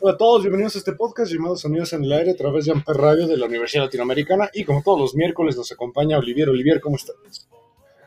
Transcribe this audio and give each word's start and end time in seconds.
Hola 0.00 0.14
a 0.14 0.16
todos, 0.16 0.42
bienvenidos 0.42 0.76
a 0.76 0.78
este 0.78 0.92
podcast 0.92 1.32
llamado 1.32 1.56
Sonidos 1.56 1.92
en 1.92 2.04
el 2.04 2.12
Aire 2.12 2.30
a 2.30 2.36
través 2.36 2.66
de 2.66 2.70
Amper 2.70 2.96
Radio 2.96 3.26
de 3.26 3.36
la 3.36 3.46
Universidad 3.46 3.82
Latinoamericana 3.82 4.48
y 4.54 4.62
como 4.62 4.80
todos 4.84 5.00
los 5.00 5.16
miércoles 5.16 5.56
nos 5.56 5.72
acompaña 5.72 6.18
Olivier. 6.18 6.48
Olivier, 6.48 6.80
¿cómo 6.80 6.94
estás? 6.94 7.16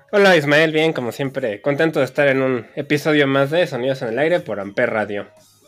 Hola 0.10 0.38
Ismael, 0.38 0.72
bien, 0.72 0.94
como 0.94 1.12
siempre, 1.12 1.62
contento 1.62 2.00
de 2.00 2.06
estar 2.06 2.30
en 2.30 2.42
un 2.42 2.66
episodio 2.76 3.28
más 3.28 3.52
de 3.52 3.68
Sonidos 3.68 4.02
en 4.04 4.08
el 4.08 4.20
Aire 4.20 4.40
por 4.40 4.62
Amper 4.62 4.90
Radio. 4.90 5.28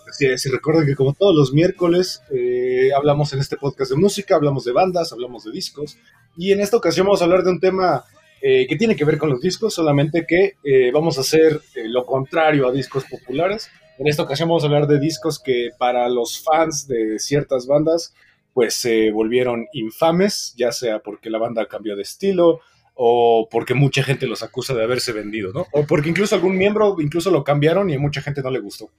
Así 0.10 0.26
es, 0.28 0.46
y 0.46 0.50
recuerden 0.50 0.86
que 0.86 0.96
como 0.96 1.14
todos 1.14 1.36
los 1.36 1.52
miércoles 1.52 2.22
eh, 2.34 2.92
hablamos 2.96 3.34
en 3.34 3.40
este 3.40 3.58
podcast 3.58 3.92
de 3.92 3.98
música, 3.98 4.36
hablamos 4.36 4.64
de 4.64 4.72
bandas, 4.72 5.12
hablamos 5.12 5.44
de 5.44 5.52
discos 5.52 5.98
y 6.38 6.54
en 6.54 6.62
esta 6.62 6.78
ocasión 6.78 7.06
vamos 7.06 7.20
a 7.20 7.26
hablar 7.26 7.44
de 7.44 7.52
un 7.52 7.60
tema 7.60 8.06
eh, 8.42 8.66
que 8.66 8.78
tiene 8.78 8.96
que 8.96 9.04
ver 9.04 9.18
con 9.18 9.30
los 9.30 9.42
discos, 9.42 9.74
solamente 9.74 10.26
que 10.26 10.54
eh, 10.64 10.90
vamos 10.94 11.18
a 11.18 11.22
hacer 11.22 11.60
lo 11.76 12.06
contrario 12.06 12.66
a 12.66 12.72
discos 12.72 13.04
populares 13.04 13.70
en 13.98 14.08
esta 14.08 14.24
ocasión 14.24 14.50
vamos 14.50 14.64
a 14.64 14.68
hablar 14.68 14.88
de 14.88 15.00
discos 15.00 15.40
que 15.40 15.70
para 15.78 16.08
los 16.10 16.44
fans 16.44 16.88
de 16.88 17.20
ciertas 17.20 17.68
bandas 17.68 18.14
pues 18.54 18.76
se 18.76 19.12
volvieron 19.12 19.68
infames, 19.74 20.54
ya 20.58 20.72
sea 20.72 21.00
porque 21.00 21.30
la 21.30 21.40
banda 21.40 21.66
cambió 21.68 21.96
de 21.96 22.04
estilo 22.04 22.62
o 22.94 23.48
porque 23.50 23.74
mucha 23.74 24.04
gente 24.04 24.28
los 24.28 24.44
acusa 24.44 24.76
de 24.76 24.84
haberse 24.84 25.12
vendido, 25.12 25.52
¿no? 25.52 25.66
O 25.72 25.86
porque 25.88 26.10
incluso 26.10 26.36
algún 26.36 26.58
miembro 26.58 26.98
incluso 27.00 27.32
lo 27.32 27.44
cambiaron 27.44 27.90
y 27.90 27.96
a 27.96 28.00
mucha 28.00 28.22
gente 28.22 28.44
no 28.44 28.52
le 28.52 28.60
gustó. 28.60 28.92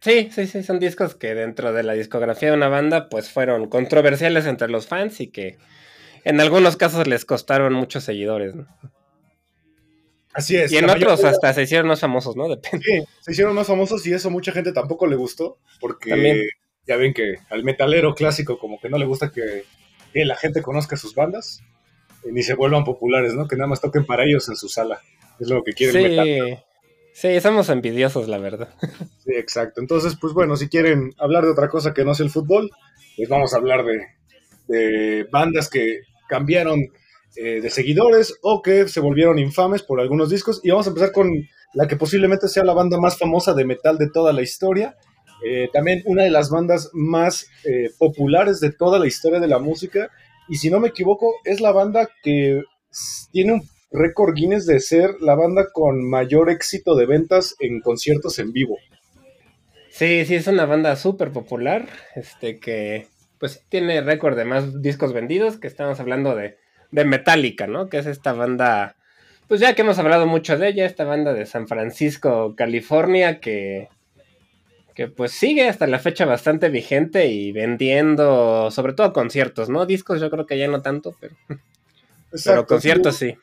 Sí, 0.00 0.30
sí, 0.32 0.46
sí, 0.46 0.62
son 0.62 0.78
discos 0.78 1.14
que 1.14 1.34
dentro 1.34 1.72
de 1.72 1.82
la 1.82 1.92
discografía 1.92 2.50
de 2.50 2.56
una 2.56 2.68
banda 2.68 3.08
pues 3.08 3.28
fueron 3.28 3.68
controversiales 3.68 4.46
entre 4.46 4.68
los 4.68 4.86
fans 4.86 5.20
y 5.20 5.26
que 5.26 5.58
en 6.24 6.40
algunos 6.40 6.76
casos 6.76 7.06
les 7.06 7.24
costaron 7.24 7.74
muchos 7.74 8.04
seguidores, 8.04 8.54
¿no? 8.54 8.66
Así 10.32 10.56
es. 10.56 10.70
Y 10.72 10.76
en 10.76 10.88
otros 10.88 11.24
hasta 11.24 11.52
se 11.52 11.62
hicieron 11.62 11.88
más 11.88 12.00
famosos, 12.00 12.36
¿no? 12.36 12.48
Depende. 12.48 12.84
Sí, 12.84 13.04
se 13.20 13.32
hicieron 13.32 13.54
más 13.54 13.66
famosos 13.66 14.06
y 14.06 14.12
eso 14.12 14.30
mucha 14.30 14.52
gente 14.52 14.72
tampoco 14.72 15.06
le 15.06 15.16
gustó, 15.16 15.58
porque 15.80 16.44
ya 16.86 16.96
ven 16.96 17.12
que 17.14 17.36
al 17.50 17.64
metalero 17.64 18.14
clásico 18.14 18.58
como 18.58 18.80
que 18.80 18.88
no 18.88 18.98
le 18.98 19.06
gusta 19.06 19.30
que, 19.30 19.64
la 20.12 20.36
gente 20.36 20.62
conozca 20.62 20.96
sus 20.96 21.14
bandas, 21.14 21.62
ni 22.24 22.42
se 22.42 22.54
vuelvan 22.54 22.84
populares, 22.84 23.34
¿no? 23.34 23.46
Que 23.46 23.56
nada 23.56 23.68
más 23.68 23.80
toquen 23.80 24.04
para 24.04 24.24
ellos 24.24 24.48
en 24.48 24.56
su 24.56 24.68
sala. 24.68 25.00
Es 25.38 25.48
lo 25.48 25.62
que 25.62 25.72
quieren 25.72 26.12
sí. 26.12 26.58
Sí, 27.12 27.40
somos 27.40 27.68
envidiosos, 27.68 28.28
la 28.28 28.38
verdad. 28.38 28.74
Sí, 29.24 29.32
exacto. 29.36 29.80
Entonces, 29.80 30.16
pues 30.20 30.32
bueno, 30.32 30.56
si 30.56 30.68
quieren 30.68 31.12
hablar 31.18 31.44
de 31.44 31.50
otra 31.50 31.68
cosa 31.68 31.92
que 31.92 32.04
no 32.04 32.14
sea 32.14 32.24
el 32.24 32.32
fútbol, 32.32 32.70
pues 33.16 33.28
vamos 33.28 33.52
a 33.52 33.58
hablar 33.58 33.84
de, 33.84 34.06
de 34.66 35.24
bandas 35.30 35.68
que 35.68 36.00
cambiaron 36.28 36.88
eh, 37.36 37.60
de 37.60 37.70
seguidores 37.70 38.38
o 38.42 38.60
que 38.60 38.88
se 38.88 39.00
volvieron 39.00 39.38
infames 39.38 39.82
por 39.82 40.00
algunos 40.00 40.30
discos. 40.30 40.60
Y 40.62 40.70
vamos 40.70 40.86
a 40.86 40.90
empezar 40.90 41.12
con 41.12 41.30
la 41.74 41.86
que 41.86 41.96
posiblemente 41.96 42.48
sea 42.48 42.64
la 42.64 42.74
banda 42.74 42.98
más 42.98 43.18
famosa 43.18 43.54
de 43.54 43.64
metal 43.64 43.98
de 43.98 44.10
toda 44.10 44.32
la 44.32 44.42
historia. 44.42 44.96
Eh, 45.46 45.68
también 45.72 46.02
una 46.06 46.24
de 46.24 46.30
las 46.30 46.50
bandas 46.50 46.90
más 46.92 47.46
eh, 47.64 47.90
populares 47.98 48.60
de 48.60 48.72
toda 48.72 48.98
la 48.98 49.06
historia 49.06 49.40
de 49.40 49.48
la 49.48 49.58
música. 49.58 50.10
Y 50.48 50.56
si 50.56 50.70
no 50.70 50.80
me 50.80 50.88
equivoco, 50.88 51.34
es 51.44 51.60
la 51.60 51.72
banda 51.72 52.08
que 52.22 52.62
tiene 53.32 53.52
un 53.52 53.62
récord 53.92 54.34
Guinness 54.34 54.66
de 54.66 54.80
ser 54.80 55.10
la 55.20 55.34
banda 55.34 55.66
con 55.72 56.08
mayor 56.08 56.50
éxito 56.50 56.94
de 56.94 57.06
ventas 57.06 57.56
en 57.60 57.80
conciertos 57.80 58.38
en 58.38 58.52
vivo. 58.52 58.76
Sí, 59.90 60.24
sí, 60.24 60.34
es 60.34 60.46
una 60.46 60.66
banda 60.66 60.96
súper 60.96 61.32
popular, 61.32 61.88
este 62.14 62.58
que 62.58 63.08
pues 63.38 63.64
tiene 63.68 64.00
récord 64.02 64.36
de 64.36 64.44
más 64.44 64.82
discos 64.82 65.12
vendidos, 65.12 65.56
que 65.56 65.66
estamos 65.66 65.98
hablando 65.98 66.36
de 66.36 66.56
de 66.90 67.04
Metallica, 67.04 67.66
¿no? 67.66 67.88
Que 67.88 67.98
es 67.98 68.06
esta 68.06 68.32
banda, 68.32 68.96
pues 69.48 69.60
ya 69.60 69.74
que 69.74 69.82
hemos 69.82 69.98
hablado 69.98 70.26
mucho 70.26 70.58
de 70.58 70.68
ella, 70.68 70.86
esta 70.86 71.04
banda 71.04 71.32
de 71.32 71.46
San 71.46 71.68
Francisco, 71.68 72.54
California, 72.56 73.40
que, 73.40 73.88
que 74.94 75.08
pues 75.08 75.32
sigue 75.32 75.68
hasta 75.68 75.86
la 75.86 75.98
fecha 75.98 76.24
bastante 76.24 76.68
vigente 76.68 77.26
y 77.28 77.52
vendiendo, 77.52 78.70
sobre 78.70 78.92
todo 78.92 79.12
conciertos, 79.12 79.68
¿no? 79.68 79.86
Discos 79.86 80.20
yo 80.20 80.30
creo 80.30 80.46
que 80.46 80.58
ya 80.58 80.68
no 80.68 80.82
tanto, 80.82 81.16
pero, 81.20 81.36
pero 82.44 82.66
conciertos 82.66 83.16
sí. 83.16 83.36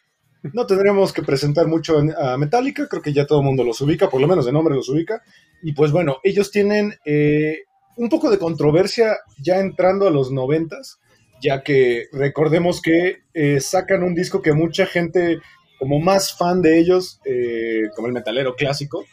No 0.53 0.65
tendremos 0.65 1.13
que 1.13 1.23
presentar 1.23 1.67
mucho 1.67 1.97
a 2.17 2.37
Metallica, 2.37 2.87
creo 2.87 3.01
que 3.01 3.13
ya 3.13 3.25
todo 3.25 3.39
el 3.39 3.45
mundo 3.45 3.63
los 3.63 3.81
ubica, 3.81 4.09
por 4.09 4.21
lo 4.21 4.27
menos 4.27 4.45
de 4.45 4.51
nombre 4.51 4.75
los 4.75 4.87
ubica. 4.89 5.23
Y 5.63 5.73
pues 5.73 5.91
bueno, 5.91 6.17
ellos 6.23 6.51
tienen 6.51 6.93
eh, 7.05 7.63
un 7.95 8.09
poco 8.09 8.29
de 8.29 8.37
controversia 8.37 9.17
ya 9.41 9.59
entrando 9.59 10.07
a 10.07 10.11
los 10.11 10.31
noventas, 10.31 10.99
ya 11.41 11.63
que 11.63 12.07
recordemos 12.11 12.81
que 12.81 13.19
eh, 13.33 13.59
sacan 13.59 14.03
un 14.03 14.15
disco 14.15 14.41
que 14.41 14.53
mucha 14.53 14.85
gente, 14.85 15.39
como 15.79 15.99
más 15.99 16.35
fan 16.35 16.61
de 16.61 16.79
ellos, 16.79 17.19
eh, 17.25 17.89
como 17.95 18.07
el 18.07 18.13
metalero 18.13 18.55
clásico, 18.55 19.05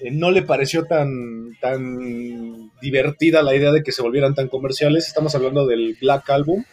eh, 0.00 0.10
no 0.10 0.30
le 0.30 0.42
pareció 0.42 0.84
tan, 0.84 1.56
tan 1.60 2.70
divertida 2.80 3.42
la 3.42 3.54
idea 3.54 3.72
de 3.72 3.82
que 3.82 3.92
se 3.92 4.02
volvieran 4.02 4.34
tan 4.34 4.48
comerciales. 4.48 5.06
Estamos 5.06 5.34
hablando 5.34 5.66
del 5.66 5.96
Black 6.00 6.30
Album, 6.30 6.64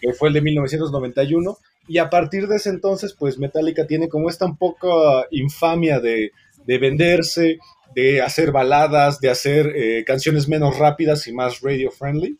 que 0.00 0.12
fue 0.12 0.28
el 0.28 0.34
de 0.34 0.42
1991. 0.42 1.56
Y 1.88 1.98
a 1.98 2.10
partir 2.10 2.46
de 2.46 2.56
ese 2.56 2.70
entonces, 2.70 3.14
pues 3.18 3.38
Metallica 3.38 3.86
tiene 3.86 4.08
como 4.08 4.28
esta 4.28 4.44
un 4.44 4.56
poco 4.56 5.24
infamia 5.30 5.98
de, 5.98 6.30
de 6.64 6.78
venderse, 6.78 7.58
de 7.94 8.20
hacer 8.22 8.52
baladas, 8.52 9.18
de 9.20 9.30
hacer 9.30 10.04
canciones 10.04 10.46
menos 10.46 10.78
rápidas 10.78 11.26
y 11.26 11.32
más 11.32 11.60
radio 11.62 11.90
friendly 11.90 12.38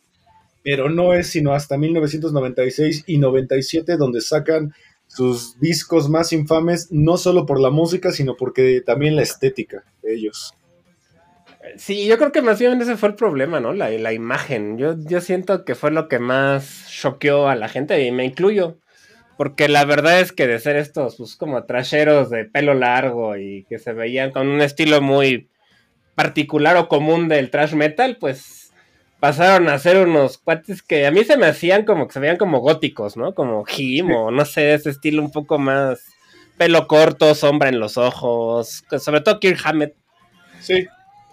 pero 0.63 0.91
no 0.91 1.15
es 1.15 1.29
sino 1.29 1.53
hasta 1.53 1.79
1996 1.79 3.05
y 3.07 3.19
97 3.19 3.97
donde 3.97 4.21
sacan 4.21 4.73
sus 5.07 5.59
discos 5.59 6.09
más 6.09 6.33
infames, 6.33 6.89
no 6.91 7.17
solo 7.17 7.45
por 7.45 7.61
la 7.61 7.71
música, 7.71 8.13
sino 8.13 8.37
porque 8.37 8.81
también 8.81 9.17
la 9.17 9.23
estética 9.23 9.85
de 10.03 10.15
ellos. 10.15 10.55
Sí, 11.77 12.07
yo 12.07 12.17
creo 12.17 12.33
que 12.33 12.43
más 12.43 12.59
bien 12.59 12.81
ese 12.81 12.97
fue 12.97 13.11
el 13.11 13.15
problema, 13.17 13.61
¿no? 13.61 13.73
La, 13.73 14.13
imagen. 14.13 14.79
Yo, 14.79 14.95
yo 14.99 15.21
siento 15.21 15.65
que 15.65 15.75
fue 15.75 15.91
lo 15.91 16.09
que 16.09 16.19
más 16.19 16.87
choqueó 16.89 17.49
a 17.49 17.57
la 17.57 17.69
gente 17.69 18.03
y 18.05 18.13
me 18.13 18.25
incluyo. 18.25 18.79
Porque 19.37 19.69
la 19.69 19.85
verdad 19.85 20.21
es 20.21 20.33
que 20.33 20.47
de 20.47 20.59
ser 20.59 20.77
estos, 20.77 21.17
pues 21.17 21.35
como 21.35 21.65
trasheros 21.65 22.29
de 22.29 22.45
pelo 22.45 22.75
largo 22.75 23.37
y 23.37 23.65
que 23.69 23.79
se 23.79 23.95
veían 23.95 24.33
con 24.33 24.49
un 24.49 24.61
estilo 24.61 25.01
muy 25.01 25.49
particular 26.15 26.77
o 26.77 26.89
común 26.89 27.29
del 27.29 27.51
trash 27.51 27.73
metal, 27.73 28.19
pues 28.21 28.60
pasaron 29.21 29.69
a 29.69 29.79
ser 29.79 29.99
unos 30.07 30.39
cuates 30.39 30.83
que 30.83 31.07
a 31.07 31.11
mí 31.11 31.25
se 31.25 31.37
me 31.37 31.47
hacían 31.47 31.85
como 31.85 32.07
que 32.07 32.15
se 32.15 32.21
veían 32.21 32.39
como 32.39 32.61
góticos, 32.61 33.17
¿no? 33.17 33.35
Como 33.35 33.65
Jim 33.65 34.11
o 34.13 34.31
no 34.31 34.45
sé, 34.45 34.75
ese 34.75 34.91
estilo 34.91 35.23
un 35.23 35.31
poco 35.31 35.59
más 35.59 36.03
pelo 36.57 36.87
corto, 36.87 37.35
sombra 37.35 37.69
en 37.69 37.79
los 37.79 37.97
ojos, 37.97 38.85
sobre 38.99 39.21
todo 39.21 39.41
Kirk 39.41 39.61
Hammett. 39.65 39.95
Sí, 40.61 40.87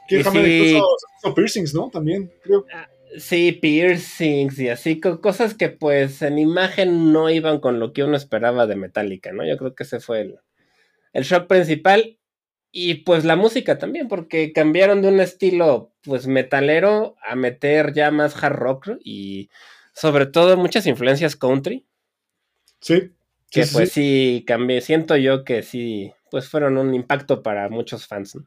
Kirk 0.08 0.28
Hammett 0.28 0.48
incluso 0.48 1.36
piercings, 1.36 1.74
¿no? 1.74 1.90
También, 1.90 2.32
creo. 2.44 2.66
Ah, 2.74 2.88
sí, 3.18 3.54
piercings 3.54 4.60
y 4.60 4.70
así, 4.70 5.00
cosas 5.00 5.54
que 5.54 5.70
pues 5.70 6.22
en 6.22 6.40
imagen 6.40 7.12
no 7.14 7.30
iban 7.30 7.60
con 7.60 7.80
lo 7.80 7.94
que 7.94 8.04
uno 8.04 8.18
esperaba 8.18 8.68
de 8.68 8.76
Metallica, 8.76 9.32
¿no? 9.32 9.46
Yo 9.46 9.58
creo 9.58 9.76
que 9.76 9.84
ese 9.84 10.00
fue 10.00 10.22
el, 10.22 10.40
el 11.14 11.24
shock 11.24 11.48
principal. 11.48 12.18
Y 12.72 12.96
pues 12.96 13.26
la 13.26 13.36
música 13.36 13.78
también, 13.78 14.08
porque 14.08 14.54
cambiaron 14.54 15.02
de 15.02 15.08
un 15.08 15.20
estilo 15.20 15.94
pues 16.04 16.28
metalero 16.28 17.16
a 17.28 17.36
meter 17.36 17.94
ya 17.94 18.12
más 18.12 18.42
hard 18.42 18.56
rock 18.56 18.90
y 19.04 19.50
sobre 19.94 20.26
todo 20.26 20.58
muchas 20.58 20.86
influencias 20.86 21.36
country. 21.36 21.86
Sí. 22.80 23.12
Que 23.50 23.66
pues 23.66 23.92
sí. 23.92 24.44
cambié, 24.46 24.82
siento 24.82 25.16
yo 25.16 25.44
que 25.44 25.64
sí, 25.64 26.12
pues 26.30 26.50
fueron 26.50 26.78
un 26.78 26.94
impacto 26.94 27.42
para 27.42 27.70
muchos 27.70 28.06
fans. 28.06 28.38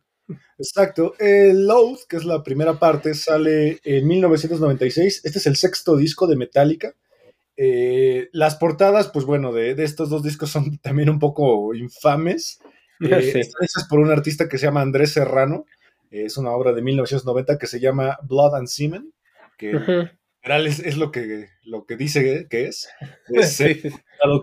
Exacto. 0.58 1.14
El 1.18 1.66
Load, 1.66 1.98
que 2.08 2.16
es 2.16 2.24
la 2.24 2.42
primera 2.42 2.78
parte, 2.78 3.14
sale 3.14 3.80
en 3.82 4.06
1996. 4.06 5.22
Este 5.24 5.38
es 5.38 5.46
el 5.46 5.56
sexto 5.56 5.96
disco 5.96 6.26
de 6.26 6.36
Metallica. 6.36 6.94
Eh, 7.56 8.28
las 8.32 8.56
portadas, 8.56 9.08
pues 9.08 9.24
bueno, 9.24 9.52
de, 9.52 9.74
de, 9.74 9.84
estos 9.84 10.08
dos 10.08 10.22
discos 10.22 10.50
son 10.50 10.78
también 10.78 11.10
un 11.10 11.18
poco 11.18 11.74
infames. 11.74 12.60
Eh, 13.08 13.42
por 13.88 13.98
un 13.98 14.10
artista 14.10 14.46
que 14.48 14.58
se 14.58 14.66
llama 14.66 14.82
Andrés 14.82 15.12
Serrano. 15.12 15.64
Es 16.10 16.36
una 16.36 16.50
obra 16.50 16.72
de 16.72 16.82
1990 16.82 17.56
que 17.56 17.66
se 17.66 17.80
llama 17.80 18.18
Blood 18.22 18.56
and 18.56 18.66
Semen, 18.66 19.14
que 19.56 19.70
es, 20.42 20.96
lo, 20.96 21.10
que, 21.10 21.48
lo 21.62 21.86
que 21.86 21.96
dice 21.96 22.46
que 22.50 22.66
es. 22.66 22.88
Es 23.28 23.62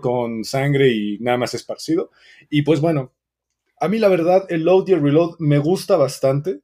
con 0.00 0.44
sangre 0.44 0.88
y 0.88 1.18
nada 1.20 1.38
más 1.38 1.54
esparcido. 1.54 2.10
Y 2.50 2.62
pues 2.62 2.80
bueno, 2.80 3.12
a 3.80 3.88
mí 3.88 3.98
la 3.98 4.08
verdad 4.08 4.46
el 4.48 4.64
Load 4.64 4.88
y 4.88 4.92
el 4.92 5.02
Reload 5.02 5.36
me 5.38 5.58
gusta 5.58 5.96
bastante. 5.96 6.60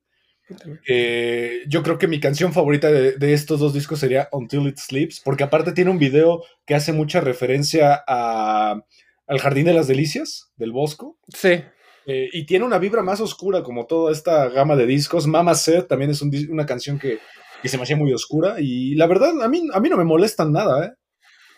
Eh, 0.86 1.62
yo 1.68 1.82
creo 1.82 1.96
que 1.98 2.06
mi 2.06 2.20
canción 2.20 2.52
favorita 2.52 2.90
de, 2.90 3.32
estos 3.32 3.60
dos 3.60 3.72
discos 3.72 4.00
sería 4.00 4.28
Until 4.30 4.66
It 4.66 4.78
Sleeps, 4.78 5.20
porque 5.20 5.44
aparte 5.44 5.72
tiene 5.72 5.90
un 5.90 5.98
video 5.98 6.42
que 6.66 6.74
hace 6.74 6.92
mucha 6.92 7.20
referencia 7.20 8.02
a, 8.06 8.82
al 9.26 9.38
Jardín 9.38 9.66
de 9.66 9.74
las 9.74 9.88
Delicias 9.88 10.52
del 10.56 10.72
Bosco. 10.72 11.18
Sí. 11.28 11.62
Eh, 12.06 12.28
y 12.32 12.44
tiene 12.44 12.64
una 12.64 12.78
vibra 12.78 13.02
más 13.02 13.20
oscura, 13.20 13.62
como 13.62 13.86
toda 13.86 14.12
esta 14.12 14.48
gama 14.48 14.76
de 14.76 14.86
discos. 14.86 15.26
Mama 15.26 15.54
Said 15.54 15.84
también 15.84 16.10
es 16.10 16.22
una 16.22 16.66
canción 16.66 16.98
que, 16.98 17.18
se 17.64 17.76
me 17.76 17.84
hacía 17.84 17.96
muy 17.96 18.12
oscura. 18.12 18.56
Y 18.58 18.94
la 18.94 19.06
verdad, 19.06 19.42
a 19.42 19.48
mí, 19.48 19.68
a 19.72 19.80
mí 19.80 19.88
no 19.88 19.96
me 19.96 20.04
molestan 20.04 20.52
nada, 20.52 20.86
¿eh? 20.86 20.92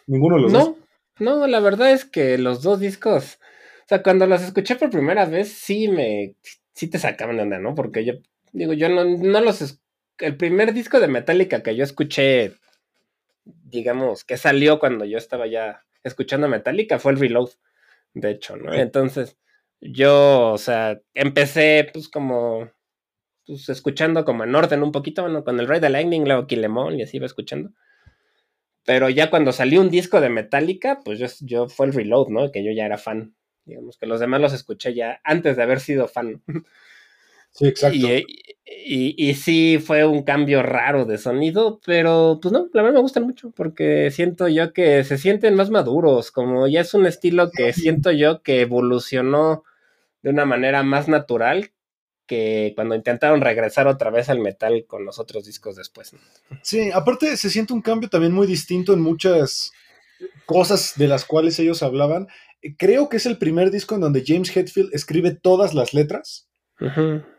Ninguno 0.07 0.37
de 0.37 0.43
los 0.43 0.53
dos. 0.53 0.75
No, 1.19 1.47
la 1.47 1.61
verdad 1.61 1.91
es 1.91 2.05
que 2.05 2.39
los 2.39 2.63
dos 2.63 2.79
discos, 2.79 3.39
o 3.85 3.89
sea, 3.89 4.03
cuando 4.03 4.27
los 4.27 4.43
escuché 4.43 4.77
por 4.77 4.91
primera 4.91 5.25
vez, 5.25 5.51
sí 5.51 5.89
me, 5.89 6.35
sí 6.75 6.89
te 6.89 6.99
sacaban 6.99 7.37
de 7.37 7.43
onda, 7.43 7.59
¿no? 7.59 7.75
Porque 7.75 8.05
yo, 8.05 8.15
digo, 8.53 8.75
yo 8.75 8.89
no, 8.89 9.05
no 9.05 9.41
los, 9.41 9.81
el 10.19 10.37
primer 10.37 10.75
disco 10.75 11.01
de 11.01 11.09
Metallica 11.09 11.63
que 11.63 11.75
yo 11.75 11.85
escuché, 11.85 12.53
digamos, 13.45 14.25
que 14.25 14.37
salió 14.37 14.79
cuando 14.79 15.07
yo 15.07 15.17
estaba 15.17 15.47
ya 15.47 15.85
escuchando 16.05 16.49
Metallica 16.49 16.99
fue 16.99 17.13
el 17.13 17.19
Reload, 17.19 17.51
de 18.13 18.31
hecho, 18.31 18.57
¿no? 18.57 18.73
Entonces, 18.75 19.39
yo, 19.81 20.53
o 20.53 20.59
sea, 20.59 21.01
empecé 21.15 21.89
pues 21.93 22.09
como, 22.09 22.71
pues 23.47 23.69
escuchando 23.69 24.25
como 24.25 24.45
en 24.45 24.55
orden 24.55 24.83
un 24.83 24.93
poquito, 24.93 25.23
bueno, 25.23 25.45
con 25.45 25.61
el 25.61 25.69
Rey 25.69 25.81
de 25.81 25.91
Lightning, 25.91 26.25
luego 26.25 26.47
Kilemon 26.47 26.99
y 26.99 27.03
así 27.03 27.19
iba 27.19 27.27
escuchando. 27.27 27.71
Pero 28.85 29.09
ya 29.09 29.31
cuando 29.31 29.53
salió 29.53 29.81
un 29.81 29.91
disco 29.91 30.21
de 30.21 30.29
Metallica, 30.29 31.01
pues 31.05 31.19
yo, 31.19 31.27
yo 31.41 31.69
fue 31.69 31.87
el 31.87 31.93
Reload, 31.93 32.29
¿no? 32.29 32.53
Que 32.53 32.65
yo 32.65 32.71
ya 32.73 32.87
era 32.87 32.99
fan. 32.99 33.35
Digamos 33.65 33.99
que 33.99 34.07
los 34.07 34.21
demás 34.21 34.41
los 34.41 34.53
escuché 34.53 34.95
ya 34.95 35.21
antes 35.25 35.57
de 35.57 35.63
haber 35.63 35.81
sido 35.81 36.07
fan. 36.07 36.43
Sí, 37.51 37.67
exacto. 37.67 37.97
Y, 37.97 38.25
y, 38.69 39.35
sí 39.35 39.79
fue 39.79 40.05
un 40.05 40.25
cambio 40.25 40.61
raro 40.61 41.05
de 41.05 41.19
sonido, 41.19 41.81
pero 41.87 42.41
pues 42.43 42.51
no, 42.51 42.69
la 42.73 42.83
verdad 42.83 42.97
me 42.97 43.03
gustan 43.03 43.23
mucho 43.23 43.53
porque 43.53 44.11
siento 44.11 44.49
yo 44.49 44.73
que 44.73 45.05
se 45.05 45.19
sienten 45.19 45.55
más 45.55 45.71
maduros, 45.71 46.33
como 46.33 46.67
ya 46.67 46.81
es 46.81 46.93
un 46.93 47.07
estilo 47.07 47.51
que 47.53 47.73
siento 47.73 48.11
yo 48.11 48.43
que 48.43 48.63
evolucionó 48.63 49.63
de 50.23 50.31
una 50.31 50.45
manera 50.47 50.83
más 50.83 51.07
natural 51.07 51.71
que 52.27 52.73
cuando 52.75 52.97
intentaron 52.97 53.41
regresar 53.41 53.87
otra 53.87 54.11
vez 54.11 54.29
al 54.29 54.41
metal 54.41 54.85
con 54.89 55.05
los 55.05 55.21
otros 55.21 55.45
discos 55.45 55.77
después. 55.77 56.13
Sí, 56.63 56.91
aparte 56.93 57.37
se 57.37 57.51
siente 57.51 57.73
un 57.73 57.83
cambio 57.83 58.09
también 58.09 58.33
muy 58.33 58.49
distinto 58.49 58.93
en 58.95 59.01
muchas 59.01 59.71
cosas 60.45 60.95
de 60.97 61.07
las 61.07 61.25
cuales 61.25 61.57
ellos 61.61 61.85
hablaban. 61.85 62.27
Creo 62.79 63.09
que 63.09 63.19
es 63.19 63.27
el 63.27 63.39
primer 63.39 63.71
disco 63.71 63.95
en 63.95 64.01
donde 64.01 64.25
James 64.27 64.55
Hetfield 64.57 64.93
escribe 64.93 65.31
todas 65.31 65.73
las 65.73 65.95
letras 65.95 66.46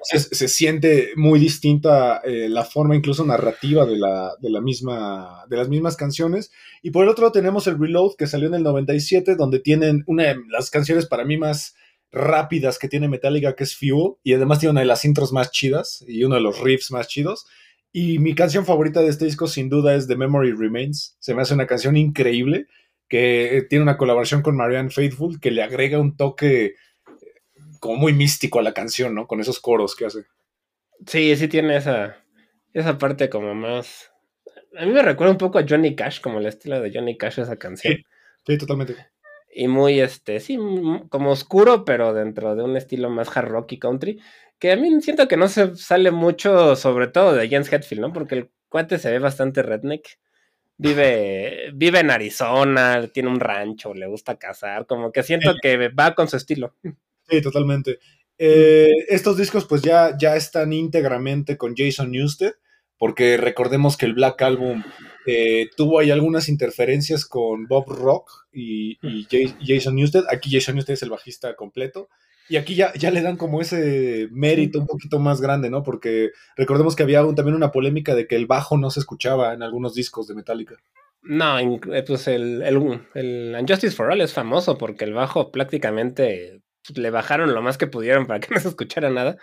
se, 0.02 0.48
siente 0.48 1.12
muy 1.16 1.40
distinta 1.40 2.22
eh, 2.24 2.50
la 2.50 2.64
forma 2.64 2.96
incluso 2.96 3.24
narrativa 3.26 3.86
de 3.86 3.98
la, 3.98 4.34
de 4.42 4.50
la, 4.50 4.62
misma, 4.62 5.46
de 5.50 5.58
las 5.58 5.70
mismas 5.70 5.96
canciones. 5.96 6.52
Y 6.82 6.92
por 6.92 7.04
el 7.04 7.10
otro 7.10 7.24
lado 7.24 7.34
tenemos 7.34 7.68
el 7.68 7.80
Reload 7.80 8.16
que 8.18 8.28
salió 8.28 8.48
en 8.48 8.56
el 8.56 8.64
97, 8.64 9.36
donde 9.36 9.60
tienen 9.60 10.04
una 10.08 10.24
de 10.24 10.38
las 10.50 10.72
canciones 10.72 11.06
para 11.06 11.26
mí 11.26 11.38
más 11.38 11.76
rápidas 12.12 12.80
que 12.80 12.88
tiene 12.88 13.08
Metallica, 13.10 13.56
que 13.56 13.66
es 13.66 13.78
Fuel, 13.78 14.14
y 14.24 14.34
además 14.34 14.60
tiene 14.60 14.72
una 14.72 14.82
de 14.82 14.88
las 14.88 15.06
intros 15.06 15.32
más 15.34 15.52
chidas 15.52 16.04
y 16.08 16.24
uno 16.24 16.36
de 16.36 16.42
los 16.42 16.60
riffs 16.60 16.92
más 16.92 17.08
chidos. 17.08 17.46
Y 17.92 18.20
mi 18.20 18.34
canción 18.34 18.66
favorita 18.66 19.02
de 19.02 19.10
este 19.10 19.26
disco 19.26 19.48
sin 19.48 19.70
duda 19.70 19.96
es 19.96 20.08
The 20.08 20.16
Memory 20.16 20.54
Remains. 20.54 21.16
Se 21.20 21.36
me 21.36 21.42
hace 21.42 21.54
una 21.54 21.68
canción 21.68 21.96
increíble 21.96 22.68
que 23.08 23.66
tiene 23.70 23.84
una 23.84 23.98
colaboración 23.98 24.42
con 24.42 24.58
Marianne 24.58 24.90
Faithful 24.90 25.40
que 25.40 25.52
le 25.52 25.64
agrega 25.64 26.00
un 26.00 26.18
toque 26.18 26.76
como 27.80 27.96
muy 27.96 28.14
místico 28.14 28.60
a 28.60 28.64
la 28.64 28.74
canción, 28.74 29.16
¿no? 29.16 29.28
Con 29.28 29.40
esos 29.40 29.60
coros 29.60 29.96
que 29.96 30.06
hace. 30.06 30.26
Sí, 31.06 31.36
sí 31.36 31.48
tiene 31.48 31.78
esa, 31.78 32.18
esa 32.74 32.98
parte 32.98 33.30
como 33.30 33.54
más... 33.54 34.12
A 34.78 34.86
mí 34.86 34.92
me 34.92 35.02
recuerda 35.02 35.32
un 35.32 35.38
poco 35.38 35.60
a 35.60 35.66
Johnny 35.68 35.96
Cash, 35.96 36.22
como 36.22 36.40
el 36.40 36.46
estilo 36.46 36.80
de 36.80 36.92
Johnny 36.94 37.18
Cash 37.18 37.40
esa 37.40 37.56
canción. 37.56 37.96
Sí, 37.96 38.04
sí 38.46 38.58
totalmente. 38.58 38.96
Y 39.50 39.68
muy, 39.68 40.00
este, 40.00 40.40
sí, 40.40 40.58
como 41.10 41.32
oscuro, 41.32 41.84
pero 41.84 42.14
dentro 42.14 42.56
de 42.56 42.64
un 42.64 42.78
estilo 42.78 43.10
más 43.10 43.36
hard 43.36 43.48
rock 43.48 43.72
y 43.72 43.80
country, 43.80 44.22
que 44.60 44.72
a 44.72 44.76
mí 44.76 45.02
siento 45.02 45.28
que 45.28 45.38
no 45.38 45.48
se 45.48 45.76
sale 45.76 46.12
mucho, 46.12 46.76
sobre 46.76 47.08
todo 47.08 47.34
de 47.34 47.50
James 47.50 47.72
Hetfield, 47.72 48.02
¿no? 48.02 48.14
Porque 48.14 48.36
el 48.36 48.52
cuate 48.70 49.00
se 49.00 49.12
ve 49.12 49.20
bastante 49.20 49.64
redneck. 49.64 50.20
Vive, 50.78 51.72
vive 51.74 52.00
en 52.00 52.12
Arizona, 52.12 53.08
tiene 53.12 53.30
un 53.30 53.40
rancho, 53.40 53.94
le 53.94 54.08
gusta 54.08 54.38
cazar, 54.38 54.86
como 54.86 55.12
que 55.12 55.24
siento 55.24 55.56
que 55.62 55.90
va 55.90 56.14
con 56.14 56.28
su 56.28 56.38
estilo. 56.38 56.76
Sí, 57.30 57.42
totalmente. 57.42 58.00
Eh, 58.38 58.92
estos 59.10 59.38
discos 59.38 59.66
pues 59.66 59.82
ya, 59.82 60.16
ya 60.18 60.36
están 60.36 60.72
íntegramente 60.72 61.58
con 61.58 61.76
Jason 61.76 62.12
Newsted, 62.12 62.54
porque 62.98 63.38
recordemos 63.38 63.98
que 63.98 64.06
el 64.06 64.14
Black 64.14 64.42
Album 64.42 64.84
eh, 65.26 65.70
tuvo 65.76 66.00
ahí 66.00 66.12
algunas 66.12 66.50
interferencias 66.50 67.26
con 67.26 67.68
Bob 67.68 67.90
Rock 67.90 68.48
y, 68.52 68.98
Jason 69.62 69.96
Newsted. 69.96 70.24
Aquí 70.30 70.50
Jason 70.52 70.76
Newsted 70.76 70.94
es 70.94 71.04
el 71.04 71.10
bajista 71.10 71.56
completo. 71.56 72.10
Y 72.50 72.56
aquí 72.56 72.76
ya, 72.76 72.94
ya 72.94 73.12
le 73.12 73.22
dan 73.22 73.36
como 73.36 73.60
ese 73.60 74.30
mérito 74.32 74.80
un 74.80 74.88
poquito 74.88 75.20
más 75.20 75.42
grande, 75.42 75.70
¿no? 75.70 75.84
Porque 75.84 76.30
recordemos 76.56 76.96
que 76.96 77.04
había 77.04 77.20
también 77.36 77.56
una 77.56 77.74
polémica 77.74 78.16
de 78.16 78.26
que 78.26 78.38
el 78.38 78.46
bajo 78.46 78.78
no 78.78 78.90
se 78.90 79.02
escuchaba 79.02 79.54
en 79.54 79.64
algunos 79.64 79.94
discos 79.94 80.28
de 80.28 80.36
Metallica. 80.36 80.78
No, 81.22 81.60
eh, 81.60 82.04
pues 82.08 82.28
el, 82.30 82.62
el, 82.62 83.02
el 83.16 83.58
Unjustice 83.60 83.94
for 83.94 84.10
All 84.12 84.22
es 84.22 84.34
famoso 84.34 84.78
porque 84.78 85.04
el 85.04 85.14
bajo 85.14 85.52
prácticamente 85.52 86.62
le 86.96 87.10
bajaron 87.10 87.54
lo 87.54 87.62
más 87.62 87.78
que 87.78 87.88
pudieron 87.88 88.28
para 88.28 88.40
que 88.40 88.48
no 88.54 88.60
se 88.60 88.70
escuchara 88.70 89.10
nada. 89.10 89.38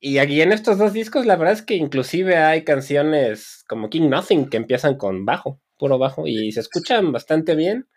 Y 0.00 0.18
aquí 0.18 0.40
en 0.40 0.52
estos 0.52 0.78
dos 0.78 0.92
discos, 0.92 1.26
la 1.26 1.36
verdad 1.36 1.54
es 1.54 1.62
que 1.62 1.74
inclusive 1.74 2.36
hay 2.36 2.62
canciones 2.62 3.64
como 3.68 3.90
King 3.90 4.08
Nothing 4.08 4.48
que 4.48 4.56
empiezan 4.56 4.96
con 4.96 5.24
bajo, 5.24 5.60
puro 5.76 5.98
bajo, 5.98 6.26
y 6.26 6.52
se 6.52 6.60
escuchan 6.60 7.10
bastante 7.10 7.56
bien. 7.56 7.88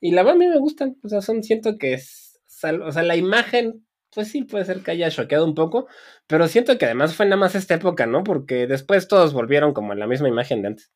Y 0.00 0.12
la 0.12 0.22
verdad 0.22 0.36
a 0.36 0.38
mí 0.38 0.48
me 0.48 0.58
gustan, 0.58 0.96
o 1.02 1.08
sea, 1.08 1.20
son, 1.20 1.42
siento 1.42 1.76
que 1.78 1.94
es, 1.94 2.40
o 2.82 2.92
sea, 2.92 3.02
la 3.02 3.16
imagen, 3.16 3.86
pues 4.14 4.28
sí, 4.28 4.44
puede 4.44 4.64
ser 4.64 4.82
que 4.82 4.92
haya 4.92 5.10
choqueado 5.10 5.44
un 5.44 5.54
poco, 5.54 5.86
pero 6.26 6.48
siento 6.48 6.78
que 6.78 6.86
además 6.86 7.14
fue 7.14 7.26
nada 7.26 7.36
más 7.36 7.54
esta 7.54 7.74
época, 7.74 8.06
¿no? 8.06 8.24
Porque 8.24 8.66
después 8.66 9.06
todos 9.06 9.34
volvieron 9.34 9.74
como 9.74 9.92
en 9.92 9.98
la 9.98 10.06
misma 10.06 10.28
imagen 10.28 10.62
de 10.62 10.68
antes. 10.68 10.92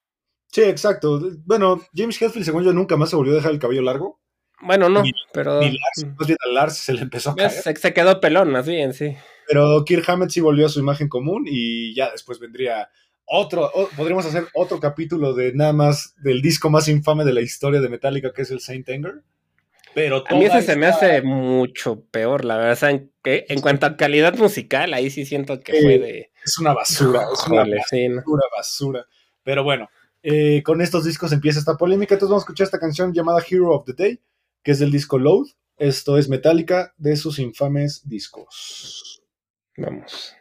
Sí, 0.50 0.62
exacto. 0.62 1.20
Bueno, 1.44 1.82
James 1.94 2.20
Hetfield, 2.20 2.46
según 2.46 2.64
yo, 2.64 2.73
nunca 2.73 2.96
más 2.96 3.11
se 3.11 3.16
volvió 3.16 3.34
a 3.34 3.37
dejar 3.37 3.52
el 3.52 3.58
cabello 3.58 3.82
largo. 3.82 4.20
Bueno, 4.60 4.88
no, 4.88 5.02
pero. 5.32 5.60
Ni 5.60 5.70
Lars, 5.70 6.06
más 6.16 6.26
bien 6.26 6.38
a 6.44 6.52
Lars 6.52 6.78
se 6.78 6.92
le 6.92 7.02
empezó 7.02 7.30
a 7.30 7.36
caer. 7.36 7.50
Se, 7.50 7.94
quedó 7.94 8.20
pelón, 8.20 8.50
más 8.50 8.66
bien, 8.66 8.92
sí. 8.92 9.16
Pero 9.46 9.84
Kirk 9.84 10.08
Hammett 10.08 10.30
sí 10.30 10.40
volvió 10.40 10.66
a 10.66 10.68
su 10.68 10.80
imagen 10.80 11.08
común 11.08 11.44
y 11.46 11.94
ya 11.94 12.10
después 12.10 12.38
vendría 12.38 12.90
otro. 13.24 13.70
podríamos 13.96 14.26
hacer 14.26 14.46
otro 14.54 14.80
capítulo 14.80 15.32
de 15.32 15.52
nada 15.54 15.72
más 15.72 16.14
del 16.22 16.42
disco 16.42 16.70
más 16.70 16.88
infame 16.88 17.24
de 17.24 17.32
la 17.32 17.40
historia 17.40 17.80
de 17.80 17.88
Metallica, 17.88 18.32
que 18.32 18.42
es 18.42 18.50
el 18.50 18.60
Saint 18.60 18.88
Anger. 18.88 19.22
Pero 19.94 20.24
a 20.28 20.34
mí 20.34 20.44
ese 20.44 20.62
se 20.62 20.76
me 20.76 20.86
hace 20.86 21.22
mucho 21.22 22.02
peor, 22.10 22.44
la 22.44 22.56
verdad. 22.56 22.90
En, 22.90 23.10
que, 23.22 23.46
en 23.48 23.60
cuanto 23.60 23.86
a 23.86 23.96
calidad 23.96 24.36
musical, 24.36 24.92
ahí 24.92 25.08
sí 25.10 25.24
siento 25.24 25.60
que 25.60 25.72
fue 25.80 25.98
de. 25.98 26.30
Es 26.44 26.58
una 26.58 26.74
basura, 26.74 27.26
es 27.32 27.46
una 27.46 27.64
basura, 27.64 28.42
basura. 28.56 29.06
Pero 29.42 29.64
bueno, 29.64 29.88
eh, 30.22 30.62
con 30.64 30.80
estos 30.82 31.04
discos 31.04 31.32
empieza 31.32 31.58
esta 31.58 31.76
polémica. 31.76 32.14
Entonces 32.14 32.30
vamos 32.30 32.42
a 32.42 32.44
escuchar 32.44 32.64
esta 32.66 32.78
canción 32.78 33.14
llamada 33.14 33.42
Hero 33.48 33.70
of 33.70 33.84
the 33.86 33.94
Day 33.94 34.20
que 34.68 34.72
es 34.72 34.80
del 34.80 34.90
disco 34.90 35.18
Load. 35.18 35.46
Esto 35.78 36.18
es 36.18 36.28
Metallica 36.28 36.92
de 36.98 37.16
sus 37.16 37.38
infames 37.38 38.06
discos. 38.06 39.22
Vamos. 39.78 40.34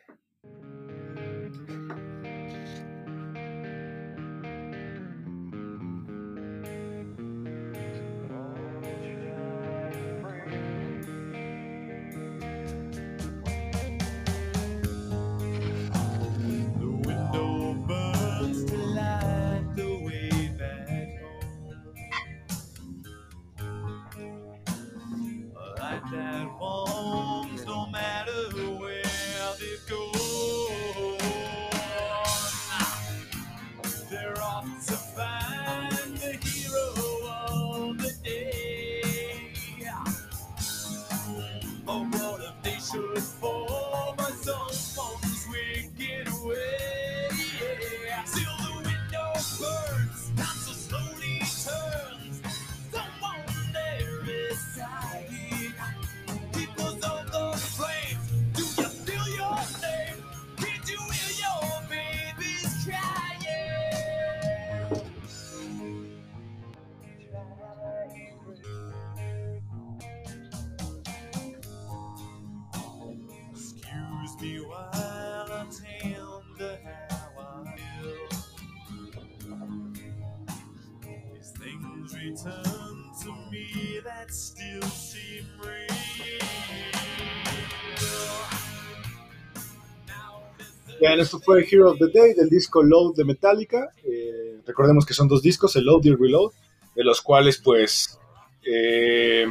Bien, 91.08 91.20
esto 91.22 91.40
fue 91.40 91.66
Hero 91.70 91.92
of 91.92 92.00
the 92.00 92.08
Day 92.08 92.34
del 92.34 92.50
disco 92.50 92.84
Load 92.84 93.16
de 93.16 93.24
Metallica. 93.24 93.92
Eh, 94.04 94.58
recordemos 94.66 95.06
que 95.06 95.14
son 95.14 95.28
dos 95.28 95.42
discos, 95.42 95.76
el 95.76 95.86
Load 95.86 96.02
y 96.04 96.10
el 96.10 96.20
Reload, 96.20 96.52
de 96.96 97.04
los 97.04 97.22
cuales 97.22 97.62
pues 97.64 98.20
eh, 98.66 99.46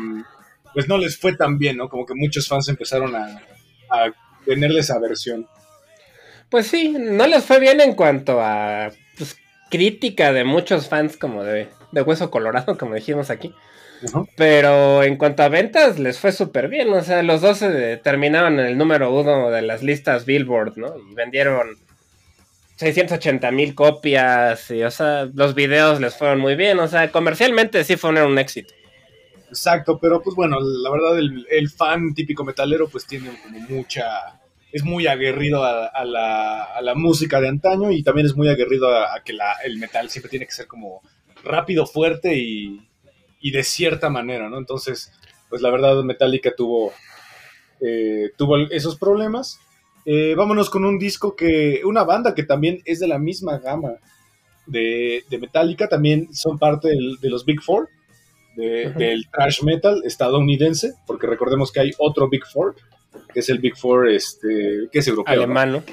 pues 0.74 0.88
no 0.88 0.98
les 0.98 1.16
fue 1.16 1.34
tan 1.34 1.58
bien, 1.58 1.78
¿no? 1.78 1.88
Como 1.88 2.04
que 2.04 2.14
muchos 2.14 2.46
fans 2.46 2.68
empezaron 2.68 3.16
a, 3.16 3.42
a 3.90 4.12
tenerles 4.44 4.90
aversión. 4.90 5.46
Pues 6.50 6.66
sí, 6.66 6.94
no 6.98 7.26
les 7.26 7.44
fue 7.44 7.58
bien 7.58 7.80
en 7.80 7.94
cuanto 7.94 8.40
a 8.40 8.90
pues, 9.16 9.36
crítica 9.70 10.32
de 10.32 10.44
muchos 10.44 10.88
fans 10.88 11.16
como 11.16 11.42
de, 11.42 11.68
de 11.92 12.02
Hueso 12.02 12.30
Colorado, 12.30 12.76
como 12.76 12.94
dijimos 12.94 13.30
aquí. 13.30 13.54
Pero 14.36 15.02
en 15.02 15.16
cuanto 15.16 15.42
a 15.42 15.48
ventas, 15.48 15.98
les 15.98 16.18
fue 16.18 16.32
súper 16.32 16.68
bien. 16.68 16.92
O 16.92 17.02
sea, 17.02 17.22
los 17.22 17.40
dos 17.40 17.58
se 17.58 17.96
terminaron 17.98 18.60
en 18.60 18.66
el 18.66 18.78
número 18.78 19.12
uno 19.14 19.50
de 19.50 19.62
las 19.62 19.82
listas 19.82 20.26
Billboard, 20.26 20.76
¿no? 20.76 20.94
Y 20.98 21.14
vendieron 21.14 21.76
680 22.76 23.50
mil 23.50 23.74
copias. 23.74 24.70
Y, 24.70 24.82
o 24.82 24.90
sea, 24.90 25.28
los 25.32 25.54
videos 25.54 26.00
les 26.00 26.16
fueron 26.16 26.38
muy 26.38 26.56
bien. 26.56 26.78
O 26.78 26.88
sea, 26.88 27.10
comercialmente 27.10 27.84
sí 27.84 27.96
fue 27.96 28.10
un 28.10 28.38
éxito. 28.38 28.74
Exacto, 29.48 29.98
pero 30.00 30.20
pues 30.22 30.34
bueno, 30.34 30.58
la 30.60 30.90
verdad, 30.90 31.18
el, 31.18 31.70
fan 31.70 32.14
típico 32.14 32.44
metalero, 32.44 32.88
pues 32.88 33.06
tiene 33.06 33.30
como 33.42 33.60
mucha. 33.60 34.40
Es 34.72 34.84
muy 34.84 35.06
aguerrido 35.06 35.64
a, 35.64 36.04
la, 36.04 36.94
música 36.94 37.40
de 37.40 37.48
antaño 37.48 37.90
y 37.92 38.02
también 38.02 38.26
es 38.26 38.36
muy 38.36 38.48
aguerrido 38.48 38.94
a, 38.94 39.22
que 39.24 39.32
el 39.64 39.78
metal 39.78 40.10
siempre 40.10 40.28
tiene 40.28 40.44
que 40.44 40.52
ser 40.52 40.66
como 40.66 41.00
rápido, 41.44 41.86
fuerte 41.86 42.36
y, 42.36 42.86
y 43.46 43.52
de 43.52 43.62
cierta 43.62 44.10
manera, 44.10 44.48
¿no? 44.48 44.58
Entonces, 44.58 45.12
pues 45.48 45.62
la 45.62 45.70
verdad 45.70 46.02
Metallica 46.02 46.52
tuvo, 46.56 46.92
eh, 47.80 48.32
tuvo 48.36 48.56
esos 48.58 48.96
problemas. 48.96 49.60
Eh, 50.04 50.34
vámonos 50.36 50.68
con 50.68 50.84
un 50.84 50.98
disco 50.98 51.36
que, 51.36 51.80
una 51.84 52.02
banda 52.02 52.34
que 52.34 52.42
también 52.42 52.82
es 52.84 52.98
de 52.98 53.06
la 53.06 53.20
misma 53.20 53.58
gama 53.58 53.92
de, 54.66 55.22
Metallica, 55.40 55.86
también 55.88 56.34
son 56.34 56.58
parte 56.58 56.88
de 56.88 57.30
los 57.30 57.44
Big 57.44 57.62
Four, 57.62 57.88
del 58.56 59.28
thrash 59.30 59.62
metal 59.62 60.02
estadounidense, 60.04 60.94
porque 61.06 61.28
recordemos 61.28 61.70
que 61.70 61.78
hay 61.78 61.92
otro 61.98 62.28
Big 62.28 62.44
Four, 62.52 62.74
que 63.32 63.38
es 63.38 63.48
el 63.48 63.60
Big 63.60 63.76
Four, 63.76 64.08
este, 64.08 64.88
que 64.90 64.98
es 64.98 65.06
europeo. 65.06 65.32
Alemán, 65.32 65.70
¿no? 65.70 65.84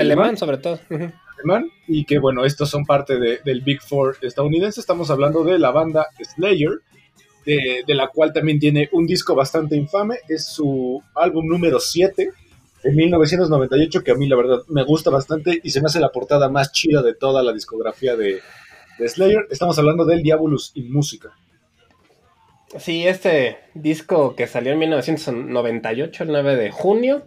Alemán, 0.00 0.38
sobre 0.38 0.56
todo. 0.56 0.80
Alemán, 0.88 1.70
y 1.86 2.06
que 2.06 2.18
bueno, 2.18 2.46
estos 2.46 2.70
son 2.70 2.86
parte 2.86 3.18
del 3.18 3.60
Big 3.60 3.82
Four 3.82 4.16
estadounidense. 4.22 4.80
Estamos 4.80 5.10
hablando 5.10 5.44
de 5.44 5.58
la 5.58 5.70
banda 5.70 6.06
Slayer, 6.34 6.80
de, 7.44 7.94
la 7.94 8.08
cual 8.08 8.32
también 8.32 8.58
tiene 8.58 8.88
un 8.92 9.06
disco 9.06 9.34
bastante 9.34 9.76
infame, 9.76 10.18
es 10.28 10.46
su 10.46 11.02
álbum 11.14 11.46
número 11.46 11.78
7 11.78 12.30
de 12.82 12.90
1998, 12.90 14.02
que 14.02 14.10
a 14.10 14.14
mí 14.14 14.26
la 14.26 14.36
verdad 14.36 14.60
me 14.68 14.84
gusta 14.84 15.10
bastante 15.10 15.60
y 15.62 15.70
se 15.70 15.80
me 15.80 15.86
hace 15.86 16.00
la 16.00 16.10
portada 16.10 16.48
más 16.48 16.72
chida 16.72 17.02
de 17.02 17.14
toda 17.14 17.42
la 17.42 17.52
discografía 17.52 18.16
de, 18.16 18.40
Slayer. 19.06 19.48
Estamos 19.50 19.78
hablando 19.78 20.04
del 20.04 20.22
Diabolus 20.22 20.70
in 20.74 20.92
Música. 20.92 21.32
Sí, 22.78 23.06
este 23.06 23.58
disco 23.74 24.36
que 24.36 24.46
salió 24.46 24.72
en 24.72 24.78
1998, 24.78 26.22
el 26.24 26.28
9 26.30 26.56
de 26.56 26.70
junio, 26.70 27.26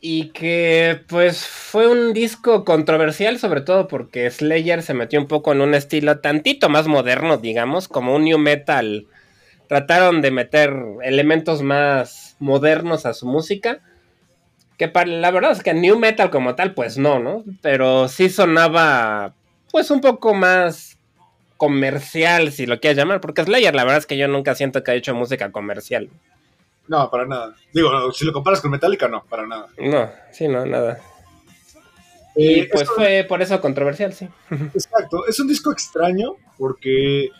y 0.00 0.28
que 0.28 1.00
pues 1.08 1.46
fue 1.46 1.88
un 1.88 2.12
disco 2.12 2.64
controversial, 2.64 3.38
sobre 3.38 3.62
todo 3.62 3.88
porque 3.88 4.30
Slayer 4.30 4.82
se 4.82 4.94
metió 4.94 5.20
un 5.20 5.26
poco 5.26 5.52
en 5.52 5.60
un 5.60 5.74
estilo 5.74 6.20
tantito 6.20 6.68
más 6.68 6.86
moderno, 6.86 7.38
digamos, 7.38 7.88
como 7.88 8.14
un 8.14 8.24
new 8.24 8.38
metal 8.38 9.06
trataron 9.68 10.22
de 10.22 10.30
meter 10.30 10.74
elementos 11.02 11.62
más 11.62 12.36
modernos 12.38 13.06
a 13.06 13.14
su 13.14 13.26
música. 13.26 13.80
Que 14.76 14.88
para, 14.88 15.10
la 15.10 15.30
verdad 15.30 15.52
es 15.52 15.62
que 15.62 15.74
New 15.74 15.98
Metal 15.98 16.30
como 16.30 16.54
tal, 16.54 16.72
pues 16.74 16.98
no, 16.98 17.18
¿no? 17.18 17.44
Pero 17.62 18.08
sí 18.08 18.28
sonaba, 18.28 19.34
pues 19.70 19.90
un 19.90 20.00
poco 20.00 20.34
más 20.34 20.96
comercial, 21.56 22.52
si 22.52 22.66
lo 22.66 22.80
quieres 22.80 22.96
llamar. 22.96 23.20
Porque 23.20 23.44
Slayer, 23.44 23.74
la 23.74 23.84
verdad 23.84 23.98
es 23.98 24.06
que 24.06 24.16
yo 24.16 24.28
nunca 24.28 24.54
siento 24.54 24.82
que 24.82 24.92
haya 24.92 24.98
hecho 24.98 25.14
música 25.14 25.50
comercial. 25.50 26.08
No, 26.86 27.10
para 27.10 27.26
nada. 27.26 27.54
Digo, 27.74 28.12
si 28.12 28.24
lo 28.24 28.32
comparas 28.32 28.60
con 28.60 28.70
Metallica, 28.70 29.08
no, 29.08 29.24
para 29.24 29.46
nada. 29.46 29.66
No, 29.78 30.10
sí, 30.32 30.48
no, 30.48 30.64
nada. 30.64 31.00
Y 32.34 32.60
eh, 32.60 32.68
pues 32.72 32.88
fue 32.88 33.26
por 33.28 33.42
eso 33.42 33.60
controversial, 33.60 34.12
sí. 34.12 34.28
Exacto. 34.50 35.26
Es 35.26 35.40
un 35.40 35.48
disco 35.48 35.72
extraño 35.72 36.36
porque 36.56 37.30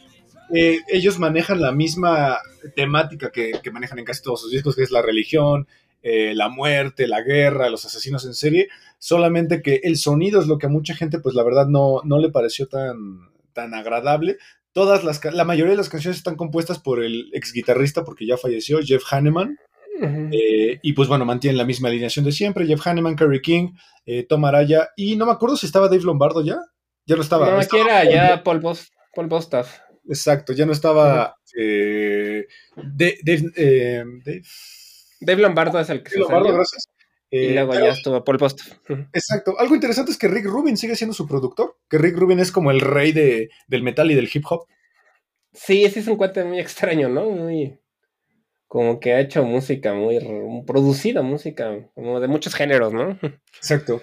eh, 0.54 0.78
ellos 0.88 1.18
manejan 1.18 1.60
la 1.60 1.72
misma 1.72 2.38
temática 2.74 3.30
que, 3.30 3.60
manejan 3.72 3.98
en 3.98 4.04
casi 4.04 4.22
todos 4.22 4.42
sus 4.42 4.50
discos, 4.50 4.76
que 4.76 4.82
es 4.82 4.90
la 4.90 5.02
religión, 5.02 5.66
eh, 6.02 6.34
la 6.34 6.48
muerte, 6.48 7.06
la 7.06 7.22
guerra, 7.22 7.70
los 7.70 7.84
asesinos 7.84 8.24
en 8.24 8.34
serie, 8.34 8.68
solamente 8.98 9.62
que 9.62 9.80
el 9.82 9.96
sonido 9.96 10.40
es 10.40 10.46
lo 10.46 10.58
que 10.58 10.66
a 10.66 10.70
mucha 10.70 10.94
gente, 10.94 11.18
pues 11.20 11.34
la 11.34 11.42
verdad, 11.42 11.66
no, 11.66 12.00
no 12.04 12.18
le 12.18 12.30
pareció 12.30 12.68
tan, 12.68 13.30
tan 13.52 13.74
agradable. 13.74 14.38
Todas 14.72 15.04
las, 15.04 15.22
la 15.24 15.44
mayoría 15.44 15.72
de 15.72 15.78
las 15.78 15.88
canciones 15.88 16.18
están 16.18 16.36
compuestas 16.36 16.78
por 16.78 17.02
el 17.02 17.30
ex 17.32 17.52
guitarrista, 17.52 18.04
porque 18.04 18.26
ya 18.26 18.36
falleció, 18.36 18.78
Jeff 18.82 19.02
Hanneman. 19.10 19.58
Eh, 20.00 20.78
y 20.80 20.92
pues 20.92 21.08
bueno, 21.08 21.24
mantienen 21.24 21.58
la 21.58 21.64
misma 21.64 21.88
alineación 21.88 22.24
de 22.24 22.30
siempre. 22.30 22.66
Jeff 22.66 22.86
Hanneman, 22.86 23.16
Kerry 23.16 23.42
King, 23.42 23.72
Tom 24.28 24.44
Araya. 24.44 24.90
Y 24.96 25.16
no 25.16 25.26
me 25.26 25.32
acuerdo 25.32 25.56
si 25.56 25.66
estaba 25.66 25.88
Dave 25.88 26.04
Lombardo 26.04 26.44
ya. 26.44 26.58
Ya 27.04 27.16
no 27.16 27.22
estaba. 27.22 27.50
No, 27.50 27.58
aquí 27.58 27.78
era 27.78 28.04
ya 28.04 28.44
Paul, 28.44 28.60
Paul 28.60 29.26
Bostaff. 29.26 29.80
Exacto, 30.08 30.52
ya 30.52 30.66
no 30.66 30.72
estaba 30.72 31.36
eh, 31.56 32.46
eh, 33.56 34.04
Dave, 35.20 35.42
Lombardo 35.42 35.78
es 35.80 35.90
el 35.90 36.02
que 36.02 36.10
Dave 36.10 36.22
Lombardo, 36.22 36.54
gracias. 36.54 36.88
y 37.30 37.46
eh, 37.46 37.54
luego 37.54 37.74
ya 37.74 37.90
estuvo 37.90 38.24
Paul 38.24 38.38
Post. 38.38 38.60
Exacto. 39.12 39.58
Algo 39.58 39.74
interesante 39.74 40.10
es 40.10 40.18
que 40.18 40.28
Rick 40.28 40.46
Rubin 40.46 40.76
sigue 40.76 40.96
siendo 40.96 41.14
su 41.14 41.26
productor, 41.26 41.76
que 41.88 41.98
Rick 41.98 42.16
Rubin 42.16 42.40
es 42.40 42.50
como 42.50 42.70
el 42.70 42.80
rey 42.80 43.12
de, 43.12 43.50
del 43.66 43.82
metal 43.82 44.10
y 44.10 44.14
del 44.14 44.30
hip 44.32 44.44
hop. 44.48 44.66
Sí, 45.52 45.88
sí 45.90 46.00
es 46.00 46.06
un 46.08 46.16
cuate 46.16 46.44
muy 46.44 46.58
extraño, 46.58 47.08
¿no? 47.08 47.30
Muy 47.30 47.78
como 48.66 49.00
que 49.00 49.14
ha 49.14 49.20
hecho 49.20 49.42
música 49.44 49.94
muy 49.94 50.18
producida 50.66 51.22
música 51.22 51.90
como 51.94 52.20
de 52.20 52.28
muchos 52.28 52.54
géneros, 52.54 52.92
¿no? 52.92 53.18
Exacto. 53.56 54.02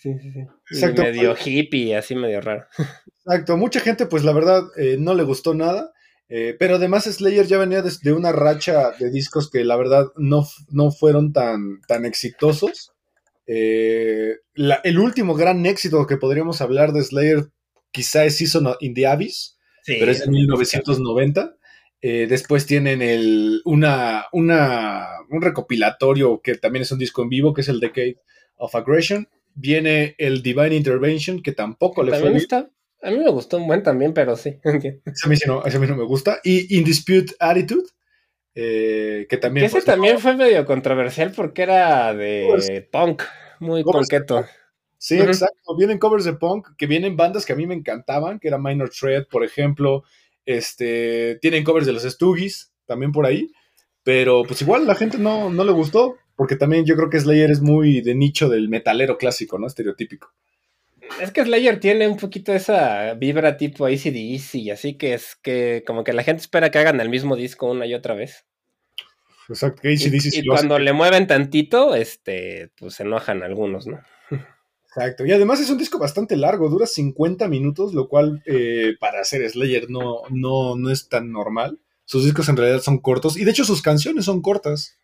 Sí, 0.00 0.14
sí, 0.20 0.32
sí. 0.32 0.40
Exacto. 0.70 1.02
Medio 1.02 1.34
hippie, 1.34 1.96
así 1.96 2.14
medio 2.14 2.40
raro. 2.40 2.66
Exacto. 3.24 3.56
Mucha 3.56 3.80
gente, 3.80 4.06
pues 4.06 4.24
la 4.24 4.32
verdad, 4.32 4.62
eh, 4.76 4.96
no 4.98 5.14
le 5.14 5.24
gustó 5.24 5.54
nada. 5.54 5.92
Eh, 6.30 6.54
pero 6.58 6.76
además 6.76 7.04
Slayer 7.04 7.46
ya 7.46 7.56
venía 7.56 7.82
de, 7.82 8.12
una 8.12 8.32
racha 8.32 8.90
de 8.98 9.10
discos 9.10 9.50
que 9.50 9.64
la 9.64 9.76
verdad 9.76 10.08
no, 10.16 10.46
no 10.68 10.90
fueron 10.90 11.32
tan, 11.32 11.80
tan 11.86 12.04
exitosos. 12.04 12.92
Eh, 13.46 14.36
el 14.54 14.98
último 14.98 15.34
gran 15.34 15.64
éxito 15.64 16.06
que 16.06 16.18
podríamos 16.18 16.60
hablar 16.60 16.92
de 16.92 17.02
Slayer 17.02 17.46
quizá 17.92 18.26
es 18.26 18.36
Season 18.36 18.74
in 18.80 18.92
the 18.92 19.06
Abyss, 19.06 19.56
pero 19.86 20.10
es 20.10 20.20
de 20.20 20.30
1990. 20.30 21.56
después 22.02 22.66
tienen 22.66 23.00
el, 23.00 23.62
una, 23.64 24.26
una, 24.32 25.06
un 25.30 25.40
recopilatorio 25.40 26.42
que 26.42 26.56
también 26.56 26.82
es 26.82 26.92
un 26.92 26.98
disco 26.98 27.22
en 27.22 27.30
vivo, 27.30 27.54
que 27.54 27.62
es 27.62 27.68
el 27.68 27.80
Decade 27.80 28.18
of 28.58 28.74
Aggression 28.74 29.26
viene 29.58 30.14
el 30.18 30.42
Divine 30.42 30.76
Intervention, 30.76 31.42
que 31.42 31.52
tampoco 31.52 32.02
le 32.02 32.18
fue. 32.18 32.36
Está, 32.36 32.70
a 33.02 33.10
mí 33.10 33.18
me 33.18 33.30
gustó 33.30 33.56
un 33.56 33.66
buen 33.66 33.82
también, 33.82 34.14
pero 34.14 34.36
sí. 34.36 34.58
a 34.64 35.28
mí, 35.28 35.36
no, 35.46 35.60
a 35.60 35.68
mí 35.68 35.86
no 35.86 35.96
me 35.96 36.04
gusta. 36.04 36.40
Y 36.44 36.76
In 36.76 36.84
Dispute 36.84 37.34
Attitude, 37.38 37.88
eh, 38.54 39.26
que 39.28 39.36
también. 39.36 39.66
ese 39.66 39.82
también 39.82 40.18
fue 40.18 40.36
medio 40.36 40.64
controversial 40.64 41.32
porque 41.34 41.62
era 41.62 42.14
de 42.14 42.46
pues, 42.48 42.70
punk, 42.90 43.22
muy 43.60 43.82
punketo. 43.82 44.44
Sí, 44.96 45.18
exacto. 45.18 45.76
Vienen 45.76 45.98
covers 45.98 46.24
de 46.24 46.34
punk, 46.34 46.68
que 46.76 46.86
vienen 46.86 47.16
bandas 47.16 47.46
que 47.46 47.52
a 47.52 47.56
mí 47.56 47.66
me 47.66 47.74
encantaban, 47.74 48.40
que 48.40 48.48
era 48.48 48.58
Minor 48.58 48.90
Threat, 48.90 49.28
por 49.28 49.44
ejemplo. 49.44 50.04
Este, 50.44 51.38
tienen 51.40 51.62
covers 51.62 51.86
de 51.86 51.92
los 51.92 52.02
Stoogies, 52.02 52.72
también 52.86 53.12
por 53.12 53.26
ahí. 53.26 53.48
Pero 54.02 54.42
pues 54.44 54.62
igual 54.62 54.86
la 54.86 54.94
gente 54.94 55.18
no, 55.18 55.50
no 55.50 55.64
le 55.64 55.72
gustó. 55.72 56.16
Porque 56.38 56.54
también 56.54 56.86
yo 56.86 56.94
creo 56.94 57.10
que 57.10 57.18
Slayer 57.18 57.50
es 57.50 57.60
muy 57.60 58.00
de 58.00 58.14
nicho 58.14 58.48
del 58.48 58.68
metalero 58.68 59.18
clásico, 59.18 59.58
¿no? 59.58 59.66
Estereotípico. 59.66 60.32
Es 61.20 61.32
que 61.32 61.42
Slayer 61.42 61.80
tiene 61.80 62.06
un 62.06 62.16
poquito 62.16 62.52
esa 62.52 63.14
vibra 63.14 63.56
tipo 63.56 63.86
ACDC, 63.86 64.70
así 64.72 64.94
que 64.96 65.14
es 65.14 65.34
que 65.34 65.82
como 65.84 66.04
que 66.04 66.12
la 66.12 66.22
gente 66.22 66.42
espera 66.42 66.70
que 66.70 66.78
hagan 66.78 67.00
el 67.00 67.08
mismo 67.08 67.34
disco 67.34 67.68
una 67.68 67.86
y 67.86 67.94
otra 67.94 68.14
vez. 68.14 68.46
Exacto, 69.48 69.80
ACDC 69.88 70.36
Y, 70.36 70.38
y 70.38 70.46
cuando 70.46 70.78
le 70.78 70.92
mueven 70.92 71.26
tantito, 71.26 71.96
este, 71.96 72.70
pues 72.78 72.94
se 72.94 73.02
enojan 73.02 73.42
algunos, 73.42 73.88
¿no? 73.88 73.98
Exacto, 74.86 75.26
y 75.26 75.32
además 75.32 75.58
es 75.58 75.70
un 75.70 75.78
disco 75.78 75.98
bastante 75.98 76.36
largo, 76.36 76.68
dura 76.68 76.86
50 76.86 77.48
minutos, 77.48 77.94
lo 77.94 78.08
cual 78.08 78.44
eh, 78.46 78.94
para 79.00 79.22
hacer 79.22 79.48
Slayer 79.50 79.90
no, 79.90 80.22
no, 80.30 80.76
no 80.76 80.90
es 80.90 81.08
tan 81.08 81.32
normal. 81.32 81.80
Sus 82.04 82.24
discos 82.24 82.48
en 82.48 82.56
realidad 82.56 82.80
son 82.80 82.98
cortos, 82.98 83.36
y 83.36 83.44
de 83.44 83.50
hecho 83.50 83.64
sus 83.64 83.82
canciones 83.82 84.26
son 84.26 84.40
cortas. 84.40 84.97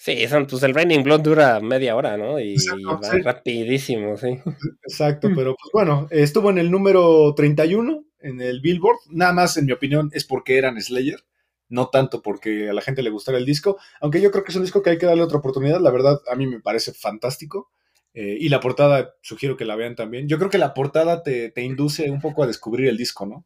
Sí, 0.00 0.28
son, 0.28 0.46
pues 0.46 0.62
el 0.62 0.74
Raining 0.74 1.02
Blood 1.02 1.22
dura 1.22 1.58
media 1.58 1.96
hora, 1.96 2.16
¿no? 2.16 2.38
Y, 2.38 2.54
va 2.54 3.00
rapidísimo, 3.24 4.16
sí. 4.16 4.38
Exacto, 4.84 5.28
pero 5.36 5.56
pues 5.56 5.72
bueno, 5.72 6.06
estuvo 6.12 6.50
en 6.50 6.58
el 6.58 6.70
número 6.70 7.34
31 7.34 8.04
en 8.20 8.40
el 8.40 8.60
Billboard. 8.60 8.98
Nada 9.10 9.32
más, 9.32 9.56
en 9.56 9.66
mi 9.66 9.72
opinión, 9.72 10.08
es 10.12 10.24
porque 10.24 10.56
eran 10.56 10.80
Slayer, 10.80 11.24
no 11.68 11.88
tanto 11.88 12.22
porque 12.22 12.70
a 12.70 12.72
la 12.74 12.80
gente 12.80 13.02
le 13.02 13.10
gustara 13.10 13.38
el 13.38 13.44
disco. 13.44 13.76
Aunque 14.00 14.20
yo 14.20 14.30
creo 14.30 14.44
que 14.44 14.52
es 14.52 14.56
un 14.56 14.62
disco 14.62 14.84
que 14.84 14.90
hay 14.90 14.98
que 14.98 15.06
darle 15.06 15.24
otra 15.24 15.38
oportunidad. 15.38 15.80
La 15.80 15.90
verdad, 15.90 16.20
a 16.30 16.36
mí 16.36 16.46
me 16.46 16.60
parece 16.60 16.92
fantástico. 16.92 17.72
Eh, 18.14 18.36
y 18.38 18.50
la 18.50 18.60
portada, 18.60 19.16
sugiero 19.20 19.56
que 19.56 19.64
la 19.64 19.74
vean 19.74 19.96
también. 19.96 20.28
Yo 20.28 20.38
creo 20.38 20.48
que 20.48 20.58
la 20.58 20.74
portada 20.74 21.24
te, 21.24 21.52
induce 21.56 22.08
un 22.08 22.20
poco 22.20 22.44
a 22.44 22.46
descubrir 22.46 22.88
el 22.88 22.96
disco, 22.96 23.26
¿no? 23.26 23.44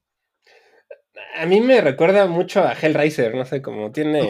A 1.34 1.46
mí 1.46 1.62
me 1.62 1.80
recuerda 1.80 2.26
mucho 2.26 2.60
a 2.62 2.74
Hellraiser, 2.74 3.34
no 3.34 3.46
sé, 3.46 3.62
cómo 3.62 3.90
tiene 3.90 4.28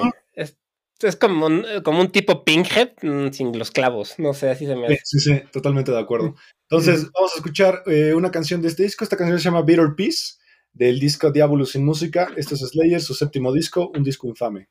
es 1.05 1.17
como 1.17 1.47
un, 1.47 1.65
como 1.85 2.01
un 2.01 2.11
tipo 2.11 2.45
Pinkhead 2.45 2.93
mm, 3.03 3.31
sin 3.33 3.59
los 3.59 3.71
clavos, 3.71 4.15
no 4.19 4.35
sé, 4.35 4.51
así 4.51 4.67
se 4.67 4.77
me 4.77 4.87
hace. 4.87 5.01
Sí, 5.05 5.21
sí, 5.21 5.43
totalmente 5.53 5.93
de 5.93 5.99
acuerdo. 5.99 6.35
Entonces, 6.71 7.11
vamos 7.13 7.33
a 7.35 7.37
escuchar 7.37 7.83
eh, 7.87 8.15
una 8.15 8.31
canción 8.31 8.63
de 8.63 8.69
este 8.69 8.85
disco. 8.85 9.05
Esta 9.05 9.17
canción 9.17 9.39
se 9.39 9.45
llama 9.45 9.63
Bitter 9.63 9.95
Peace, 9.97 10.35
del 10.73 10.99
disco 10.99 11.31
Diablo 11.31 11.67
sin 11.67 11.85
música. 11.85 12.29
Este 12.37 12.55
es 12.55 12.61
Slayer, 12.61 13.01
su 13.01 13.15
séptimo 13.15 13.53
disco, 13.53 13.91
un 13.95 14.03
disco 14.03 14.27
infame. 14.27 14.69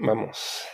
Vamos. 0.00 0.64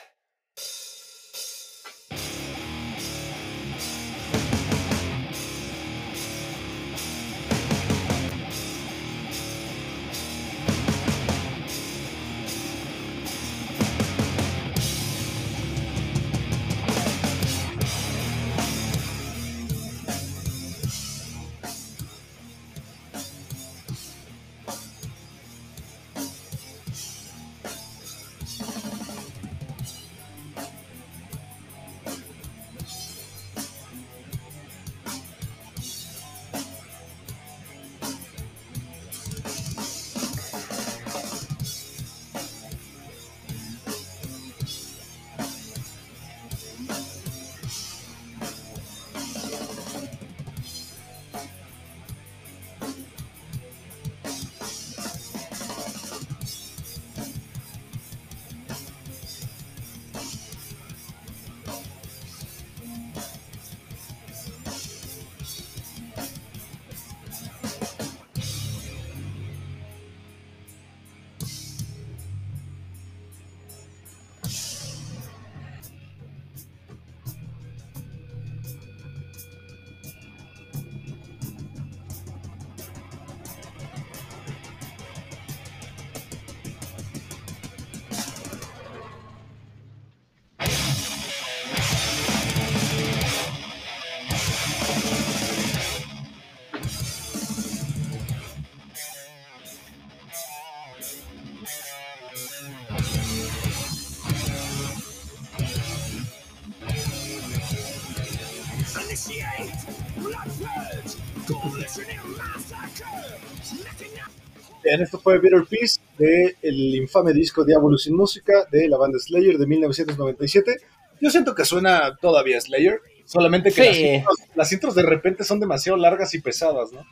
Bien, 114.82 115.02
esto 115.02 115.18
fue 115.20 115.38
Bitter 115.38 115.64
Peace 115.68 116.00
del 116.16 116.94
infame 116.94 117.32
disco 117.32 117.64
Diablo 117.64 117.98
sin 117.98 118.16
música 118.16 118.66
de 118.70 118.88
la 118.88 118.96
banda 118.96 119.18
Slayer 119.18 119.58
de 119.58 119.66
1997. 119.66 120.76
Yo 121.20 121.30
siento 121.30 121.54
que 121.54 121.64
suena 121.64 122.16
todavía 122.16 122.60
Slayer, 122.60 123.00
solamente 123.26 123.72
que 123.72 124.24
las, 124.54 124.72
intros, 124.72 124.94
de 124.94 125.02
repente 125.02 125.44
son 125.44 125.60
demasiado 125.60 125.98
largas 125.98 126.34
y 126.34 126.40
pesadas, 126.40 126.92
¿no? 126.92 127.04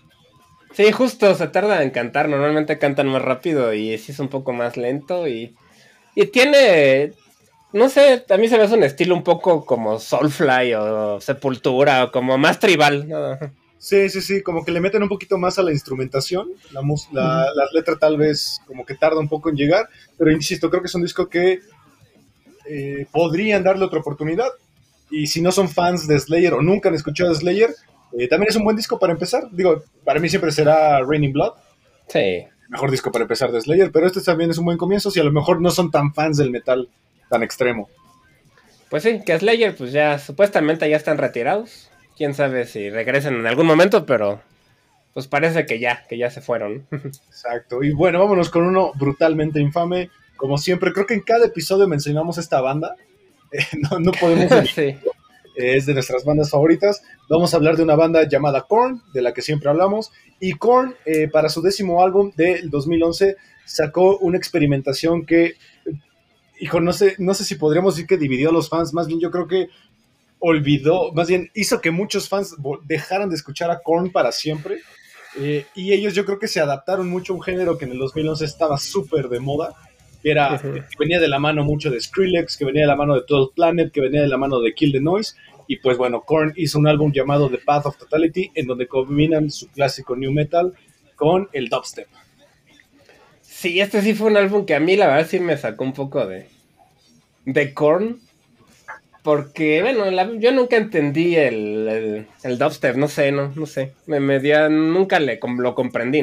Sí, 0.72 0.90
justo, 0.92 1.34
se 1.34 1.48
tarda 1.48 1.82
en 1.82 1.90
cantar, 1.90 2.28
normalmente 2.28 2.78
cantan 2.78 3.08
más 3.08 3.22
rápido 3.22 3.74
y 3.74 3.98
sí 3.98 4.12
es 4.12 4.18
un 4.18 4.28
poco 4.28 4.52
más 4.52 4.76
lento 4.76 5.26
y, 5.26 5.54
y 6.14 6.26
tiene, 6.26 7.12
no 7.72 7.88
sé, 7.88 8.24
a 8.28 8.36
mí 8.36 8.48
se 8.48 8.56
me 8.56 8.64
hace 8.64 8.74
un 8.74 8.84
estilo 8.84 9.14
un 9.14 9.24
poco 9.24 9.66
como 9.66 9.98
Soulfly 9.98 10.74
o 10.74 11.20
Sepultura 11.20 12.04
o 12.04 12.12
como 12.12 12.38
más 12.38 12.58
tribal. 12.58 13.08
¿no? 13.08 13.38
Sí, 13.78 14.08
sí, 14.08 14.20
sí, 14.20 14.42
como 14.42 14.64
que 14.64 14.72
le 14.72 14.80
meten 14.80 15.02
un 15.04 15.08
poquito 15.08 15.38
más 15.38 15.58
a 15.58 15.62
la 15.62 15.72
instrumentación, 15.72 16.48
la, 16.72 16.82
la, 17.54 17.68
letra 17.72 17.96
tal 17.96 18.16
vez 18.16 18.60
como 18.66 18.84
que 18.84 18.94
tarda 18.94 19.20
un 19.20 19.28
poco 19.28 19.50
en 19.50 19.56
llegar, 19.56 19.88
pero 20.16 20.32
insisto, 20.32 20.68
creo 20.68 20.82
que 20.82 20.88
es 20.88 20.94
un 20.96 21.02
disco 21.02 21.28
que 21.28 21.60
eh, 22.68 23.06
podrían 23.12 23.62
darle 23.62 23.84
otra 23.84 24.00
oportunidad, 24.00 24.48
y 25.10 25.28
si 25.28 25.40
no 25.40 25.52
son 25.52 25.68
fans 25.68 26.08
de 26.08 26.18
Slayer 26.18 26.54
o 26.54 26.62
nunca 26.62 26.88
han 26.88 26.96
escuchado 26.96 27.32
Slayer, 27.32 27.70
eh, 28.18 28.26
también 28.26 28.50
es 28.50 28.56
un 28.56 28.64
buen 28.64 28.76
disco 28.76 28.98
para 28.98 29.12
empezar, 29.12 29.44
digo, 29.52 29.84
para 30.04 30.18
mí 30.18 30.28
siempre 30.28 30.50
será 30.50 31.00
Raining 31.02 31.32
Blood. 31.32 31.52
Sí. 32.08 32.44
Mejor 32.68 32.90
disco 32.90 33.12
para 33.12 33.22
empezar 33.22 33.52
de 33.52 33.60
Slayer, 33.60 33.92
pero 33.92 34.06
este 34.06 34.20
también 34.20 34.50
es 34.50 34.58
un 34.58 34.64
buen 34.64 34.76
comienzo 34.76 35.10
si 35.10 35.20
a 35.20 35.24
lo 35.24 35.32
mejor 35.32 35.60
no 35.60 35.70
son 35.70 35.90
tan 35.90 36.12
fans 36.12 36.36
del 36.36 36.50
metal 36.50 36.88
tan 37.30 37.42
extremo. 37.44 37.88
Pues 38.90 39.04
sí, 39.04 39.20
que 39.24 39.38
Slayer 39.38 39.76
pues 39.76 39.92
ya 39.92 40.18
supuestamente 40.18 40.88
ya 40.90 40.96
están 40.96 41.18
retirados 41.18 41.90
quién 42.18 42.34
sabe 42.34 42.66
si 42.66 42.90
regresen 42.90 43.36
en 43.36 43.46
algún 43.46 43.66
momento, 43.66 44.04
pero 44.04 44.42
pues 45.14 45.28
parece 45.28 45.64
que 45.64 45.78
ya, 45.78 46.04
que 46.08 46.18
ya 46.18 46.30
se 46.30 46.42
fueron. 46.42 46.86
Exacto. 46.90 47.82
Y 47.82 47.92
bueno, 47.92 48.18
vámonos 48.18 48.50
con 48.50 48.64
uno 48.64 48.92
brutalmente 48.96 49.60
infame. 49.60 50.10
Como 50.36 50.58
siempre, 50.58 50.92
creo 50.92 51.06
que 51.06 51.14
en 51.14 51.22
cada 51.22 51.46
episodio 51.46 51.88
mencionamos 51.88 52.36
esta 52.36 52.60
banda. 52.60 52.94
Eh, 53.50 53.64
no, 53.98 54.12
podemos. 54.12 54.52
Es 55.56 55.86
de 55.86 55.94
nuestras 55.94 56.22
bandas 56.22 56.50
favoritas. 56.50 57.02
Vamos 57.30 57.54
a 57.54 57.56
hablar 57.56 57.78
de 57.78 57.82
una 57.82 57.96
banda 57.96 58.28
llamada 58.28 58.66
Korn, 58.68 59.02
de 59.14 59.22
la 59.22 59.32
que 59.32 59.40
siempre 59.40 59.70
hablamos. 59.70 60.12
Y 60.38 60.52
Korn, 60.52 60.94
eh, 61.06 61.28
para 61.28 61.48
su 61.48 61.62
décimo 61.62 62.04
álbum 62.04 62.30
del 62.36 62.68
2011, 62.68 63.36
sacó 63.64 64.18
una 64.18 64.36
experimentación 64.36 65.24
que 65.24 65.54
hijo, 66.60 66.80
no 66.80 66.92
sé, 66.92 67.14
no 67.18 67.34
sé 67.34 67.44
si 67.44 67.54
podríamos 67.54 67.94
decir 67.94 68.06
que 68.06 68.16
dividió 68.16 68.50
a 68.50 68.52
los 68.52 68.68
fans, 68.68 68.92
más 68.92 69.06
bien 69.06 69.20
yo 69.20 69.30
creo 69.30 69.46
que 69.46 69.68
olvidó, 70.40 71.12
más 71.12 71.28
bien 71.28 71.50
hizo 71.54 71.80
que 71.80 71.90
muchos 71.90 72.28
fans 72.28 72.56
dejaran 72.84 73.30
de 73.30 73.36
escuchar 73.36 73.70
a 73.70 73.80
Korn 73.80 74.10
para 74.10 74.32
siempre. 74.32 74.78
Eh, 75.36 75.66
y 75.74 75.92
ellos 75.92 76.14
yo 76.14 76.24
creo 76.24 76.38
que 76.38 76.48
se 76.48 76.60
adaptaron 76.60 77.08
mucho 77.08 77.32
a 77.32 77.36
un 77.36 77.42
género 77.42 77.76
que 77.76 77.84
en 77.84 77.92
el 77.92 77.98
2011 77.98 78.44
estaba 78.44 78.78
súper 78.78 79.28
de 79.28 79.40
moda, 79.40 79.74
que 80.22 80.30
era, 80.30 80.58
que 80.60 80.82
venía 80.98 81.20
de 81.20 81.28
la 81.28 81.38
mano 81.38 81.64
mucho 81.64 81.90
de 81.90 82.00
Skrillex, 82.00 82.56
que 82.56 82.64
venía 82.64 82.82
de 82.82 82.88
la 82.88 82.96
mano 82.96 83.14
de 83.14 83.22
Total 83.22 83.54
Planet, 83.54 83.92
que 83.92 84.00
venía 84.00 84.22
de 84.22 84.28
la 84.28 84.38
mano 84.38 84.60
de 84.60 84.74
Kill 84.74 84.92
the 84.92 85.00
Noise. 85.00 85.34
Y 85.66 85.76
pues 85.76 85.98
bueno, 85.98 86.22
Korn 86.22 86.54
hizo 86.56 86.78
un 86.78 86.88
álbum 86.88 87.12
llamado 87.12 87.50
The 87.50 87.58
Path 87.58 87.86
of 87.86 87.98
Totality, 87.98 88.50
en 88.54 88.66
donde 88.66 88.88
combinan 88.88 89.50
su 89.50 89.68
clásico 89.68 90.16
new 90.16 90.32
metal 90.32 90.72
con 91.14 91.48
el 91.52 91.68
dubstep. 91.68 92.08
Sí, 93.42 93.80
este 93.80 94.00
sí 94.02 94.14
fue 94.14 94.28
un 94.28 94.36
álbum 94.36 94.64
que 94.64 94.74
a 94.74 94.80
mí 94.80 94.96
la 94.96 95.08
verdad 95.08 95.26
sí 95.28 95.40
me 95.40 95.56
sacó 95.56 95.84
un 95.84 95.92
poco 95.92 96.24
de, 96.26 96.48
de 97.44 97.74
Korn 97.74 98.20
porque, 99.28 99.82
bueno, 99.82 100.38
yo 100.38 100.52
nunca 100.52 100.78
entendí 100.78 101.36
el, 101.36 102.26
el, 102.42 102.58
dubstep, 102.58 102.96
no 102.96 103.08
sé, 103.08 103.30
no, 103.30 103.52
no 103.54 103.66
sé. 103.66 103.92
Me, 104.06 104.20
me 104.20 104.40
nunca 104.70 105.20
le, 105.20 105.38
lo 105.58 105.74
comprendí. 105.74 106.22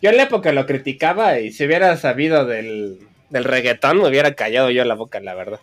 Yo 0.00 0.08
en 0.08 0.16
la 0.16 0.22
época 0.22 0.52
lo 0.52 0.64
criticaba 0.64 1.38
y 1.38 1.52
si 1.52 1.66
hubiera 1.66 1.94
sabido 1.98 2.46
del, 2.46 3.00
del 3.28 3.44
reggaetón 3.44 3.98
me 3.98 4.08
hubiera 4.08 4.32
callado 4.32 4.70
yo 4.70 4.86
la 4.86 4.94
boca, 4.94 5.20
la 5.20 5.34
verdad. 5.34 5.60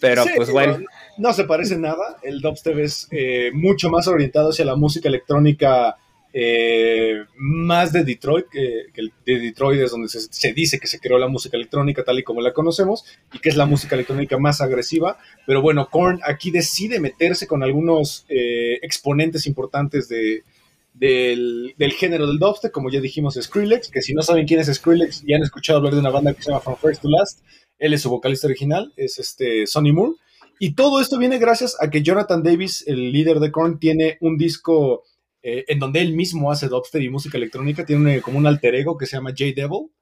Pero 0.00 0.24
pues 0.34 0.50
bueno. 0.50 0.78
No, 1.18 1.34
se 1.34 1.44
parece 1.44 1.76
nada. 1.76 2.16
El 2.22 2.40
dubstep 2.40 2.78
es 2.78 3.06
eh, 3.10 3.50
mucho 3.52 3.90
más 3.90 4.08
orientado 4.08 4.52
hacia 4.52 4.64
la 4.64 4.76
música 4.76 5.10
electrónica 5.10 5.98
eh, 6.38 7.24
más 7.38 7.94
de 7.94 8.04
Detroit, 8.04 8.44
que, 8.50 8.88
de 9.24 9.38
Detroit 9.38 9.80
es 9.80 9.90
donde 9.90 10.10
se, 10.10 10.52
dice 10.52 10.78
que 10.78 10.86
se 10.86 11.00
creó 11.00 11.16
la 11.16 11.28
música 11.28 11.56
electrónica 11.56 12.04
tal 12.04 12.18
y 12.18 12.24
como 12.24 12.42
la 12.42 12.52
conocemos, 12.52 13.06
y 13.32 13.38
que 13.38 13.48
es 13.48 13.56
la 13.56 13.64
música 13.64 13.94
electrónica 13.94 14.36
más 14.36 14.60
agresiva. 14.60 15.16
Pero 15.46 15.62
bueno, 15.62 15.88
Korn 15.90 16.20
aquí 16.22 16.50
decide 16.50 17.00
meterse 17.00 17.46
con 17.46 17.62
algunos 17.62 18.26
eh, 18.28 18.78
exponentes 18.82 19.46
importantes 19.46 20.10
de, 20.10 20.44
del, 20.92 21.74
género 21.96 22.26
del 22.26 22.38
dubstep, 22.38 22.70
como 22.70 22.90
ya 22.90 23.00
dijimos, 23.00 23.38
Skrillex, 23.40 23.88
que 23.90 24.02
si 24.02 24.12
no 24.12 24.20
saben 24.22 24.46
quién 24.46 24.60
es 24.60 24.66
Skrillex 24.66 25.24
y 25.26 25.32
han 25.32 25.42
escuchado 25.42 25.78
hablar 25.78 25.94
de 25.94 26.00
una 26.00 26.10
banda 26.10 26.34
que 26.34 26.42
se 26.42 26.50
llama 26.50 26.60
From 26.60 26.76
First 26.76 27.00
to 27.00 27.08
Last, 27.08 27.40
él 27.78 27.94
es 27.94 28.02
su 28.02 28.10
vocalista 28.10 28.46
original, 28.46 28.92
es 28.98 29.18
este 29.18 29.66
Sonny 29.66 29.92
Moore. 29.92 30.16
Y 30.58 30.74
todo 30.74 31.00
esto 31.00 31.16
viene 31.16 31.38
gracias 31.38 31.78
a 31.80 31.88
que 31.88 32.02
Jonathan 32.02 32.42
Davis, 32.42 32.84
el 32.86 33.10
líder 33.10 33.40
de 33.40 33.50
Korn, 33.50 33.78
tiene 33.78 34.18
un 34.20 34.36
disco 34.36 35.04
eh, 35.48 35.64
en 35.68 35.78
donde 35.78 36.00
él 36.00 36.12
mismo 36.12 36.50
hace 36.50 36.66
dubstep 36.66 37.02
y 37.02 37.08
música 37.08 37.38
electrónica, 37.38 37.86
tiene 37.86 38.20
como 38.20 38.36
un 38.36 38.48
alter 38.48 38.74
ego 38.74 38.98
que 38.98 39.06
se 39.06 39.16
llama 39.16 39.30
J 39.30 39.52
Devil, 39.54 39.92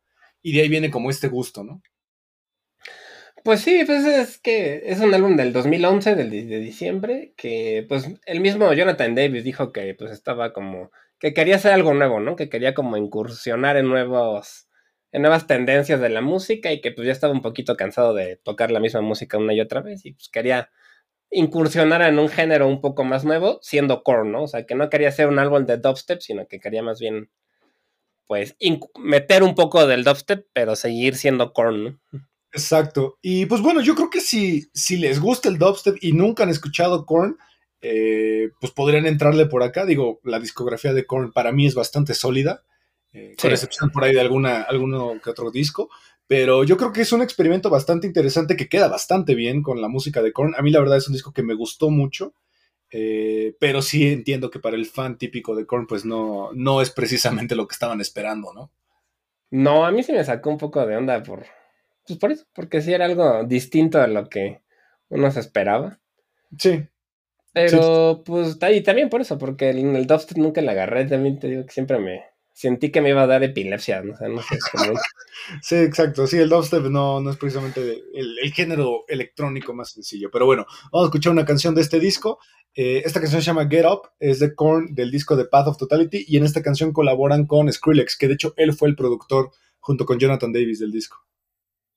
y 0.41 0.55
de 0.55 0.63
ahí 0.63 0.69
viene 0.71 0.91
como 0.91 1.11
este 1.11 1.29
gusto, 1.29 1.63
¿no? 1.63 1.83
Pues 3.43 3.61
sí, 3.61 3.83
pues 3.85 4.07
es 4.07 4.39
que 4.39 4.85
es 4.87 5.01
un 5.01 5.13
álbum 5.13 5.37
del 5.37 5.53
2011, 5.53 6.15
del, 6.15 6.31
de 6.31 6.59
diciembre, 6.61 7.35
que 7.37 7.85
pues 7.87 8.09
el 8.25 8.41
mismo 8.41 8.73
Jonathan 8.73 9.15
Davis 9.15 9.45
dijo 9.45 9.71
que 9.71 9.95
pues 9.95 10.13
estaba 10.13 10.55
como, 10.55 10.91
que 11.19 11.35
quería 11.35 11.57
hacer 11.57 11.73
algo 11.73 11.93
nuevo, 11.93 12.21
¿no? 12.21 12.37
Que 12.37 12.49
quería 12.49 12.73
como 12.73 12.97
incursionar 12.97 13.77
en 13.77 13.87
nuevos, 13.87 14.69
en 15.13 15.21
nuevas 15.21 15.47
tendencias 15.47 16.01
de 16.01 16.09
la 16.09 16.23
música 16.23 16.73
y 16.73 16.81
que 16.81 16.91
pues 16.91 17.05
ya 17.07 17.13
estaba 17.13 17.35
un 17.35 17.43
poquito 17.43 17.77
cansado 17.77 18.15
de 18.15 18.37
tocar 18.37 18.71
la 18.71 18.81
misma 18.81 19.03
música 19.03 19.37
una 19.37 19.53
y 19.53 19.61
otra 19.61 19.83
vez 19.83 20.07
y 20.07 20.13
pues 20.15 20.31
quería 20.31 20.71
incursionar 21.35 22.03
en 22.03 22.19
un 22.19 22.29
género 22.29 22.69
un 22.69 22.81
poco 22.81 23.05
más 23.05 23.25
nuevo, 23.25 23.59
siendo 23.61 24.03
core, 24.03 24.29
¿no? 24.29 24.45
O 24.45 24.49
sea, 24.49 24.65
que 24.65 24.75
no 24.75 24.89
quería 24.89 25.09
hacer 25.09 25.29
un 25.29 25.39
álbum 25.39 25.67
de 25.67 25.77
dubstep, 25.77 26.21
sino 26.21 26.47
que 26.47 26.61
quería 26.61 26.83
más 26.83 27.01
bien, 27.01 27.31
pues, 28.27 28.57
meter 28.99 29.43
un 29.43 29.55
poco 29.55 29.87
del 29.87 30.05
dubstep, 30.05 30.47
pero 30.53 30.77
seguir 30.77 31.17
siendo 31.17 31.53
core, 31.53 31.77
¿no? 31.77 32.01
Exacto. 32.55 33.19
Y 33.21 33.47
pues 33.47 33.61
bueno, 33.61 33.81
yo 33.81 33.97
creo 33.97 34.11
que 34.11 34.21
si, 34.21 34.69
si 34.73 34.97
les 34.97 35.21
gusta 35.21 35.49
el 35.49 35.59
dubstep 35.59 35.97
y 36.01 36.13
nunca 36.13 36.45
han 36.45 36.51
escuchado 36.51 37.05
Korn, 37.05 37.37
eh, 37.81 38.51
pues 38.61 38.73
podrían 38.73 39.07
entrarle 39.07 39.47
por 39.47 39.65
acá. 39.65 39.85
Digo, 39.85 40.21
la 40.23 40.39
discografía 40.39 40.93
de 40.93 41.05
Korn 41.05 41.33
para 41.33 41.51
mí 41.51 41.67
es 41.67 41.75
bastante 41.75 42.15
sólida, 42.15 42.63
eh, 43.13 43.35
con 43.41 43.51
excepción 43.51 43.91
por 43.91 44.05
ahí 44.05 44.15
de 44.15 44.21
alguna, 44.21 44.63
alguno 44.63 45.21
que 45.23 45.31
otro 45.31 45.51
disco. 45.51 45.91
Pero 46.27 46.65
yo 46.65 46.77
creo 46.77 46.93
que 46.93 47.03
es 47.03 47.13
un 47.13 47.23
experimento 47.23 47.69
bastante 47.69 48.07
interesante 48.07 48.57
que 48.57 48.69
queda 48.69 48.89
bastante 48.89 49.35
bien 49.35 49.63
con 49.63 49.81
la 49.83 49.89
música 49.89 50.23
de 50.23 50.33
Korn. 50.33 50.55
A 50.57 50.63
mí 50.63 50.71
la 50.71 50.81
verdad 50.81 50.97
es 50.97 51.07
un 51.07 51.13
disco 51.13 51.33
que 51.33 51.43
me 51.43 51.55
gustó 51.55 51.91
mucho. 51.91 52.35
Eh, 52.91 53.57
pero 53.59 53.83
sí 53.83 54.07
entiendo 54.07 54.51
que 54.51 54.61
para 54.61 54.77
el 54.77 54.87
fan 54.87 55.19
típico 55.19 55.57
de 55.57 55.67
Korn, 55.67 55.87
pues 55.87 56.05
no, 56.05 56.51
no 56.55 56.81
es 56.81 56.91
precisamente 56.91 57.57
lo 57.57 57.67
que 57.67 57.75
estaban 57.75 58.01
esperando, 58.01 58.53
¿no? 58.55 58.71
No, 59.51 59.85
a 59.85 59.91
mí 59.91 60.03
sí 60.03 60.13
me 60.13 60.25
sacó 60.25 60.51
un 60.51 60.59
poco 60.59 60.87
de 60.87 60.97
onda 60.97 61.23
por, 61.23 61.45
pues 62.07 62.19
por 62.19 62.33
eso, 62.33 62.45
porque 62.55 62.81
sí 62.81 62.93
era 62.93 63.05
algo 63.05 63.45
distinto 63.45 64.01
a 64.01 64.07
lo 64.07 64.29
que 64.29 64.63
uno 65.09 65.31
se 65.31 65.41
esperaba. 65.41 66.01
Sí. 66.59 66.87
Pero, 67.53 68.23
pues, 68.25 68.59
y 68.73 68.81
también 68.83 69.09
por 69.09 69.21
eso, 69.21 69.39
porque 69.39 69.71
en 69.71 69.95
el 69.95 70.07
dubstep 70.07 70.39
nunca 70.39 70.61
le 70.61 70.73
agarré, 70.73 71.05
también 71.05 71.39
te 71.39 71.49
digo 71.49 71.67
que 71.67 71.73
siempre 71.73 71.99
me, 72.01 72.25
sentí 72.55 72.91
que 72.91 73.01
me 73.03 73.11
iba 73.11 73.23
a 73.23 73.27
dar 73.27 73.43
epilepsia, 73.43 74.01
¿no? 74.03 74.17
sé, 74.17 74.27
sí, 75.63 75.77
exacto. 75.77 76.27
Sí, 76.27 76.39
el 76.39 76.49
dubstep 76.49 76.85
no, 76.85 77.21
no 77.21 77.31
es 77.31 77.37
precisamente 77.37 78.05
el, 78.15 78.53
género 78.53 79.05
electrónico 79.09 79.75
más 79.75 79.91
sencillo. 79.91 80.31
Pero 80.33 80.47
bueno, 80.47 80.65
vamos 80.93 81.07
a 81.07 81.09
escuchar 81.09 81.33
una 81.33 81.45
canción 81.45 81.75
de 81.75 81.83
este 81.83 81.99
disco. 81.99 82.39
Eh, 82.75 83.03
esta 83.05 83.21
canción 83.21 83.43
se 83.43 83.47
llama 83.47 83.69
Get 83.69 83.85
Up, 83.85 84.11
es 84.21 84.39
de 84.39 84.55
Korn 84.55 84.95
del 84.95 85.11
disco 85.11 85.37
de 85.37 85.45
Path 85.45 85.67
of 85.67 85.79
Totality. 85.79 86.25
Y 86.29 86.37
en 86.37 86.45
esta 86.45 86.63
canción 86.63 86.93
colaboran 86.93 87.47
con 87.47 87.71
Skrillex, 87.71 88.17
que 88.17 88.29
de 88.29 88.35
hecho 88.35 88.55
él 88.57 88.73
fue 88.73 88.89
el 88.89 88.97
productor 88.97 89.51
junto 89.81 90.07
con 90.07 90.19
Jonathan 90.19 90.53
Davis 90.53 90.79
del 90.79 90.93
disco. 90.93 91.19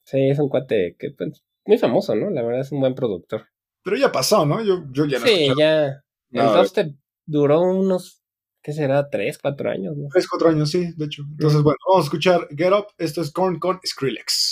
Sí, 0.04 0.30
es 0.30 0.40
un 0.40 0.50
cuate 0.50 0.96
que, 0.98 1.12
pues, 1.12 1.44
muy 1.66 1.78
famoso, 1.78 2.16
¿no? 2.16 2.30
La 2.32 2.42
verdad 2.42 2.62
es 2.62 2.72
un 2.72 2.80
buen 2.80 2.96
productor. 2.96 3.46
Pero 3.84 3.96
ya 3.96 4.12
pasó, 4.12 4.46
¿no? 4.46 4.64
Yo, 4.64 4.86
yo 4.92 5.06
ya 5.06 5.20
no 5.20 5.26
Sí, 5.26 5.50
ya. 5.58 6.04
el 6.32 6.46
dubstep 6.48 6.96
duró 7.26 7.62
unos 7.62 8.24
¿qué 8.68 8.74
será? 8.74 9.10
¿Tres, 9.10 9.38
cuatro 9.42 9.72
años? 9.72 9.96
¿no? 9.96 10.10
Tres, 10.12 10.28
cuatro 10.28 10.50
años, 10.50 10.70
sí, 10.70 10.92
de 10.98 11.06
hecho. 11.06 11.24
Entonces, 11.32 11.62
bueno, 11.62 11.78
vamos 11.88 12.04
a 12.04 12.08
escuchar 12.08 12.48
Get 12.50 12.74
Up. 12.74 12.88
Esto 12.98 13.22
es 13.22 13.32
Korn 13.32 13.60
con 13.60 13.80
Skrillex. 13.82 14.47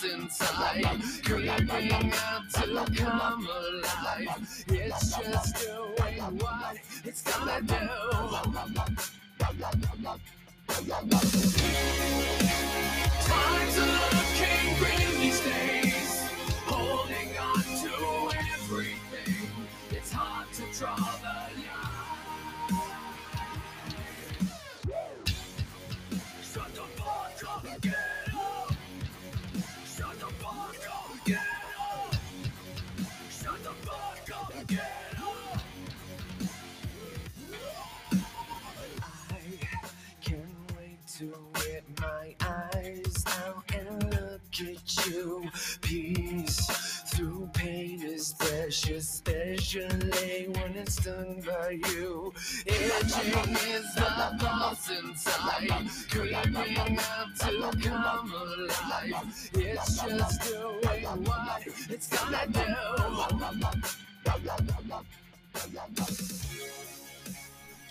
Inside, 0.00 1.02
screaming 1.02 2.12
out 2.14 2.50
to 2.54 2.84
come 2.96 3.46
alive. 3.46 4.64
It's 4.68 5.16
just 5.16 5.56
doing 5.64 6.38
what 6.38 6.76
it's 7.04 7.22
gonna 7.22 7.60
do. 7.62 7.76
Times 13.20 13.78
are 13.78 13.96
looking 14.02 14.66
grim 14.78 15.12
these 15.20 15.40
days, 15.40 16.12
holding 16.66 17.38
on 17.38 17.62
to 17.82 17.92
everything. 18.54 19.50
It's 19.90 20.12
hard 20.12 20.46
to 20.54 20.62
draw 20.78 21.11
the 44.52 44.76
you 45.06 45.50
peace 45.80 46.66
through 47.06 47.48
pain 47.54 48.02
is 48.02 48.34
precious, 48.38 49.22
especially 49.22 50.48
when 50.48 50.76
it's 50.76 50.96
done 50.96 51.42
by 51.46 51.70
you. 51.88 52.32
Is 52.66 53.14
the 53.14 54.02
out 56.98 57.28
to 57.38 57.78
come 57.80 58.32
alive. 58.32 59.50
It's 59.54 60.02
just 60.02 60.50
it's 61.90 62.08
gonna 62.08 62.48
do. 62.52 62.72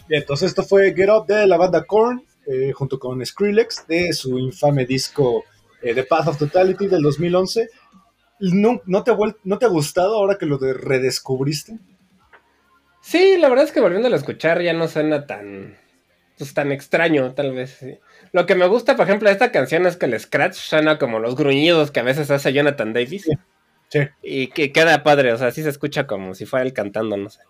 Entonces 0.10 0.50
esto 0.50 0.64
fue 0.64 0.94
Get 0.94 1.10
Up 1.10 1.28
de 1.28 1.48
la 1.48 1.58
banda 1.58 1.86
Korn, 1.86 2.24
eh, 2.46 2.74
junto 2.74 3.00
con 3.00 3.26
Skrillex, 3.26 3.88
de 3.88 4.14
su 4.14 4.38
infame 4.38 4.86
disco 4.86 5.46
eh, 5.82 5.94
The 5.94 6.04
Path 6.04 6.28
of 6.30 6.38
Totality 6.38 6.88
del 6.88 7.02
2011. 7.02 7.70
¿No, 8.40 8.82
no, 8.86 9.04
te 9.04 9.12
ha 9.12 9.18
¿No 9.44 9.58
te 9.60 9.66
ha 9.66 9.70
gustado 9.70 10.18
ahora 10.18 10.38
que 10.38 10.46
lo 10.46 10.58
de 10.58 10.74
redescubriste? 10.74 11.80
Sí, 13.02 13.38
la 13.38 13.50
verdad 13.50 13.66
es 13.66 13.72
que 13.72 13.82
volviéndolo 13.82 14.16
a 14.16 14.20
escuchar 14.20 14.62
ya 14.62 14.74
no 14.74 14.88
suena 14.88 15.26
tan, 15.26 15.78
pues, 16.38 16.54
tan 16.54 16.72
extraño, 16.72 17.34
tal 17.34 17.54
vez. 17.54 17.80
Lo 18.32 18.46
que 18.46 18.56
me 18.56 18.68
gusta, 18.68 18.96
por 18.96 19.08
ejemplo, 19.08 19.30
de 19.30 19.34
esta 19.34 19.52
canción 19.52 19.86
es 19.86 19.98
que 19.98 20.06
el 20.06 20.20
scratch 20.20 20.56
suena 20.56 20.98
como 20.98 21.20
los 21.20 21.36
gruñidos 21.36 21.92
que 21.92 22.00
a 22.00 22.04
veces 22.04 22.32
hace 22.32 22.54
Jonathan 22.54 22.94
Davis. 22.94 23.28
Sí. 23.90 24.00
Y 24.24 24.48
que 24.48 24.72
queda 24.72 25.04
padre, 25.04 25.34
o 25.34 25.38
sea, 25.38 25.52
sí 25.52 25.64
se 25.64 25.70
escucha 25.70 26.08
como 26.08 26.34
si 26.34 26.46
fuera 26.46 26.66
él 26.66 26.74
cantando, 26.74 27.18
no 27.18 27.30
sé. 27.30 27.42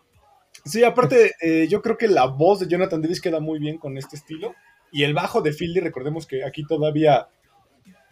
Sí, 0.65 0.83
aparte, 0.83 1.33
eh, 1.41 1.67
yo 1.69 1.81
creo 1.81 1.97
que 1.97 2.07
la 2.07 2.25
voz 2.25 2.59
de 2.59 2.67
Jonathan 2.67 3.01
Davis 3.01 3.21
queda 3.21 3.39
muy 3.39 3.59
bien 3.59 3.77
con 3.77 3.97
este 3.97 4.15
estilo. 4.15 4.55
Y 4.91 5.03
el 5.03 5.13
bajo 5.13 5.41
de 5.41 5.53
Fieldy, 5.53 5.79
recordemos 5.79 6.27
que 6.27 6.43
aquí 6.43 6.65
todavía 6.65 7.27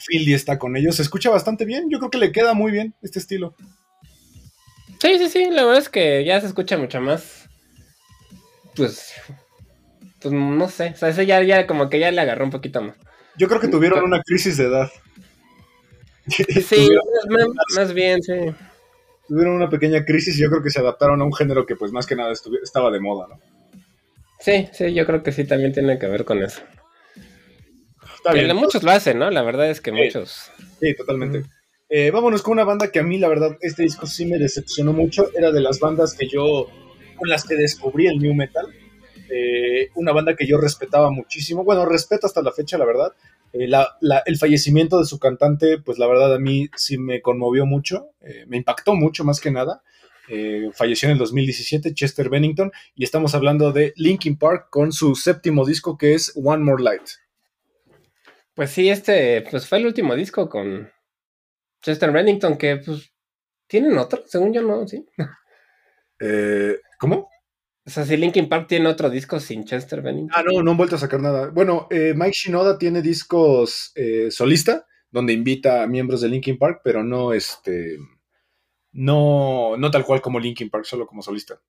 Philly 0.06 0.34
está 0.34 0.58
con 0.58 0.76
ellos. 0.76 0.96
Se 0.96 1.02
escucha 1.02 1.30
bastante 1.30 1.66
bien. 1.66 1.90
Yo 1.90 2.00
creo 2.00 2.12
que 2.12 2.18
le 2.18 2.32
queda 2.32 2.54
muy 2.54 2.72
bien 2.72 2.94
este 3.02 3.20
estilo. 3.20 3.56
Sí, 5.00 5.18
sí, 5.18 5.30
sí. 5.30 5.50
La 5.52 5.64
verdad 5.64 5.80
es 5.80 5.90
que 5.90 6.24
ya 6.26 6.40
se 6.42 6.48
escucha 6.48 6.78
mucho 6.78 7.02
más. 7.02 7.50
Pues. 8.76 9.14
Pues 10.22 10.34
no 10.34 10.68
sé. 10.70 10.92
O 10.94 10.98
sea, 10.98 11.10
ese 11.10 11.26
ya, 11.26 11.42
ya 11.44 11.68
como 11.68 11.90
que 11.90 12.00
ya 12.00 12.12
le 12.12 12.22
agarró 12.22 12.46
un 12.46 12.52
poquito 12.52 12.82
más. 12.82 12.96
Yo 13.38 13.48
creo 13.48 13.62
que 13.62 13.70
tuvieron 13.70 14.04
una 14.04 14.22
crisis 14.22 14.58
de 14.58 14.66
edad. 14.66 14.92
Sí, 16.28 16.44
más, 17.30 17.48
más, 17.76 17.94
bien, 17.94 18.22
sí. 18.22 18.34
Tuvieron 19.28 19.56
una 19.56 19.70
pequeña 19.70 20.04
crisis 20.04 20.38
y 20.38 20.42
yo 20.42 20.50
creo 20.50 20.62
que 20.62 20.70
se 20.70 20.80
adaptaron 20.80 21.22
a 21.22 21.24
un 21.24 21.34
género 21.34 21.66
que 21.66 21.76
pues 21.76 21.92
más 21.92 22.06
que 22.06 22.16
nada 22.16 22.34
estaba 22.34 22.92
de 22.92 23.00
moda, 23.00 23.28
¿no? 23.30 23.40
Sí, 24.40 24.70
sí, 24.72 24.94
yo 24.94 25.06
creo 25.06 25.22
que 25.24 25.32
sí 25.32 25.46
también 25.46 25.74
tiene 25.74 26.00
que 26.00 26.08
ver 26.08 26.26
con 26.26 26.42
eso. 26.42 26.62
Está 28.20 28.34
bien. 28.34 28.54
muchos 28.56 28.84
lo 28.84 28.92
hacen, 28.92 29.18
¿no? 29.18 29.32
La 29.32 29.44
verdad 29.44 29.70
es 29.70 29.80
que 29.80 29.92
muchos. 29.94 30.52
Sí, 30.82 30.94
totalmente. 30.96 31.44
Eh, 31.88 32.12
vámonos 32.12 32.44
con 32.44 32.54
una 32.54 32.66
banda 32.66 32.92
que 32.92 33.00
a 33.00 33.04
mí, 33.04 33.18
la 33.18 33.30
verdad, 33.30 33.58
este 33.62 33.84
disco 33.84 34.06
sí 34.06 34.26
me 34.26 34.38
decepcionó 34.38 34.92
mucho. 34.92 35.32
Era 35.36 35.52
de 35.52 35.62
las 35.62 35.80
bandas 35.80 36.14
que 36.14 36.28
yo, 36.28 36.68
con 37.16 37.30
las 37.30 37.46
que 37.46 37.56
descubrí 37.56 38.08
el 38.08 38.20
new 38.20 38.34
metal. 38.34 38.68
Eh, 39.32 39.90
una 39.96 40.12
banda 40.12 40.36
que 40.36 40.46
yo 40.46 40.58
respetaba 40.58 41.12
muchísimo. 41.12 41.64
Bueno, 41.64 41.86
respeto 41.86 42.28
hasta 42.28 42.42
la 42.42 42.52
fecha, 42.52 42.78
la 42.78 42.86
verdad. 42.86 43.14
Eh, 43.54 43.70
el 44.26 44.38
fallecimiento 44.38 45.00
de 45.00 45.06
su 45.06 45.18
cantante, 45.18 45.78
pues 45.78 45.98
la 45.98 46.08
verdad 46.08 46.36
a 46.36 46.40
mí 46.40 46.68
sí 46.76 46.98
me 46.98 47.22
conmovió 47.22 47.66
mucho, 47.66 48.10
me 48.48 48.58
impactó 48.58 48.94
mucho 48.96 49.24
más 49.24 49.40
que 49.40 49.50
nada. 49.50 49.82
falleció 50.74 51.08
en 51.08 51.14
el 51.14 51.18
2017, 51.18 51.94
Chester 51.96 52.30
Bennington, 52.30 52.72
y 52.96 53.04
estamos 53.04 53.34
hablando 53.34 53.72
de 53.72 53.94
Linkin 53.96 54.38
Park 54.38 54.68
con 54.70 54.92
su 54.92 55.16
séptimo 55.16 55.66
disco 55.66 55.98
que 55.98 56.14
es 56.14 56.34
One 56.36 56.64
More 56.64 56.84
Light. 56.84 57.10
Pues 58.60 58.72
sí, 58.72 58.90
este 58.90 59.42
pues 59.50 59.66
fue 59.70 59.78
el 59.78 59.86
último 59.86 60.14
disco 60.18 60.50
con 60.50 60.92
Chester 61.82 62.12
Bennington, 62.12 62.58
que 62.58 62.76
pues 62.76 63.14
tienen 63.68 63.98
otro, 63.98 64.22
según 64.26 64.52
yo 64.52 64.62
no, 64.62 64.86
¿sí? 64.86 65.06
Eh, 66.20 66.78
¿Cómo? 67.00 67.30
O 67.86 67.90
sea, 67.90 68.04
si 68.04 68.18
Linkin 68.18 68.50
Park 68.50 68.68
tiene 68.68 68.90
otro 68.90 69.10
disco 69.10 69.40
sin 69.40 69.64
Chester 69.64 70.02
Bennington. 70.02 70.36
Ah, 70.36 70.44
no, 70.44 70.62
no 70.62 70.72
han 70.72 70.76
vuelto 70.76 70.98
a 70.98 71.00
sacar 71.00 71.22
nada. 71.22 71.52
Bueno, 71.52 71.88
eh, 71.90 72.14
Mike 72.14 72.34
Shinoda 72.34 72.78
tiene 72.78 73.02
discos 73.02 73.94
eh, 73.96 74.30
solista, 74.30 74.86
donde 75.10 75.32
invita 75.32 75.82
a 75.82 75.88
miembros 75.88 76.20
de 76.20 76.28
Linkin 76.28 76.58
Park, 76.58 76.82
pero 76.84 77.02
no 77.02 77.32
este. 77.32 77.98
No, 78.92 79.78
no 79.78 79.90
tal 79.90 80.04
cual 80.04 80.20
como 80.20 80.38
Linkin 80.38 80.70
Park, 80.70 80.84
solo 80.84 81.08
como 81.08 81.22
solista. 81.22 81.62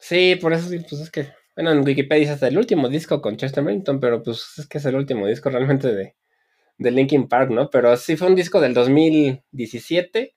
Sí, 0.00 0.34
por 0.42 0.52
eso 0.52 0.68
sí, 0.68 0.80
pues 0.80 1.02
es 1.02 1.10
que 1.12 1.28
bueno, 1.56 1.72
en 1.72 1.86
Wikipedia 1.86 2.34
dice 2.34 2.46
el 2.46 2.58
último 2.58 2.90
disco 2.90 3.22
con 3.22 3.38
Chester 3.38 3.64
Bennington, 3.64 3.98
pero 3.98 4.22
pues 4.22 4.58
es 4.58 4.66
que 4.68 4.76
es 4.76 4.84
el 4.84 4.94
último 4.94 5.26
disco 5.26 5.48
realmente 5.48 5.94
de, 5.94 6.14
de 6.76 6.90
Linkin 6.90 7.28
Park, 7.28 7.50
¿no? 7.50 7.70
Pero 7.70 7.96
sí 7.96 8.16
fue 8.16 8.28
un 8.28 8.34
disco 8.34 8.60
del 8.60 8.74
2017 8.74 10.34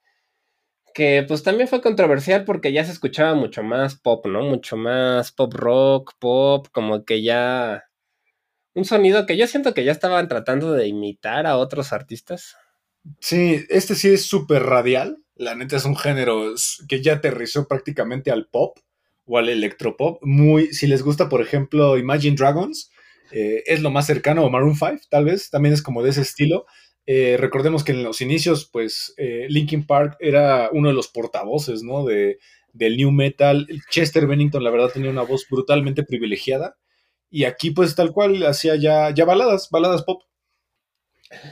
que 0.94 1.26
pues 1.28 1.44
también 1.44 1.68
fue 1.68 1.82
controversial 1.82 2.46
porque 2.46 2.72
ya 2.72 2.86
se 2.86 2.94
escuchaba 2.94 3.36
mucho 3.36 3.64
más 3.64 3.96
pop, 3.96 4.26
¿no? 4.28 4.44
Mucho 4.44 4.78
más 4.78 5.34
pop 5.34 5.54
rock, 5.54 6.14
pop, 6.20 6.68
como 6.72 7.04
que 7.04 7.22
ya 7.22 7.84
un 8.74 8.86
sonido 8.86 9.26
que 9.26 9.36
yo 9.36 9.46
siento 9.46 9.74
que 9.74 9.84
ya 9.84 9.92
estaban 9.92 10.30
tratando 10.30 10.72
de 10.72 10.88
imitar 10.88 11.46
a 11.48 11.58
otros 11.58 11.92
artistas. 11.92 12.56
Sí, 13.20 13.66
este 13.70 13.96
sí 13.96 14.08
es 14.10 14.26
súper 14.26 14.64
radial. 14.64 15.18
La 15.36 15.56
neta 15.56 15.76
es 15.76 15.86
un 15.86 15.98
género 15.98 16.54
que 16.88 17.02
ya 17.02 17.16
aterrizó 17.16 17.68
prácticamente 17.68 18.32
al 18.32 18.48
pop 18.48 18.78
o 19.30 19.38
al 19.38 19.48
electropop. 19.48 20.22
Muy, 20.24 20.74
si 20.74 20.88
les 20.88 21.04
gusta, 21.04 21.30
por 21.30 21.42
ejemplo, 21.42 21.98
Imagine 21.98 22.36
Dragons, 22.36 22.92
eh, 23.32 23.64
es 23.68 23.82
lo 23.82 23.92
más 23.92 24.08
cercano, 24.08 24.44
o 24.44 24.50
Maroon 24.50 24.76
5, 24.76 25.04
tal 25.10 25.26
vez, 25.26 25.52
también 25.52 25.74
es 25.74 25.84
como 25.84 26.02
de 26.04 26.10
ese 26.10 26.22
estilo. 26.22 26.66
Eh, 27.06 27.38
recordemos 27.40 27.84
que 27.84 27.92
en 27.92 28.04
los 28.04 28.22
inicios, 28.22 28.68
pues, 28.72 29.14
eh, 29.18 29.46
Linkin 29.50 29.86
Park 29.86 30.18
era 30.20 30.70
uno 30.74 30.90
de 30.90 30.96
los 30.96 31.08
portavoces, 31.08 31.84
¿no? 31.84 32.06
De, 32.06 32.40
del 32.74 32.98
new 32.98 33.12
metal. 33.12 33.68
Chester 33.92 34.26
Bennington, 34.26 34.64
la 34.64 34.72
verdad, 34.72 34.92
tenía 34.92 35.12
una 35.12 35.22
voz 35.22 35.46
brutalmente 35.50 36.04
privilegiada. 36.04 36.76
Y 37.30 37.44
aquí, 37.44 37.70
pues, 37.70 37.96
tal 37.96 38.12
cual, 38.12 38.44
hacía 38.48 38.76
ya, 38.76 39.14
ya 39.14 39.26
baladas, 39.26 39.70
baladas 39.70 40.04
pop. 40.04 40.24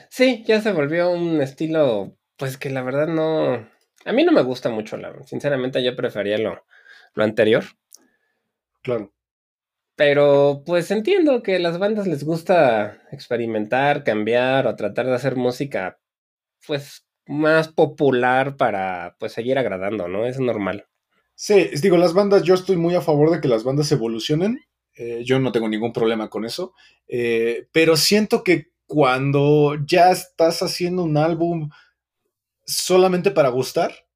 Sí, 0.09 0.43
ya 0.47 0.61
se 0.61 0.71
volvió 0.71 1.11
un 1.11 1.41
estilo, 1.41 2.17
pues, 2.37 2.57
que 2.57 2.71
la 2.71 2.81
verdad 2.81 3.07
no... 3.07 3.69
A 4.05 4.13
mí 4.13 4.23
no 4.23 4.31
me 4.31 4.41
gusta 4.41 4.69
mucho, 4.69 4.97
sinceramente 5.25 5.83
yo 5.83 5.95
prefería 5.95 6.37
lo, 6.37 6.63
lo 7.17 7.23
anterior. 7.23 7.65
Claro. 8.83 9.11
Pero 9.95 10.61
pues 10.65 10.91
entiendo 10.91 11.41
que 11.41 11.55
a 11.55 11.59
las 11.59 11.79
bandas 11.79 12.05
les 12.05 12.23
gusta 12.23 13.01
experimentar, 13.11 14.03
cambiar 14.03 14.67
o 14.67 14.75
tratar 14.75 15.07
de 15.07 15.15
hacer 15.15 15.35
música 15.35 15.99
pues 16.65 17.07
más 17.25 17.67
popular 17.69 18.55
para 18.55 19.15
pues 19.19 19.33
seguir 19.33 19.57
agradando, 19.57 20.07
¿no? 20.07 20.25
Es 20.25 20.39
normal. 20.39 20.85
Sí, 21.33 21.69
digo, 21.81 21.97
las 21.97 22.13
bandas, 22.13 22.43
yo 22.43 22.53
estoy 22.53 22.77
muy 22.77 22.95
a 22.95 23.01
favor 23.01 23.31
de 23.31 23.41
que 23.41 23.47
las 23.47 23.63
bandas 23.63 23.91
evolucionen. 23.91 24.59
Eh, 24.95 25.23
yo 25.25 25.39
no 25.39 25.51
tengo 25.51 25.67
ningún 25.67 25.93
problema 25.93 26.29
con 26.29 26.45
eso. 26.45 26.73
Eh, 27.07 27.67
pero 27.71 27.97
siento 27.97 28.43
que 28.43 28.71
cuando 28.85 29.75
ya 29.85 30.11
estás 30.11 30.61
haciendo 30.61 31.03
un 31.03 31.17
álbum 31.17 31.69
solamente 32.65 33.31
para 33.31 33.49
gustar, 33.49 34.06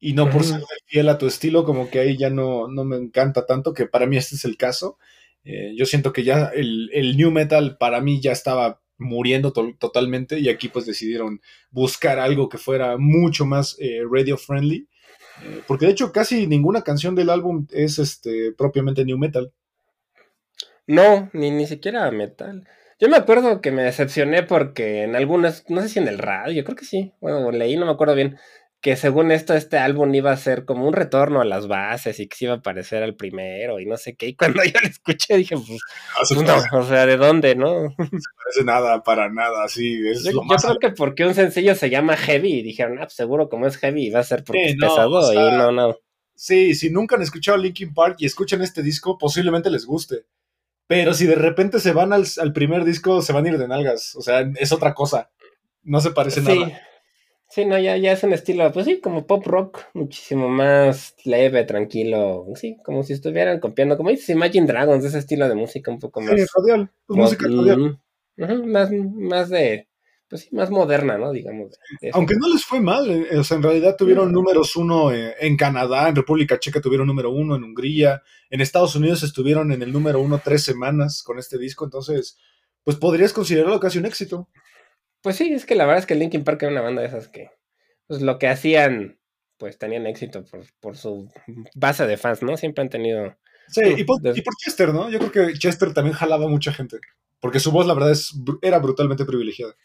y 0.00 0.14
no 0.14 0.30
por 0.30 0.42
ser 0.44 0.62
fiel 0.86 1.10
a 1.10 1.18
tu 1.18 1.26
estilo, 1.26 1.64
como 1.64 1.90
que 1.90 2.00
ahí 2.00 2.16
ya 2.16 2.30
no, 2.30 2.68
no 2.68 2.84
me 2.84 2.96
encanta 2.96 3.44
tanto, 3.44 3.74
que 3.74 3.86
para 3.86 4.06
mí 4.06 4.16
este 4.16 4.34
es 4.34 4.46
el 4.46 4.56
caso. 4.56 4.98
Eh, 5.44 5.74
yo 5.76 5.84
siento 5.84 6.12
que 6.12 6.24
ya 6.24 6.50
el, 6.54 6.90
el, 6.92 7.16
new 7.16 7.30
metal 7.30 7.76
para 7.78 8.00
mí 8.00 8.20
ya 8.20 8.32
estaba 8.32 8.80
muriendo 8.98 9.52
totalmente 9.52 10.38
y 10.38 10.50
aquí 10.50 10.68
pues 10.68 10.84
decidieron 10.84 11.40
buscar 11.70 12.18
algo 12.18 12.48
que 12.50 12.58
fuera 12.58 12.98
mucho 12.98 13.46
más 13.46 13.76
eh, 13.78 14.00
radio 14.10 14.36
friendly. 14.36 14.88
Eh, 15.42 15.62
porque 15.66 15.86
de 15.86 15.92
hecho 15.92 16.12
casi 16.12 16.46
ninguna 16.46 16.82
canción 16.82 17.14
del 17.14 17.30
álbum 17.30 17.66
es 17.70 17.98
este, 17.98 18.52
propiamente 18.52 19.04
new 19.04 19.18
metal. 19.18 19.52
No, 20.86 21.30
ni, 21.32 21.50
ni 21.50 21.66
siquiera 21.66 22.10
metal. 22.10 22.66
Yo 22.98 23.08
me 23.08 23.16
acuerdo 23.16 23.62
que 23.62 23.70
me 23.70 23.82
decepcioné 23.82 24.42
porque 24.42 25.04
en 25.04 25.16
algunas, 25.16 25.64
no 25.70 25.80
sé 25.80 25.88
si 25.88 25.98
en 25.98 26.08
el 26.08 26.18
radio, 26.18 26.64
creo 26.64 26.76
que 26.76 26.84
sí, 26.84 27.14
bueno, 27.20 27.50
leí, 27.50 27.76
no 27.76 27.86
me 27.86 27.92
acuerdo 27.92 28.14
bien, 28.14 28.36
que 28.80 28.96
según 28.96 29.30
esto 29.30 29.52
este 29.54 29.76
álbum 29.76 30.14
iba 30.14 30.32
a 30.32 30.36
ser 30.36 30.64
como 30.64 30.88
un 30.88 30.94
retorno 30.94 31.42
a 31.42 31.44
las 31.44 31.68
bases 31.68 32.18
y 32.18 32.28
que 32.28 32.36
se 32.36 32.44
iba 32.46 32.54
a 32.54 32.62
parecer 32.62 33.02
al 33.02 33.14
primero 33.14 33.78
y 33.78 33.86
no 33.86 33.98
sé 33.98 34.16
qué. 34.16 34.28
Y 34.28 34.36
cuando 34.36 34.62
yo 34.64 34.80
lo 34.82 34.88
escuché 34.88 35.36
dije, 35.36 35.56
pues, 35.56 35.80
pues 36.28 36.42
no, 36.42 36.78
o 36.78 36.84
sea, 36.84 37.04
¿de 37.06 37.16
dónde, 37.16 37.54
no? 37.54 37.94
No 37.98 38.20
parece 38.44 38.64
nada, 38.64 39.02
para 39.02 39.28
nada, 39.28 39.64
así. 39.64 40.00
Es 40.08 40.24
yo, 40.24 40.40
creo 40.40 40.78
que 40.78 40.90
porque 40.90 41.26
un 41.26 41.34
sencillo 41.34 41.74
se 41.74 41.90
llama 41.90 42.16
Heavy 42.16 42.54
y 42.54 42.62
dijeron, 42.62 42.98
ah, 42.98 43.02
pues 43.02 43.14
seguro 43.14 43.48
como 43.48 43.66
es 43.66 43.76
Heavy 43.76 44.10
va 44.10 44.20
a 44.20 44.24
ser 44.24 44.44
porque 44.44 44.70
es 44.70 44.76
pesado 44.76 45.32
y 45.32 45.36
no, 45.36 45.70
no. 45.70 45.96
Sí, 46.34 46.74
si 46.74 46.88
nunca 46.88 47.16
han 47.16 47.22
escuchado 47.22 47.58
Linkin 47.58 47.92
Park 47.92 48.16
y 48.18 48.26
escuchan 48.26 48.62
este 48.62 48.82
disco, 48.82 49.18
posiblemente 49.18 49.70
les 49.70 49.84
guste. 49.84 50.24
Pero 50.86 51.12
si 51.12 51.26
de 51.26 51.34
repente 51.34 51.78
se 51.80 51.92
van 51.92 52.12
al, 52.12 52.52
primer 52.54 52.84
disco, 52.84 53.20
se 53.20 53.32
van 53.34 53.44
a 53.44 53.48
ir 53.50 53.58
de 53.58 53.68
nalgas. 53.68 54.16
O 54.16 54.22
sea, 54.22 54.50
es 54.56 54.72
otra 54.72 54.94
cosa. 54.94 55.30
No 55.82 56.00
se 56.00 56.10
parece 56.10 56.40
sí. 56.40 56.46
nada. 56.48 56.80
Sí, 57.50 57.64
no, 57.64 57.76
ya, 57.80 57.96
ya 57.96 58.12
es 58.12 58.22
un 58.22 58.32
estilo, 58.32 58.70
pues 58.70 58.86
sí, 58.86 59.00
como 59.00 59.26
pop 59.26 59.44
rock, 59.44 59.80
muchísimo 59.92 60.48
más 60.48 61.16
leve, 61.24 61.64
tranquilo, 61.64 62.46
sí, 62.54 62.76
como 62.84 63.02
si 63.02 63.12
estuvieran 63.12 63.58
copiando, 63.58 63.96
como 63.96 64.10
dices, 64.10 64.28
Imagine 64.28 64.68
Dragons, 64.68 65.04
ese 65.04 65.18
estilo 65.18 65.48
de 65.48 65.56
música 65.56 65.90
un 65.90 65.98
poco 65.98 66.20
más. 66.20 66.30
Sí, 66.30 66.46
radial, 66.56 66.92
pues 67.06 67.18
música 67.18 67.48
radial. 67.48 67.98
más, 68.66 68.90
más 68.92 69.48
de, 69.48 69.88
pues 70.28 70.42
sí, 70.42 70.48
más 70.52 70.70
moderna, 70.70 71.18
¿no? 71.18 71.32
Digamos. 71.32 71.76
Aunque 72.12 72.36
no 72.38 72.48
les 72.52 72.64
fue 72.64 72.80
mal, 72.80 73.10
eh, 73.10 73.36
o 73.36 73.42
sea, 73.42 73.56
en 73.56 73.64
realidad 73.64 73.96
tuvieron 73.98 74.30
números 74.30 74.76
uno 74.76 75.12
eh, 75.12 75.34
en 75.40 75.56
Canadá, 75.56 76.08
en 76.08 76.14
República 76.14 76.60
Checa 76.60 76.80
tuvieron 76.80 77.08
número 77.08 77.32
uno, 77.32 77.56
en 77.56 77.64
Hungría, 77.64 78.22
en 78.48 78.60
Estados 78.60 78.94
Unidos 78.94 79.24
estuvieron 79.24 79.72
en 79.72 79.82
el 79.82 79.92
número 79.92 80.20
uno 80.20 80.40
tres 80.42 80.62
semanas 80.62 81.24
con 81.24 81.40
este 81.40 81.58
disco, 81.58 81.84
entonces, 81.84 82.38
pues 82.84 82.96
podrías 82.96 83.32
considerarlo 83.32 83.80
casi 83.80 83.98
un 83.98 84.06
éxito. 84.06 84.48
Pues 85.22 85.36
sí, 85.36 85.52
es 85.52 85.66
que 85.66 85.74
la 85.74 85.84
verdad 85.84 86.00
es 86.00 86.06
que 86.06 86.14
Linkin 86.14 86.44
Park 86.44 86.62
era 86.62 86.72
una 86.72 86.80
banda 86.80 87.02
de 87.02 87.08
esas 87.08 87.28
que, 87.28 87.50
pues 88.06 88.22
lo 88.22 88.38
que 88.38 88.48
hacían, 88.48 89.18
pues 89.58 89.78
tenían 89.78 90.06
éxito 90.06 90.44
por, 90.80 90.96
su 90.96 91.28
base 91.74 92.06
de 92.06 92.16
fans, 92.16 92.42
¿no? 92.42 92.56
Siempre 92.56 92.82
han 92.82 92.90
tenido... 92.90 93.36
Sí, 93.68 93.82
y 93.96 94.04
por, 94.04 94.20
Chester, 94.58 94.92
¿no? 94.92 95.10
Yo 95.10 95.18
creo 95.18 95.30
que 95.30 95.58
Chester 95.58 95.94
también 95.94 96.16
jalaba 96.16 96.46
a 96.46 96.48
mucha 96.48 96.72
gente, 96.72 96.98
porque 97.38 97.60
su 97.60 97.70
voz, 97.70 97.86
la 97.86 97.94
verdad, 97.94 98.10
es, 98.10 98.34
era 98.62 98.78
brutalmente 98.78 99.24
privilegiada. 99.24 99.76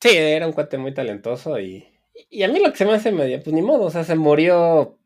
Sí, 0.00 0.10
era 0.16 0.46
un 0.46 0.52
cuate 0.52 0.78
muy 0.78 0.92
talentoso 0.92 1.60
y, 1.60 1.86
y 2.30 2.42
a 2.42 2.48
mí 2.48 2.60
lo 2.60 2.70
que 2.72 2.78
se 2.78 2.86
me 2.86 2.94
hace 2.94 3.12
medio, 3.12 3.40
pues 3.42 3.54
ni 3.54 3.62
modo, 3.62 3.84
o 3.84 3.90
sea, 3.90 4.04
se 4.04 4.16
murió 4.16 4.98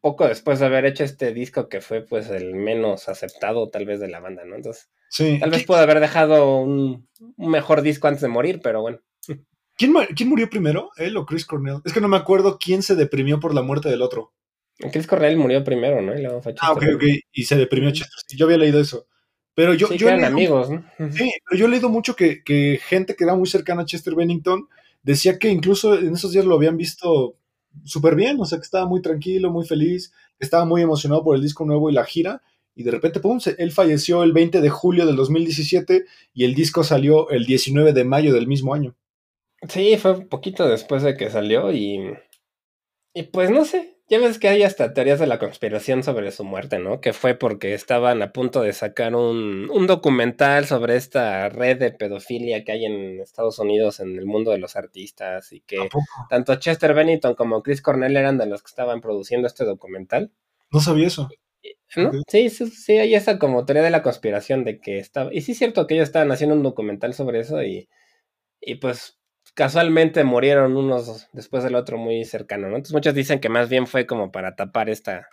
poco 0.00 0.26
después 0.28 0.60
de 0.60 0.66
haber 0.66 0.86
hecho 0.86 1.04
este 1.04 1.32
disco 1.32 1.68
que 1.68 1.80
fue 1.80 2.02
pues 2.02 2.30
el 2.30 2.54
menos 2.54 3.08
aceptado 3.08 3.68
tal 3.70 3.84
vez 3.84 4.00
de 4.00 4.08
la 4.08 4.20
banda, 4.20 4.44
¿no? 4.44 4.56
Entonces, 4.56 4.90
tal 5.40 5.50
vez 5.50 5.64
pudo 5.64 5.78
haber 5.78 6.00
dejado 6.00 6.56
un, 6.56 7.08
mejor 7.36 7.82
disco 7.82 8.08
antes 8.08 8.22
de 8.22 8.28
morir, 8.28 8.60
pero 8.62 8.80
bueno. 8.80 8.98
¿Quién, 9.76 9.94
¿Quién, 10.16 10.28
murió 10.28 10.50
primero? 10.50 10.90
¿Él 10.96 11.16
o 11.16 11.24
Chris 11.24 11.46
Cornell? 11.46 11.80
Es 11.84 11.92
que 11.92 12.00
no 12.00 12.08
me 12.08 12.16
acuerdo 12.16 12.58
quién 12.58 12.82
se 12.82 12.96
deprimió 12.96 13.38
por 13.38 13.54
la 13.54 13.62
muerte 13.62 13.88
del 13.88 14.02
otro. 14.02 14.32
Chris 14.92 15.06
Cornell 15.06 15.36
murió 15.36 15.62
primero, 15.62 16.02
¿no? 16.02 16.18
Y 16.18 16.24
ah, 16.24 16.72
ok, 16.72 16.84
ok. 16.96 17.04
Y 17.32 17.44
se 17.44 17.56
deprimió 17.56 17.90
Chester. 17.92 18.36
Yo 18.36 18.46
había 18.46 18.58
leído 18.58 18.80
eso. 18.80 19.06
Pero 19.54 19.74
yo, 19.74 19.88
Sí, 19.88 19.98
yo 19.98 20.08
eran 20.08 20.20
leído- 20.20 20.58
amigos, 20.58 20.70
¿no? 20.70 20.84
Sí, 21.12 21.32
pero 21.44 21.58
yo 21.58 21.66
he 21.66 21.68
leído 21.68 21.88
mucho 21.88 22.14
que, 22.14 22.42
que 22.42 22.80
gente 22.82 23.14
que 23.14 23.24
era 23.24 23.34
muy 23.34 23.48
cercana 23.48 23.82
a 23.82 23.84
Chester 23.84 24.14
Bennington 24.14 24.68
decía 25.02 25.38
que 25.38 25.48
incluso 25.48 25.98
en 25.98 26.14
esos 26.14 26.32
días 26.32 26.44
lo 26.44 26.54
habían 26.54 26.76
visto 26.76 27.36
súper 27.84 28.14
bien, 28.14 28.40
o 28.40 28.44
sea, 28.44 28.58
que 28.58 28.64
estaba 28.64 28.86
muy 28.86 29.02
tranquilo, 29.02 29.50
muy 29.50 29.66
feliz, 29.66 30.12
estaba 30.38 30.64
muy 30.64 30.82
emocionado 30.82 31.24
por 31.24 31.36
el 31.36 31.42
disco 31.42 31.64
nuevo 31.64 31.90
y 31.90 31.94
la 31.94 32.04
gira, 32.04 32.42
y 32.78 32.84
de 32.84 32.92
repente, 32.92 33.18
pum, 33.18 33.40
él 33.58 33.72
falleció 33.72 34.22
el 34.22 34.32
20 34.32 34.60
de 34.60 34.70
julio 34.70 35.04
del 35.04 35.16
2017 35.16 36.04
y 36.32 36.44
el 36.44 36.54
disco 36.54 36.84
salió 36.84 37.28
el 37.30 37.44
19 37.44 37.92
de 37.92 38.04
mayo 38.04 38.32
del 38.32 38.46
mismo 38.46 38.72
año. 38.72 38.94
Sí, 39.68 39.96
fue 39.96 40.12
un 40.12 40.28
poquito 40.28 40.68
después 40.68 41.02
de 41.02 41.16
que 41.16 41.28
salió 41.28 41.72
y. 41.72 42.14
Y 43.12 43.24
pues 43.24 43.50
no 43.50 43.64
sé. 43.64 43.96
Ya 44.08 44.20
ves 44.20 44.38
que 44.38 44.46
hay 44.46 44.62
hasta 44.62 44.94
teorías 44.94 45.18
de 45.18 45.26
la 45.26 45.40
conspiración 45.40 46.04
sobre 46.04 46.30
su 46.30 46.44
muerte, 46.44 46.78
¿no? 46.78 47.00
Que 47.00 47.12
fue 47.12 47.34
porque 47.34 47.74
estaban 47.74 48.22
a 48.22 48.32
punto 48.32 48.62
de 48.62 48.72
sacar 48.72 49.16
un, 49.16 49.68
un 49.70 49.86
documental 49.88 50.64
sobre 50.66 50.94
esta 50.94 51.48
red 51.48 51.80
de 51.80 51.90
pedofilia 51.90 52.62
que 52.62 52.70
hay 52.70 52.84
en 52.84 53.20
Estados 53.20 53.58
Unidos 53.58 53.98
en 53.98 54.16
el 54.16 54.24
mundo 54.24 54.52
de 54.52 54.58
los 54.58 54.76
artistas 54.76 55.52
y 55.52 55.58
¿A 55.58 55.62
que 55.66 55.88
tanto 56.30 56.54
Chester 56.54 56.94
Bennington 56.94 57.34
como 57.34 57.60
Chris 57.60 57.82
Cornell 57.82 58.16
eran 58.16 58.38
de 58.38 58.46
los 58.46 58.62
que 58.62 58.68
estaban 58.68 59.00
produciendo 59.00 59.48
este 59.48 59.64
documental. 59.64 60.30
No 60.70 60.78
sabía 60.78 61.08
eso. 61.08 61.28
Sí, 61.88 62.50
sí, 62.50 62.66
sí, 62.66 62.98
hay 62.98 63.14
esa 63.14 63.38
como 63.38 63.64
teoría 63.64 63.82
de 63.82 63.90
la 63.90 64.02
conspiración 64.02 64.64
de 64.64 64.80
que 64.80 64.98
estaba. 64.98 65.32
Y 65.32 65.40
sí 65.40 65.52
es 65.52 65.58
cierto 65.58 65.86
que 65.86 65.94
ellos 65.94 66.08
estaban 66.08 66.30
haciendo 66.30 66.54
un 66.54 66.62
documental 66.62 67.14
sobre 67.14 67.40
eso 67.40 67.62
y, 67.62 67.88
y 68.60 68.76
pues 68.76 69.18
casualmente 69.54 70.22
murieron 70.24 70.76
unos 70.76 71.28
después 71.32 71.64
del 71.64 71.74
otro 71.74 71.96
muy 71.96 72.24
cercano, 72.24 72.68
¿no? 72.68 72.76
Entonces 72.76 72.92
muchos 72.92 73.14
dicen 73.14 73.40
que 73.40 73.48
más 73.48 73.68
bien 73.68 73.86
fue 73.86 74.06
como 74.06 74.30
para 74.30 74.54
tapar 74.54 74.90
esta, 74.90 75.28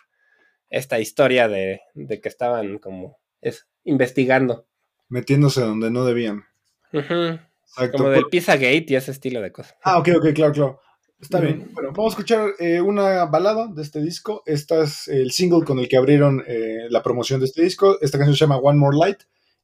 esta 0.70 1.00
historia 1.00 1.48
de, 1.48 1.82
de 1.94 2.22
que 2.22 2.30
estaban 2.30 2.80
como 2.80 3.18
es, 3.41 3.68
investigando. 3.84 4.65
Metiéndose 5.10 5.62
donde 5.62 5.91
no 5.91 6.06
debían. 6.06 6.46
Ujú, 6.94 7.39
Exacto. 7.63 7.98
Como 7.98 8.10
del 8.10 8.26
Pizzagate 8.32 8.86
y 8.88 8.96
ese 8.96 9.12
estilo 9.12 9.41
de 9.41 9.52
cosas. 9.52 9.76
Ah, 9.84 10.00
ok, 10.00 10.10
ok, 10.18 10.34
claro, 10.34 10.54
claro. 10.54 10.80
Está 11.19 11.39
bien. 11.39 11.69
Bueno, 11.73 11.91
vamos 11.95 12.13
a 12.13 12.15
escuchar 12.15 12.51
eh, 12.60 12.82
una 12.82 13.25
balada 13.25 13.67
de 13.67 13.82
este 13.82 14.01
disco. 14.01 14.43
Esta 14.45 14.84
es 14.84 15.08
el 15.08 15.32
single 15.32 15.63
con 15.63 15.80
el 15.80 15.88
que 15.88 15.97
abrieron 15.97 16.43
eh, 16.45 16.88
la 16.89 17.01
promoción 17.01 17.39
de 17.39 17.45
este 17.45 17.63
disco. 17.63 17.97
Esta 18.01 18.17
canción 18.17 18.36
se 18.36 18.41
llama 18.41 18.58
One 18.58 18.78
More 18.78 18.97
Light, 18.97 19.19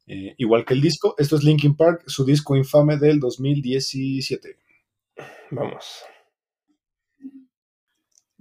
eh, 0.07 0.33
igual 0.37 0.65
que 0.65 0.73
el 0.73 0.81
disco. 0.81 1.13
Esto 1.17 1.35
es 1.35 1.43
Linkin 1.43 1.75
Park, 1.75 2.03
su 2.07 2.25
disco 2.25 2.55
infame 2.55 2.97
del 2.97 3.19
2017. 3.19 4.57
Vamos. 5.51 6.03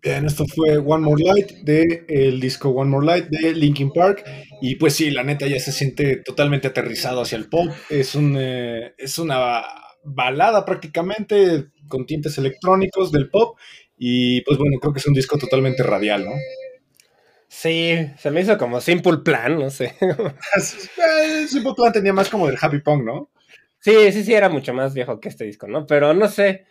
Bien, 0.03 0.25
esto 0.25 0.47
fue 0.47 0.79
One 0.79 1.05
More 1.05 1.23
Light 1.23 1.51
de 1.63 2.07
el 2.09 2.41
disco 2.41 2.71
One 2.71 2.91
More 2.91 3.05
Light 3.05 3.27
de 3.27 3.53
Linkin 3.53 3.93
Park. 3.93 4.25
Y 4.63 4.77
pues 4.77 4.95
sí, 4.95 5.11
la 5.11 5.25
neta 5.25 5.47
ya 5.47 5.59
se 5.59 5.73
siente 5.73 6.17
totalmente 6.17 6.69
aterrizado 6.69 7.21
hacia 7.21 7.37
el 7.37 7.49
pop. 7.49 7.69
Es, 7.91 8.15
un, 8.15 8.35
eh, 8.39 8.95
es 8.97 9.19
una 9.19 9.63
balada 10.05 10.65
prácticamente 10.65 11.67
con 11.89 12.07
tintes 12.07 12.39
electrónicos 12.39 13.13
del 13.13 13.31
pop. 13.31 13.59
Y 13.99 14.41
pues 14.43 14.59
bueno, 14.59 14.79
creo 14.81 14.93
que 14.93 15.01
es 15.01 15.07
un 15.07 15.15
disco 15.15 15.39
totalmente 15.39 15.83
radial, 15.83 16.25
¿no? 16.25 16.33
Sí, 17.49 17.97
se 18.19 18.31
me 18.31 18.43
hizo 18.43 18.57
como 18.57 18.81
Simple 18.81 19.19
Plan, 19.19 19.59
no 19.59 19.71
sé. 19.71 19.95
Eh, 20.61 21.47
Simple 21.49 21.75
Plan 21.77 21.93
tenía 21.93 22.13
más 22.13 22.29
como 22.29 22.47
del 22.47 22.57
happy 22.61 22.79
punk, 22.81 23.05
¿no? 23.05 23.31
Sí, 23.81 24.13
sí, 24.13 24.25
sí, 24.25 24.35
era 24.35 24.49
mucho 24.49 24.73
más 24.75 24.95
viejo 24.95 25.21
que 25.21 25.29
este 25.31 25.45
disco, 25.45 25.67
¿no? 25.67 25.87
Pero 25.87 26.15
no 26.15 26.29
sé. 26.29 26.67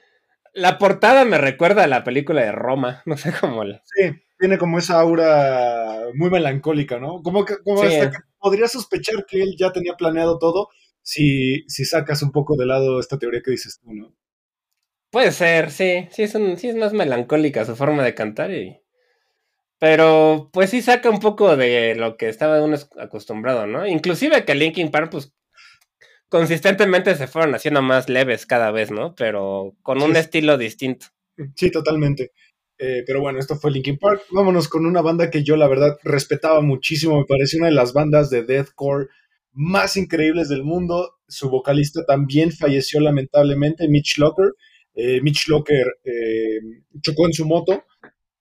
La 0.54 0.78
portada 0.78 1.26
me 1.26 1.38
recuerda 1.38 1.84
a 1.84 1.88
la 1.88 2.04
película 2.04 2.42
de 2.44 2.52
Roma. 2.52 3.04
No 3.08 3.18
sé 3.18 3.34
cómo. 3.40 3.64
la- 3.64 3.82
Sí, 3.86 4.12
tiene 4.40 4.58
como 4.58 4.80
esa 4.80 5.00
aura 5.00 6.00
muy 6.16 6.30
melancólica, 6.30 6.98
¿no? 7.00 7.22
Como 7.24 7.44
que, 7.46 7.58
como 7.64 7.82
Sí. 7.82 7.88
hasta 7.96 8.12
que 8.12 8.18
podría 8.40 8.68
sospechar 8.68 9.26
que 9.26 9.42
él 9.42 9.56
ya 9.58 9.72
tenía 9.74 9.96
planeado 9.96 10.40
todo 10.40 10.70
si, 11.12 11.64
si 11.68 11.86
sacas 11.86 12.22
un 12.22 12.32
poco 12.32 12.56
de 12.56 12.66
lado 12.68 13.00
esta 13.00 13.18
teoría 13.18 13.42
que 13.44 13.52
dices 13.52 13.80
tú, 13.82 13.94
¿no? 13.94 14.16
Puede 15.12 15.32
ser, 15.32 15.72
sí. 15.72 16.08
Sí 16.12 16.24
es, 16.24 16.36
un- 16.36 16.58
sí 16.58 16.70
es 16.70 16.76
más 16.76 16.94
melancólica 16.94 17.66
su 17.66 17.76
forma 17.76 18.04
de 18.04 18.14
cantar. 18.14 18.52
Y... 18.52 18.80
Pero 19.80 20.50
pues 20.54 20.70
sí 20.72 20.82
saca 20.82 21.10
un 21.10 21.20
poco 21.20 21.56
de 21.56 21.96
lo 21.96 22.18
que 22.18 22.30
estaba 22.30 22.62
uno 22.64 22.78
acostumbrado, 23.00 23.66
¿no? 23.66 23.88
Inclusive 23.88 24.46
que 24.46 24.56
Linkin 24.56 24.92
Park, 24.92 25.10
pues 25.12 25.34
consistentemente 26.30 27.16
se 27.16 27.28
fueron 27.28 27.56
haciendo 27.56 27.82
más 27.82 28.10
leves 28.10 28.46
cada 28.46 28.72
vez, 28.72 28.92
¿no? 28.92 29.16
Pero 29.16 29.76
con 29.82 30.02
un 30.02 30.14
Sí. 30.14 30.20
estilo 30.20 30.58
distinto. 30.58 31.08
Sí, 31.56 31.72
totalmente. 31.72 32.32
Eh, 32.78 33.04
pero 33.06 33.22
bueno, 33.22 33.40
esto 33.40 33.56
fue 33.56 33.72
Linkin 33.72 33.98
Park. 33.98 34.22
Vámonos 34.32 34.68
con 34.70 34.86
una 34.86 35.02
banda 35.02 35.30
que 35.30 35.44
yo 35.44 35.56
la 35.58 35.68
verdad 35.68 35.98
respetaba 36.04 36.62
muchísimo. 36.62 37.18
Me 37.18 37.26
parece 37.26 37.58
una 37.58 37.68
de 37.68 37.74
las 37.74 37.94
bandas 37.94 38.30
de 38.30 38.44
deathcore 38.44 39.08
más 39.54 39.98
increíbles 39.98 40.50
del 40.50 40.64
mundo. 40.64 41.16
Su 41.28 41.50
vocalista 41.50 42.06
también 42.06 42.52
falleció 42.52 43.00
lamentablemente, 43.00 43.88
Mitch 43.88 44.18
Locker. 44.18 44.52
Eh, 44.96 45.22
Mitch 45.22 45.48
Locker 45.48 45.86
eh, 46.04 46.60
chocó 47.02 47.28
en 47.28 47.34
su 47.34 47.46
moto 47.46 47.86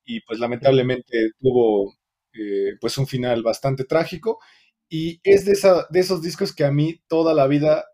y 0.04 0.20
pues 0.22 0.38
lamentablemente 0.40 1.30
tuvo 1.40 1.94
eh, 2.32 2.72
pues 2.80 2.96
un 2.98 3.06
final 3.06 3.42
bastante 3.42 3.84
trágico. 3.84 4.38
Y 4.88 5.20
es 5.22 5.44
de, 5.44 5.52
esa, 5.52 5.86
de 5.90 6.00
esos 6.00 6.22
discos 6.22 6.54
que 6.54 6.64
a 6.64 6.72
mí 6.72 7.00
toda 7.08 7.34
la 7.34 7.46
vida 7.46 7.84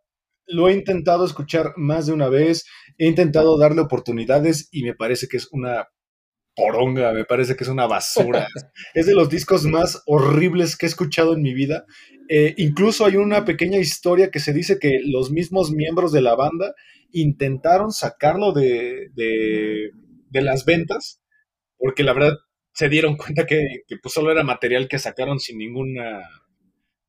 lo 0.46 0.68
he 0.68 0.74
intentado 0.74 1.24
escuchar 1.24 1.72
más 1.76 2.06
de 2.06 2.12
una 2.12 2.28
vez, 2.28 2.66
he 2.98 3.06
intentado 3.06 3.58
darle 3.58 3.80
oportunidades 3.80 4.68
y 4.70 4.84
me 4.84 4.94
parece 4.94 5.26
que 5.26 5.38
es 5.38 5.48
una 5.52 5.88
poronga, 6.54 7.12
me 7.12 7.24
parece 7.24 7.56
que 7.56 7.64
es 7.64 7.70
una 7.70 7.86
basura. 7.86 8.46
es 8.94 9.06
de 9.06 9.14
los 9.14 9.28
discos 9.28 9.64
más 9.64 10.02
horribles 10.06 10.76
que 10.76 10.86
he 10.86 10.88
escuchado 10.88 11.34
en 11.34 11.42
mi 11.42 11.54
vida. 11.54 11.84
Eh, 12.28 12.54
incluso 12.56 13.04
hay 13.04 13.16
una 13.16 13.44
pequeña 13.44 13.78
historia 13.78 14.30
que 14.30 14.40
se 14.40 14.52
dice 14.52 14.78
que 14.78 15.00
los 15.04 15.30
mismos 15.30 15.70
miembros 15.70 16.12
de 16.12 16.22
la 16.22 16.34
banda 16.34 16.74
intentaron 17.12 17.92
sacarlo 17.92 18.52
de, 18.52 19.08
de, 19.14 19.90
de 20.30 20.42
las 20.42 20.64
ventas, 20.64 21.20
porque 21.76 22.02
la 22.02 22.12
verdad 22.12 22.38
se 22.72 22.88
dieron 22.88 23.16
cuenta 23.16 23.46
que, 23.46 23.82
que 23.86 23.96
pues 24.02 24.14
solo 24.14 24.32
era 24.32 24.42
material 24.42 24.88
que 24.88 24.98
sacaron 24.98 25.38
sin 25.38 25.58
ninguna 25.58 26.22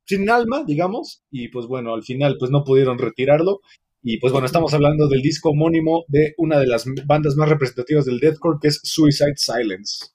sin 0.06 0.30
alma, 0.30 0.64
digamos, 0.66 1.24
y 1.32 1.48
pues 1.50 1.66
bueno, 1.66 1.94
al 1.94 2.04
final 2.04 2.38
pues 2.40 2.52
no 2.52 2.64
pudieron 2.64 3.00
retirarlo. 3.00 3.62
Y 4.08 4.20
pues 4.20 4.32
bueno, 4.32 4.46
estamos 4.46 4.72
hablando 4.76 5.08
del 5.08 5.24
disco 5.24 5.50
homónimo 5.50 6.06
de 6.08 6.36
una 6.38 6.60
de 6.60 6.68
las 6.68 6.86
bandas 7.08 7.36
más 7.38 7.50
representativas 7.50 8.06
del 8.06 8.20
deathcore, 8.20 8.60
que 8.62 8.68
es 8.68 8.80
Suicide 8.84 9.34
Silence. 9.36 10.10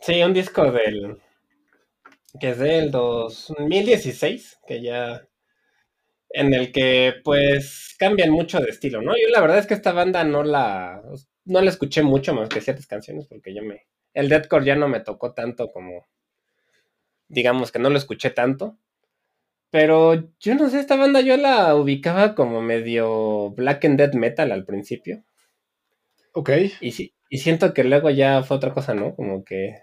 Sí, 0.00 0.22
un 0.22 0.32
disco 0.32 0.70
del. 0.70 1.18
que 2.38 2.50
es 2.50 2.58
del 2.58 2.92
2016, 2.92 4.60
que 4.64 4.80
ya. 4.80 5.26
en 6.30 6.54
el 6.54 6.70
que 6.70 7.14
pues 7.24 7.96
cambian 7.98 8.30
mucho 8.30 8.60
de 8.60 8.70
estilo, 8.70 9.02
¿no? 9.02 9.14
Yo 9.14 9.28
la 9.32 9.40
verdad 9.40 9.58
es 9.58 9.66
que 9.66 9.74
esta 9.74 9.92
banda 9.92 10.22
no 10.22 10.44
la. 10.44 11.02
no 11.44 11.60
la 11.60 11.68
escuché 11.68 12.02
mucho 12.02 12.32
más 12.32 12.48
que 12.48 12.60
ciertas 12.60 12.86
canciones, 12.86 13.26
porque 13.26 13.52
yo 13.52 13.64
me. 13.64 13.88
el 14.14 14.28
deathcore 14.28 14.66
ya 14.66 14.76
no 14.76 14.86
me 14.86 15.00
tocó 15.00 15.34
tanto 15.34 15.72
como. 15.72 16.06
digamos 17.26 17.72
que 17.72 17.80
no 17.80 17.90
lo 17.90 17.98
escuché 17.98 18.30
tanto. 18.30 18.78
Pero 19.72 20.28
yo 20.38 20.54
no 20.54 20.68
sé, 20.68 20.80
esta 20.80 20.96
banda 20.96 21.22
yo 21.22 21.34
la 21.38 21.74
ubicaba 21.74 22.34
como 22.34 22.60
medio 22.60 23.52
black 23.52 23.86
and 23.86 23.96
death 23.98 24.12
metal 24.12 24.52
al 24.52 24.66
principio. 24.66 25.24
Ok, 26.34 26.50
Y, 26.82 26.92
sí, 26.92 27.14
y 27.30 27.38
siento 27.38 27.72
que 27.72 27.82
luego 27.82 28.10
ya 28.10 28.42
fue 28.42 28.58
otra 28.58 28.74
cosa, 28.74 28.92
¿no? 28.94 29.16
Como 29.16 29.44
que. 29.44 29.78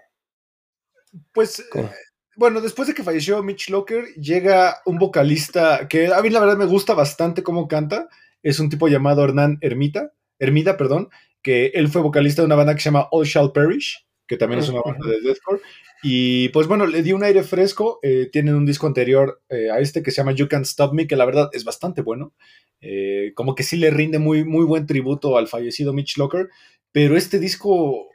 pues 1.34 1.60
eh, 1.74 1.90
bueno, 2.36 2.62
después 2.62 2.88
de 2.88 2.94
que 2.94 3.04
falleció 3.04 3.42
Mitch 3.42 3.72
Locker, 3.72 4.06
llega 4.14 4.78
un 4.86 5.00
vocalista 5.00 5.88
que 5.88 6.14
a 6.14 6.22
mí 6.22 6.30
la 6.30 6.40
verdad 6.40 6.58
me 6.58 6.66
gusta 6.66 6.94
bastante 6.94 7.42
cómo 7.42 7.68
canta. 7.68 8.10
Es 8.44 8.60
un 8.60 8.70
tipo 8.70 8.88
llamado 8.88 9.24
Hernán 9.24 9.58
Hermita, 9.60 10.14
Hermida, 10.38 10.78
perdón, 10.78 11.10
que 11.42 11.72
él 11.74 11.88
fue 11.88 12.04
vocalista 12.04 12.44
de 12.44 12.46
una 12.46 12.56
banda 12.56 12.76
que 12.76 12.82
se 12.82 12.90
llama 12.90 13.08
All 13.10 13.26
Shall 13.26 13.54
Perish, 13.54 14.08
que 14.30 14.38
también 14.38 14.60
es 14.60 14.70
una 14.70 14.82
banda 14.82 15.10
de 15.10 15.22
deathcore. 15.22 15.60
Y 16.04 16.50
pues 16.50 16.68
bueno, 16.68 16.86
le 16.86 17.02
dio 17.02 17.16
un 17.16 17.24
aire 17.24 17.42
fresco. 17.42 18.00
eh, 18.04 18.30
tienen 18.32 18.54
un 18.54 18.66
disco 18.66 18.86
anterior 18.86 19.42
eh, 19.50 19.72
a 19.72 19.80
este 19.80 20.04
que 20.04 20.12
se 20.12 20.18
llama 20.18 20.34
You 20.34 20.48
Can't 20.48 20.68
Stop 20.68 20.94
Me, 20.94 21.08
que 21.08 21.16
la 21.16 21.26
verdad 21.26 21.50
es 21.52 21.64
bastante 21.66 22.04
bueno. 22.04 22.32
Eh, 22.80 23.34
como 23.36 23.56
que 23.56 23.64
sí 23.64 23.76
le 23.76 23.90
rinde 23.90 24.20
muy, 24.20 24.46
muy 24.46 24.66
buen 24.66 24.86
tributo 24.86 25.36
al 25.36 25.48
fallecido 25.48 25.94
Mitch 25.94 26.18
Locker. 26.18 26.48
Pero 26.92 27.18
este 27.18 27.40
disco, 27.40 28.08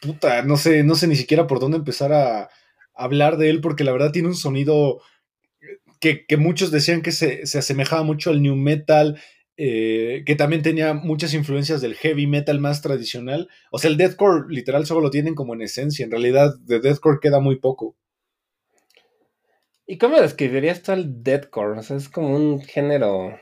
puta, 0.00 0.42
no 0.42 0.56
sé, 0.56 0.84
no 0.84 0.94
sé 0.94 1.08
ni 1.08 1.16
siquiera 1.16 1.48
por 1.48 1.58
dónde 1.58 1.78
empezar 1.78 2.12
a 2.12 2.48
hablar 2.94 3.36
de 3.36 3.50
él, 3.50 3.60
porque 3.60 3.82
la 3.82 3.92
verdad 3.92 4.12
tiene 4.12 4.28
un 4.28 4.36
sonido 4.36 5.00
que, 5.98 6.24
que 6.24 6.36
muchos 6.36 6.70
decían 6.70 7.02
que 7.02 7.10
se, 7.10 7.46
se, 7.46 7.58
asemejaba 7.58 8.04
mucho 8.04 8.30
al 8.30 8.42
new 8.42 8.54
metal, 8.54 9.20
eh, 9.58 10.22
que 10.24 10.36
también 10.36 10.62
tenía 10.62 10.94
muchas 10.94 11.34
influencias 11.34 11.80
del 11.82 11.96
heavy 11.96 12.26
metal 12.28 12.60
más 12.60 12.80
tradicional. 12.80 13.48
O 13.72 13.78
sea, 13.78 13.90
el 13.90 13.96
deathcore 13.98 14.46
literal 14.48 14.86
solo 14.86 15.00
lo 15.02 15.10
tienen 15.10 15.34
como 15.34 15.52
en 15.52 15.62
esencia, 15.62 16.04
en 16.04 16.12
realidad 16.12 16.54
de 16.60 16.80
deathcore 16.80 17.18
queda 17.20 17.40
muy 17.40 17.56
poco. 17.56 17.96
¿Y 19.86 19.98
cómo 19.98 20.20
describirías 20.20 20.82
tú 20.82 20.92
al 20.92 21.22
deathcore? 21.22 21.78
O 21.78 21.82
sea, 21.82 21.96
es 21.96 22.08
como 22.08 22.36
un 22.36 22.60
género 22.60 23.38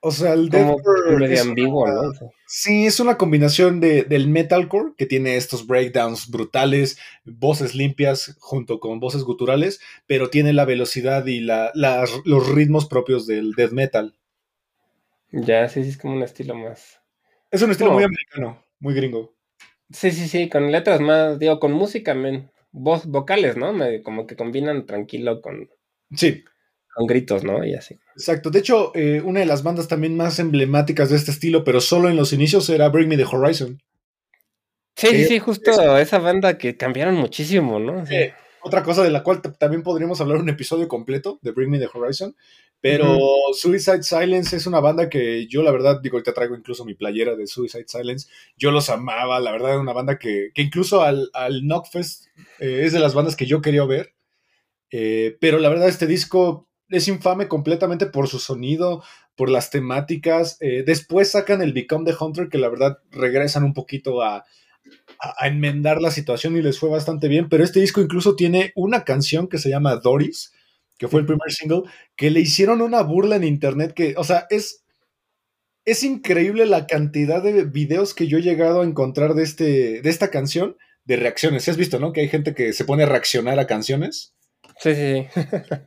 O 0.00 0.10
sea, 0.10 0.32
el 0.32 0.48
deathcore 0.48 1.16
medio 1.18 1.42
ambiguo, 1.42 1.84
una- 1.84 1.94
¿no? 1.94 2.12
Sí, 2.46 2.86
es 2.86 3.00
una 3.00 3.16
combinación 3.18 3.80
de, 3.80 4.04
del 4.04 4.28
metalcore, 4.28 4.92
que 4.96 5.06
tiene 5.06 5.36
estos 5.36 5.66
breakdowns 5.66 6.28
brutales, 6.30 6.98
voces 7.24 7.74
limpias 7.74 8.36
junto 8.40 8.78
con 8.78 9.00
voces 9.00 9.24
guturales, 9.24 9.80
pero 10.06 10.28
tiene 10.30 10.52
la 10.52 10.64
velocidad 10.64 11.26
y 11.26 11.40
la, 11.40 11.70
los 12.24 12.48
ritmos 12.54 12.86
propios 12.86 13.26
del 13.26 13.52
death 13.52 13.72
metal. 13.72 14.14
Ya, 15.32 15.68
sí, 15.68 15.82
sí, 15.82 15.90
es 15.90 15.98
como 15.98 16.14
un 16.14 16.22
estilo 16.22 16.54
más. 16.54 17.00
Es 17.50 17.62
un 17.62 17.70
estilo 17.70 17.90
muy 17.92 18.04
americano, 18.04 18.64
muy 18.80 18.94
gringo. 18.94 19.34
Sí, 19.90 20.10
sí, 20.10 20.28
sí, 20.28 20.48
con 20.48 20.70
letras 20.72 21.00
más, 21.00 21.38
digo, 21.38 21.58
con 21.58 21.72
música, 21.72 22.14
men. 22.14 22.50
Voz, 22.70 23.04
vocales, 23.06 23.56
¿no? 23.56 23.72
Me- 23.72 24.02
como 24.02 24.26
que 24.26 24.36
combinan 24.36 24.86
tranquilo 24.86 25.42
con, 25.42 25.68
Sí, 26.14 26.42
con 26.94 27.06
gritos, 27.06 27.44
¿no? 27.44 27.64
Y 27.64 27.74
así. 27.74 27.98
exacto. 28.16 28.50
De 28.50 28.60
hecho, 28.60 28.92
eh, 28.94 29.20
una 29.22 29.40
de 29.40 29.46
las 29.46 29.62
bandas 29.62 29.88
también 29.88 30.16
más 30.16 30.38
emblemáticas 30.38 31.10
de 31.10 31.16
este 31.16 31.30
estilo, 31.30 31.64
pero 31.64 31.80
solo 31.82 32.08
en 32.08 32.16
los 32.16 32.32
inicios, 32.32 32.68
era 32.70 32.88
Bring 32.88 33.08
Me 33.08 33.16
the 33.18 33.24
Horizon. 33.30 33.78
Sí, 34.96 35.08
sí, 35.08 35.24
sí, 35.24 35.38
justo 35.38 35.98
esa 35.98 36.18
banda 36.18 36.58
que 36.58 36.76
cambiaron 36.76 37.14
muchísimo, 37.16 37.78
¿no? 37.78 38.06
Sí. 38.06 38.14
Eh, 38.14 38.34
otra 38.62 38.82
cosa 38.82 39.02
de 39.02 39.10
la 39.10 39.22
cual 39.22 39.42
también 39.42 39.82
podríamos 39.82 40.20
hablar 40.20 40.38
un 40.38 40.48
episodio 40.48 40.86
completo 40.88 41.38
de 41.42 41.50
Bring 41.50 41.70
Me 41.70 41.78
the 41.78 41.88
Horizon. 41.92 42.36
Pero 42.82 43.16
Suicide 43.54 44.02
Silence 44.02 44.56
es 44.56 44.66
una 44.66 44.80
banda 44.80 45.08
que 45.08 45.46
yo, 45.46 45.62
la 45.62 45.70
verdad, 45.70 46.00
digo, 46.02 46.16
ahorita 46.16 46.34
traigo 46.34 46.56
incluso 46.56 46.84
mi 46.84 46.94
playera 46.94 47.36
de 47.36 47.46
Suicide 47.46 47.84
Silence. 47.86 48.28
Yo 48.56 48.72
los 48.72 48.90
amaba, 48.90 49.38
la 49.38 49.52
verdad, 49.52 49.70
era 49.70 49.80
una 49.80 49.92
banda 49.92 50.18
que, 50.18 50.50
que 50.52 50.62
incluso 50.62 51.00
al, 51.00 51.30
al 51.32 51.60
Knockfest 51.60 52.26
eh, 52.58 52.82
es 52.84 52.92
de 52.92 52.98
las 52.98 53.14
bandas 53.14 53.36
que 53.36 53.46
yo 53.46 53.62
quería 53.62 53.84
ver. 53.84 54.14
Eh, 54.90 55.36
pero 55.40 55.60
la 55.60 55.68
verdad, 55.68 55.88
este 55.88 56.08
disco 56.08 56.68
es 56.88 57.06
infame 57.06 57.46
completamente 57.46 58.06
por 58.06 58.26
su 58.26 58.40
sonido, 58.40 59.04
por 59.36 59.48
las 59.48 59.70
temáticas. 59.70 60.56
Eh, 60.60 60.82
después 60.84 61.30
sacan 61.30 61.62
el 61.62 61.72
Become 61.72 62.10
the 62.10 62.16
Hunter, 62.18 62.48
que 62.48 62.58
la 62.58 62.68
verdad 62.68 62.98
regresan 63.12 63.62
un 63.62 63.74
poquito 63.74 64.22
a, 64.22 64.38
a, 64.38 65.34
a 65.38 65.46
enmendar 65.46 66.02
la 66.02 66.10
situación 66.10 66.56
y 66.56 66.62
les 66.62 66.80
fue 66.80 66.90
bastante 66.90 67.28
bien. 67.28 67.48
Pero 67.48 67.62
este 67.62 67.78
disco 67.78 68.00
incluso 68.00 68.34
tiene 68.34 68.72
una 68.74 69.04
canción 69.04 69.46
que 69.46 69.58
se 69.58 69.70
llama 69.70 69.94
Doris, 69.94 70.52
que 70.98 71.08
fue 71.08 71.20
el 71.20 71.26
primer 71.26 71.50
single, 71.50 71.82
que 72.16 72.30
le 72.30 72.40
hicieron 72.40 72.80
una 72.80 73.02
burla 73.02 73.36
en 73.36 73.44
internet 73.44 73.92
que, 73.94 74.14
o 74.16 74.24
sea, 74.24 74.46
es, 74.50 74.84
es 75.84 76.02
increíble 76.04 76.66
la 76.66 76.86
cantidad 76.86 77.42
de 77.42 77.64
videos 77.64 78.14
que 78.14 78.28
yo 78.28 78.38
he 78.38 78.42
llegado 78.42 78.82
a 78.82 78.84
encontrar 78.84 79.34
de, 79.34 79.42
este, 79.42 80.00
de 80.00 80.10
esta 80.10 80.30
canción, 80.30 80.76
de 81.04 81.16
reacciones. 81.16 81.64
¿Sí 81.64 81.70
has 81.70 81.76
visto, 81.76 81.98
no? 81.98 82.12
Que 82.12 82.20
hay 82.20 82.28
gente 82.28 82.54
que 82.54 82.72
se 82.72 82.84
pone 82.84 83.02
a 83.02 83.06
reaccionar 83.06 83.58
a 83.58 83.66
canciones. 83.66 84.34
Sí, 84.78 84.94
sí, 84.94 85.28
sí. 85.34 85.40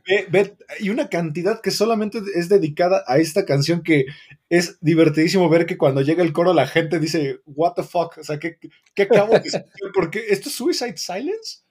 Ve, 0.06 0.26
ve, 0.30 0.56
y 0.80 0.90
una 0.90 1.08
cantidad 1.08 1.60
que 1.60 1.70
solamente 1.70 2.20
es 2.34 2.48
dedicada 2.48 3.04
a 3.06 3.18
esta 3.18 3.44
canción 3.44 3.82
que 3.82 4.06
es 4.48 4.78
divertidísimo 4.80 5.48
ver 5.48 5.66
que 5.66 5.76
cuando 5.76 6.02
llega 6.02 6.22
el 6.22 6.32
coro 6.32 6.54
la 6.54 6.66
gente 6.66 6.98
dice, 6.98 7.40
what 7.46 7.72
the 7.74 7.82
fuck, 7.82 8.16
o 8.18 8.22
sea, 8.24 8.38
¿qué, 8.38 8.58
qué 8.94 9.02
acabo 9.02 9.32
de 9.32 9.38
escuchar? 9.38 9.66
¿Por 9.92 10.10
qué? 10.10 10.24
¿Esto 10.28 10.48
es 10.48 10.54
Suicide 10.54 10.96
Silence? 10.96 11.65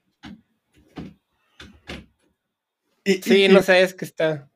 Y, 3.06 3.22
Sí, 3.22 3.45
y- 3.45 3.47
no 3.47 3.62
sé, 3.62 3.82
es 3.82 3.93
que 3.93 4.03
está. 4.03 4.49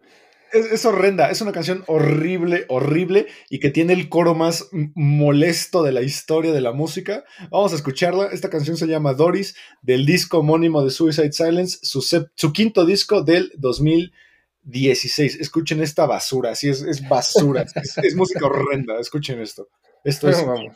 es, 0.52 0.66
es 0.72 0.86
horrenda, 0.86 1.30
es 1.30 1.39
una 1.41 1.52
canción 1.52 1.84
horrible, 1.86 2.66
horrible 2.68 3.28
y 3.50 3.60
que 3.60 3.70
tiene 3.70 3.93
el 3.93 4.10
coro 4.10 4.34
más 4.34 4.68
molesto 4.95 5.84
de 5.84 5.91
la 5.91 6.02
historia 6.02 6.52
de 6.52 6.60
la 6.60 6.72
música. 6.74 7.24
Vamos 7.52 7.72
a 7.74 7.76
escucharla. 7.76 8.30
Esta 8.32 8.50
canción 8.50 8.76
se 8.76 8.88
llama 8.88 9.14
Doris, 9.14 9.56
del 9.84 10.08
disco 10.08 10.39
homónimo 10.39 10.84
de 10.84 10.89
Suicide 10.89 11.32
Silence, 11.32 11.78
su, 11.84 12.52
quinto 12.52 12.86
disco 12.86 13.22
del 13.22 13.52
2016. 13.58 15.36
Escuchen 15.39 15.84
esta 15.84 16.08
basura, 16.08 16.56
sí, 16.56 16.70
es, 16.70 16.82
es 16.82 17.08
basura, 17.08 17.62
es, 17.76 17.97
es 18.00 18.16
música 18.16 18.47
horrenda. 18.47 19.00
Escuchen 19.00 19.39
esto. 19.39 19.70
Esto 20.04 20.28
es. 20.28 20.43
Vamos. 20.43 20.76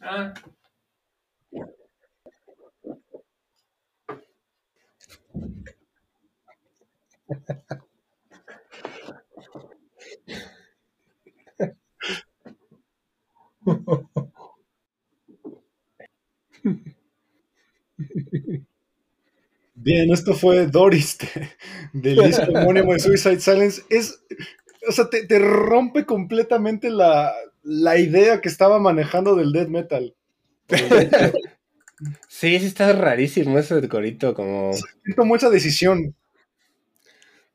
Ah. 0.00 0.32
Bien, 19.74 20.10
esto 20.12 20.34
fue 20.34 20.66
Doris 20.66 21.18
de- 21.18 21.48
del 21.92 22.24
disco 22.26 22.50
homónimo 22.52 22.92
de 22.94 22.98
Suicide 22.98 23.40
Silence. 23.40 23.82
Es, 23.90 24.18
o 24.88 24.92
sea, 24.92 25.08
te, 25.10 25.26
te 25.26 25.38
rompe 25.38 26.06
completamente 26.06 26.88
la, 26.90 27.32
la 27.66 27.98
idea 27.98 28.40
que 28.40 28.48
estaba 28.48 28.78
manejando 28.78 29.34
del 29.34 29.52
death 29.52 29.68
metal. 29.68 30.14
Sí, 32.28 32.58
sí, 32.58 32.66
está 32.66 32.92
rarísimo 32.92 33.58
ese 33.58 33.88
corito, 33.88 34.34
como. 34.34 34.70
¿Quién 35.02 35.16
tomó 35.16 35.36
esa 35.36 35.50
decisión? 35.50 36.14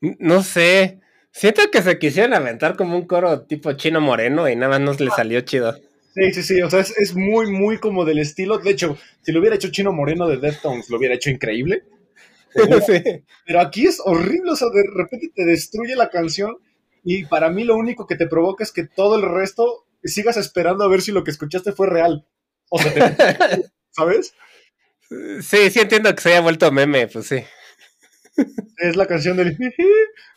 No 0.00 0.42
sé. 0.42 1.00
Siento 1.30 1.62
que 1.70 1.80
se 1.80 1.98
quisieron 1.98 2.34
aventar 2.34 2.76
como 2.76 2.96
un 2.96 3.06
coro 3.06 3.42
tipo 3.46 3.72
chino 3.72 4.00
moreno 4.02 4.48
y 4.48 4.56
nada 4.56 4.78
más 4.78 4.80
no 4.80 5.04
le 5.04 5.10
salió 5.10 5.40
chido. 5.40 5.74
Sí, 6.14 6.32
sí, 6.32 6.42
sí, 6.42 6.60
o 6.60 6.68
sea, 6.68 6.80
es, 6.80 6.94
es 6.98 7.14
muy, 7.14 7.50
muy 7.50 7.78
como 7.78 8.04
del 8.04 8.18
estilo. 8.18 8.58
De 8.58 8.70
hecho, 8.70 8.98
si 9.22 9.32
lo 9.32 9.40
hubiera 9.40 9.56
hecho 9.56 9.70
Chino 9.70 9.92
Moreno 9.92 10.28
de 10.28 10.36
Deftones, 10.36 10.90
lo 10.90 10.98
hubiera 10.98 11.14
hecho 11.14 11.30
increíble. 11.30 11.84
Sí. 12.86 13.02
Pero 13.46 13.60
aquí 13.60 13.86
es 13.86 13.98
horrible, 14.04 14.50
o 14.50 14.56
sea, 14.56 14.68
de 14.68 14.82
repente 14.94 15.30
te 15.34 15.46
destruye 15.46 15.96
la 15.96 16.10
canción 16.10 16.58
y 17.02 17.24
para 17.24 17.48
mí 17.48 17.64
lo 17.64 17.76
único 17.76 18.06
que 18.06 18.14
te 18.14 18.26
provoca 18.26 18.62
es 18.62 18.72
que 18.72 18.86
todo 18.86 19.16
el 19.16 19.22
resto 19.22 19.86
sigas 20.08 20.36
esperando 20.36 20.84
a 20.84 20.88
ver 20.88 21.02
si 21.02 21.12
lo 21.12 21.24
que 21.24 21.30
escuchaste 21.30 21.72
fue 21.72 21.88
real. 21.88 22.26
O 22.70 22.78
sea, 22.78 22.92
te- 22.92 23.70
¿sabes? 23.90 24.34
Sí, 25.42 25.70
sí 25.70 25.80
entiendo 25.80 26.14
que 26.14 26.20
se 26.22 26.30
haya 26.30 26.40
vuelto 26.40 26.70
meme, 26.72 27.06
pues 27.08 27.26
sí. 27.26 27.42
Es 28.78 28.96
la 28.96 29.06
canción 29.06 29.36
del 29.36 29.56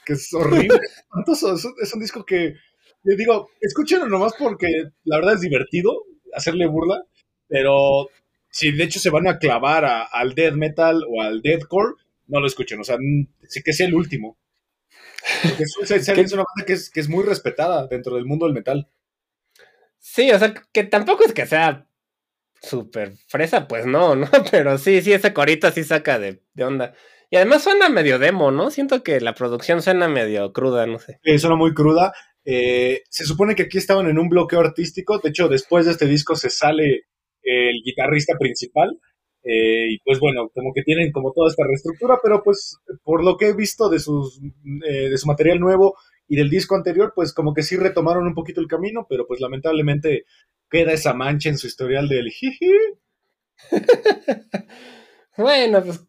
que 0.05 0.13
es 0.13 0.33
horrible. 0.33 0.79
Es, 1.27 1.43
un- 1.43 1.75
es 1.81 1.93
disco 1.99 2.25
que, 2.25 2.55
yo 3.03 3.15
digo, 3.15 3.49
escúchenlo 3.61 4.07
nomás 4.07 4.33
porque 4.37 4.67
la 5.05 5.17
verdad 5.17 5.35
es 5.35 5.41
divertido 5.41 6.03
hacerle 6.33 6.67
burla, 6.67 7.01
pero 7.47 8.09
si 8.49 8.71
de 8.71 8.83
hecho 8.83 8.99
se 8.99 9.09
van 9.09 9.27
a 9.27 9.39
clavar 9.39 9.85
a- 9.85 10.03
al 10.03 10.35
death 10.35 10.55
metal 10.55 11.03
o 11.09 11.21
al 11.21 11.41
deathcore, 11.41 11.93
no 12.27 12.39
lo 12.41 12.47
escuchen, 12.47 12.79
o 12.79 12.83
sea, 12.83 12.97
sí 13.47 13.61
que 13.63 13.71
sea 13.73 13.87
el 13.87 13.93
último. 13.95 14.37
Porque 15.41 15.65
Silence 15.65 16.21
es 16.21 16.33
una 16.33 16.43
banda 16.43 16.65
que 16.65 16.73
es, 16.73 16.89
que 16.89 16.99
es 16.99 17.07
muy 17.09 17.23
respetada 17.23 17.87
dentro 17.87 18.15
del 18.15 18.25
mundo 18.25 18.45
del 18.45 18.53
metal. 18.55 18.87
Sí, 20.07 20.31
o 20.31 20.37
sea, 20.37 20.53
que 20.71 20.83
tampoco 20.83 21.25
es 21.25 21.33
que 21.33 21.47
sea 21.47 21.87
súper 22.61 23.13
fresa, 23.27 23.67
pues 23.67 23.87
no, 23.87 24.15
¿no? 24.15 24.27
Pero 24.51 24.77
sí, 24.77 25.01
sí, 25.01 25.11
ese 25.11 25.33
corito 25.33 25.69
sí 25.71 25.83
saca 25.83 26.19
de, 26.19 26.43
de 26.53 26.63
onda. 26.63 26.93
Y 27.31 27.37
además 27.37 27.63
suena 27.63 27.89
medio 27.89 28.19
demo, 28.19 28.51
¿no? 28.51 28.69
Siento 28.69 29.01
que 29.01 29.19
la 29.19 29.33
producción 29.33 29.81
suena 29.81 30.07
medio 30.07 30.53
cruda, 30.53 30.85
no 30.85 30.99
sé. 30.99 31.19
Eh, 31.23 31.39
suena 31.39 31.55
muy 31.55 31.73
cruda. 31.73 32.13
Eh, 32.45 33.01
se 33.09 33.25
supone 33.25 33.55
que 33.55 33.63
aquí 33.63 33.79
estaban 33.79 34.07
en 34.07 34.19
un 34.19 34.29
bloqueo 34.29 34.59
artístico. 34.59 35.17
De 35.17 35.29
hecho, 35.29 35.47
después 35.47 35.87
de 35.87 35.93
este 35.93 36.05
disco 36.05 36.35
se 36.35 36.51
sale 36.51 37.07
el 37.41 37.81
guitarrista 37.83 38.37
principal. 38.37 38.99
Eh, 39.43 39.87
y 39.89 39.99
pues 40.05 40.19
bueno, 40.19 40.49
como 40.53 40.71
que 40.73 40.83
tienen 40.83 41.11
como 41.11 41.33
toda 41.33 41.49
esta 41.49 41.65
reestructura, 41.65 42.19
pero 42.21 42.43
pues 42.43 42.77
por 43.03 43.23
lo 43.23 43.37
que 43.37 43.49
he 43.49 43.53
visto 43.53 43.89
de, 43.89 43.99
sus, 43.99 44.39
eh, 44.87 45.09
de 45.09 45.17
su 45.17 45.27
material 45.27 45.59
nuevo 45.59 45.95
y 46.27 46.35
del 46.35 46.49
disco 46.49 46.75
anterior, 46.75 47.13
pues 47.15 47.33
como 47.33 47.53
que 47.53 47.63
sí 47.63 47.77
retomaron 47.77 48.27
un 48.27 48.33
poquito 48.33 48.61
el 48.61 48.67
camino, 48.67 49.05
pero 49.09 49.27
pues 49.27 49.39
lamentablemente 49.39 50.25
queda 50.69 50.93
esa 50.93 51.13
mancha 51.13 51.49
en 51.49 51.57
su 51.57 51.67
historial 51.67 52.07
del 52.07 52.29
jiji. 52.29 52.71
Bueno, 55.37 55.83
pues 55.83 55.99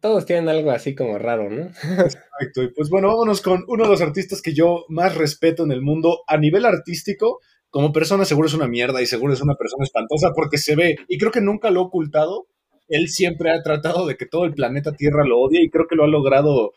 todos 0.00 0.26
tienen 0.26 0.48
algo 0.48 0.70
así 0.70 0.94
como 0.94 1.18
raro, 1.18 1.50
¿no? 1.50 1.66
Exacto. 1.82 2.62
Y 2.62 2.72
pues 2.72 2.88
bueno, 2.90 3.08
vámonos 3.08 3.42
con 3.42 3.64
uno 3.68 3.84
de 3.84 3.90
los 3.90 4.00
artistas 4.00 4.42
que 4.42 4.54
yo 4.54 4.84
más 4.88 5.14
respeto 5.14 5.64
en 5.64 5.72
el 5.72 5.82
mundo 5.82 6.22
a 6.26 6.36
nivel 6.36 6.64
artístico. 6.64 7.40
Como 7.68 7.92
persona 7.92 8.24
seguro 8.24 8.48
es 8.48 8.54
una 8.54 8.66
mierda 8.66 9.00
y 9.00 9.06
seguro 9.06 9.32
es 9.32 9.40
una 9.40 9.54
persona 9.54 9.84
espantosa 9.84 10.32
porque 10.34 10.58
se 10.58 10.74
ve, 10.74 10.96
y 11.06 11.18
creo 11.18 11.30
que 11.30 11.40
nunca 11.40 11.70
lo 11.70 11.80
ha 11.80 11.84
ocultado, 11.84 12.48
él 12.88 13.08
siempre 13.08 13.52
ha 13.52 13.62
tratado 13.62 14.06
de 14.06 14.16
que 14.16 14.26
todo 14.26 14.44
el 14.44 14.54
planeta 14.54 14.92
Tierra 14.92 15.24
lo 15.24 15.38
odie 15.38 15.62
y 15.62 15.70
creo 15.70 15.86
que 15.86 15.94
lo 15.94 16.02
ha 16.02 16.08
logrado 16.08 16.72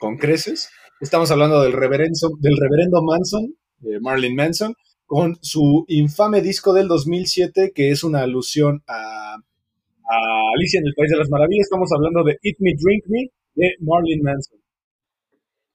con 0.00 0.16
creces. 0.16 0.68
Estamos 1.02 1.32
hablando 1.32 1.60
del 1.60 1.72
reverendo, 1.72 2.30
del 2.38 2.56
reverendo 2.56 3.02
Manson, 3.02 3.56
de 3.78 3.98
Marlon 3.98 4.36
Manson, 4.36 4.76
con 5.04 5.36
su 5.42 5.84
infame 5.88 6.40
disco 6.40 6.72
del 6.72 6.86
2007 6.86 7.72
que 7.74 7.90
es 7.90 8.04
una 8.04 8.20
alusión 8.20 8.84
a, 8.86 9.34
a 9.34 10.50
Alicia 10.54 10.78
en 10.78 10.86
el 10.86 10.94
País 10.94 11.10
de 11.10 11.16
las 11.18 11.28
Maravillas. 11.28 11.64
Estamos 11.64 11.90
hablando 11.92 12.22
de 12.22 12.38
Eat 12.44 12.54
Me, 12.60 12.74
Drink 12.78 13.04
Me 13.08 13.30
de 13.56 13.74
Marlon 13.80 14.22
Manson. 14.22 14.60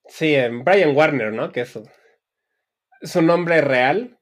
Sí, 0.07 0.33
en 0.33 0.63
Brian 0.63 0.95
Warner, 0.95 1.33
¿no? 1.33 1.51
Que 1.51 1.61
es 1.61 1.69
su, 1.71 1.85
su 3.01 3.21
nombre 3.21 3.59
real. 3.59 4.17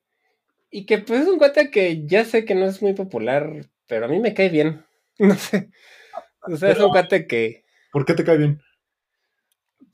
Y 0.71 0.87
que 0.87 0.97
pues 0.97 1.21
es 1.21 1.27
un 1.27 1.37
cuate 1.37 1.69
que 1.69 2.07
ya 2.07 2.25
sé 2.25 2.45
que 2.45 2.55
no 2.55 2.65
es 2.65 2.81
muy 2.81 2.93
popular, 2.93 3.69
pero 3.85 4.05
a 4.05 4.09
mí 4.09 4.19
me 4.19 4.33
cae 4.33 4.49
bien. 4.49 4.83
No 5.19 5.35
sé. 5.35 5.69
O 6.41 6.57
sea, 6.57 6.71
es 6.71 6.79
un 6.79 6.89
cuate 6.89 7.27
que. 7.27 7.63
¿Por 7.91 8.05
qué 8.05 8.15
te 8.15 8.23
cae 8.23 8.37
bien? 8.37 8.59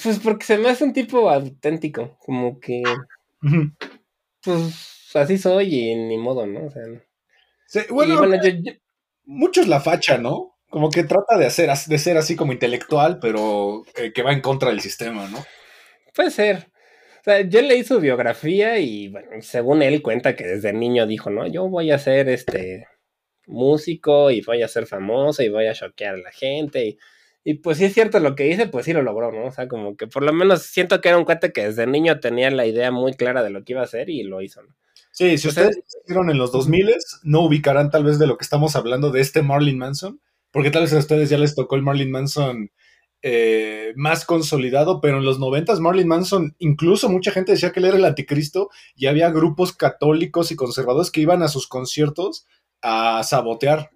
Pues 0.02 0.20
porque 0.20 0.46
se 0.46 0.58
me 0.58 0.70
hace 0.70 0.84
un 0.84 0.94
tipo 0.94 1.30
auténtico, 1.30 2.18
como 2.20 2.60
que. 2.60 2.84
Pues 4.44 5.16
así 5.16 5.38
soy 5.38 5.76
y 5.76 5.96
ni 5.96 6.18
modo, 6.18 6.46
¿no? 6.46 6.66
O 6.66 6.72
sea. 6.72 7.86
bueno, 7.90 8.22
muchos 9.26 9.68
la 9.68 9.80
facha, 9.80 10.18
¿no? 10.18 10.58
Como 10.70 10.90
que 10.90 11.04
trata 11.04 11.38
de 11.38 11.46
hacer 11.46 11.70
de 11.70 11.98
ser 12.00 12.18
así 12.18 12.36
como 12.36 12.54
intelectual, 12.54 13.20
pero 13.20 13.84
eh, 13.98 14.14
que 14.14 14.24
va 14.24 14.32
en 14.32 14.42
contra 14.42 14.70
del 14.70 14.80
sistema, 14.80 15.28
¿no? 15.28 15.44
Puede 16.16 16.32
ser. 16.32 16.72
O 17.22 17.24
sea, 17.24 17.42
yo 17.42 17.62
leí 17.62 17.84
su 17.84 18.00
biografía 18.00 18.80
y, 18.80 19.10
bueno, 19.10 19.30
según 19.42 19.84
él 19.84 20.02
cuenta 20.02 20.36
que 20.36 20.44
desde 20.44 20.74
niño 20.74 21.06
dijo, 21.06 21.30
¿no? 21.30 21.46
Yo 21.46 21.70
voy 21.70 21.92
a 21.92 22.00
ser 22.00 22.30
este 22.30 22.88
músico 23.46 24.32
y 24.32 24.42
voy 24.42 24.64
a 24.64 24.68
ser 24.68 24.88
famoso 24.88 25.44
y 25.44 25.50
voy 25.50 25.68
a 25.68 25.74
choquear 25.74 26.16
a 26.16 26.18
la 26.18 26.32
gente. 26.32 26.86
Y, 26.86 26.98
y 27.44 27.56
pues 27.56 27.78
sí 27.78 27.86
es 27.86 27.94
cierto 27.94 28.20
lo 28.20 28.36
que 28.36 28.44
dice, 28.44 28.68
pues 28.68 28.86
sí 28.86 28.94
lo 28.94 29.02
logró, 29.02 29.32
¿no? 29.32 29.46
O 29.46 29.52
sea, 29.52 29.68
como 29.68 29.96
que 29.98 30.08
por 30.08 30.24
lo 30.24 30.34
menos 30.34 30.64
siento 30.64 31.02
que 31.02 31.10
era 31.10 31.18
un 31.18 31.26
cuate 31.26 31.52
que 31.52 31.66
desde 31.66 31.88
niño 31.88 32.20
tenía 32.20 32.52
la 32.52 32.66
idea 32.66 32.92
muy 32.92 33.14
clara 33.14 33.44
de 33.44 33.50
lo 33.50 33.64
que 33.64 33.74
iba 33.74 33.82
a 33.82 33.86
hacer 33.86 34.10
y 34.10 34.24
lo 34.24 34.42
hizo, 34.42 34.62
¿no? 34.62 34.76
Sí, 35.12 35.38
si 35.38 35.50
ustedes 35.50 35.78
vieron 36.08 36.30
en 36.30 36.38
los 36.38 36.54
2000 36.54 36.96
no 37.24 37.42
ubicarán 37.42 37.90
tal 37.90 38.06
vez 38.06 38.18
de 38.18 38.28
lo 38.28 38.38
que 38.38 38.44
estamos 38.44 38.78
hablando 38.78 39.12
de 39.12 39.20
este 39.20 39.42
Marlin 39.42 39.78
Manson, 39.78 40.22
porque 40.52 40.72
tal 40.72 40.84
vez 40.84 40.94
a 40.94 41.00
ustedes 41.00 41.30
ya 41.30 41.38
les 41.38 41.54
tocó 41.54 41.76
el 41.76 41.82
Marlin 41.82 42.12
Manson 42.12 42.72
eh, 43.24 43.94
más 43.96 44.26
consolidado, 44.26 45.02
pero 45.02 45.18
en 45.18 45.26
los 45.26 45.38
noventas 45.38 45.80
Marlin 45.80 46.08
Manson, 46.08 46.56
incluso 46.60 47.10
mucha 47.10 47.32
gente 47.32 47.52
decía 47.52 47.72
que 47.72 47.80
él 47.80 47.88
era 47.88 47.98
el 47.98 48.06
anticristo 48.06 48.70
y 48.96 49.08
había 49.08 49.30
grupos 49.30 49.74
católicos 49.74 50.52
y 50.52 50.56
conservadores 50.56 51.12
que 51.12 51.22
iban 51.22 51.44
a 51.44 51.50
sus 51.50 51.68
conciertos 51.68 52.48
a 52.82 53.22
sabotear. 53.24 53.92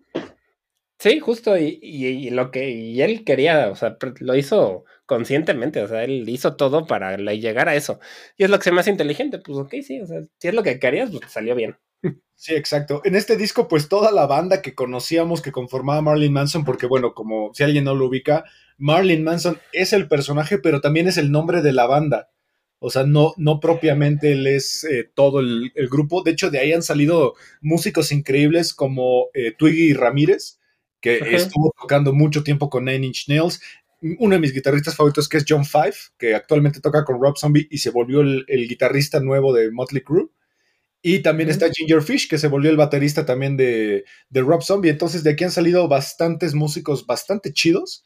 Sí, 1.06 1.20
justo, 1.20 1.56
y, 1.56 2.32
lo 2.32 2.49
que 2.49 2.72
y 2.72 2.99
él 3.03 3.24
quería, 3.24 3.70
o 3.70 3.76
sea, 3.76 3.95
lo 4.22 4.36
hizo 4.36 4.86
conscientemente, 5.06 5.84
o 5.84 5.88
sea, 5.88 6.03
él 6.03 6.28
hizo 6.28 6.56
todo 6.56 6.88
para 6.88 7.16
llegar 7.16 7.70
a 7.70 7.76
eso. 7.76 7.99
Y 8.38 8.43
es 8.43 8.49
lo 8.49 8.58
que 8.58 8.64
se 8.64 8.72
me 8.72 8.80
hace 8.80 8.89
inteligente, 8.89 9.38
pues 9.38 9.56
ok, 9.60 9.72
sí, 9.84 10.01
o 10.01 10.08
sea, 10.08 10.22
si 10.39 10.47
es 10.47 10.56
lo 10.56 10.64
que 10.64 10.80
querías, 10.80 11.12
pues 11.12 11.32
salió 11.32 11.53
bien. 11.53 11.78
Sí, 12.34 12.56
exacto. 12.56 13.01
En 13.06 13.16
este 13.16 13.38
disco, 13.38 13.68
pues 13.68 13.88
toda 13.88 14.12
la 14.12 14.26
banda 14.26 14.64
que 14.64 14.74
conocíamos 14.74 15.43
que 15.43 15.51
conformaba 15.51 16.01
Marlin 16.01 16.34
Manson, 16.34 16.66
porque 16.66 16.88
bueno, 16.88 17.14
como 17.14 17.53
si 17.53 17.62
alguien 17.62 17.84
no 17.84 17.93
lo 17.93 18.08
ubica, 18.08 18.43
Marlin 18.80 19.24
Manson 19.24 19.60
es 19.74 19.93
el 19.93 20.08
personaje, 20.08 20.58
pero 20.58 20.82
también 20.82 21.08
es 21.08 21.18
el 21.18 21.32
nombre 21.32 21.62
de 21.62 21.72
la 21.72 21.86
banda. 21.86 22.32
O 22.80 22.89
sea, 22.89 23.03
no, 23.03 23.36
no 23.38 23.60
propiamente 23.60 24.32
él 24.32 24.47
es 24.47 24.84
eh, 24.86 25.08
todo 25.14 25.39
el, 25.39 25.72
grupo. 25.91 26.24
De 26.24 26.32
hecho, 26.32 26.49
de 26.49 26.58
ahí 26.58 26.74
han 26.74 26.82
salido 26.82 27.36
músicos 27.62 28.12
increíbles 28.12 28.74
como 28.74 29.28
eh, 29.36 29.53
Twiggy 29.56 29.93
Ramírez, 29.93 30.58
que 31.06 31.36
estuvo 31.36 31.74
tocando 31.80 32.14
mucho 32.14 32.43
tiempo 32.43 32.70
con 32.70 32.86
Nine 32.86 33.08
Inch 33.08 33.28
Nails. 33.28 33.62
Uno 34.20 34.36
de 34.36 34.39
mis 34.39 34.53
guitarristas 34.53 34.95
favoritos, 34.95 35.30
que 35.30 35.38
es 35.38 35.45
John 35.47 35.66
Five, 35.66 35.95
que 36.18 36.36
actualmente 36.36 36.82
toca 36.82 37.06
con 37.06 37.22
Rob 37.22 37.38
Zombie 37.38 37.68
y 37.70 37.78
se 37.78 37.91
volvió 37.91 38.22
el, 38.22 38.68
guitarrista 38.68 39.20
nuevo 39.20 39.53
de 39.53 39.72
Motley 39.72 40.03
Crue. 40.03 40.30
Y 41.01 41.20
también 41.20 41.49
está 41.49 41.70
Ginger 41.72 42.01
Fish, 42.01 42.28
que 42.28 42.39
se 42.39 42.47
volvió 42.47 42.72
el 42.72 42.78
baterista 42.78 43.26
también 43.26 43.56
de, 43.56 44.06
de 44.30 44.41
Rob 44.41 44.64
Zombie. 44.64 44.89
Entonces, 44.89 45.24
de 45.24 45.32
aquí 45.32 45.43
han 45.43 45.51
salido 45.51 45.88
bastantes 45.88 46.56
músicos 46.56 47.06
bastante 47.06 47.53
chidos 47.53 48.03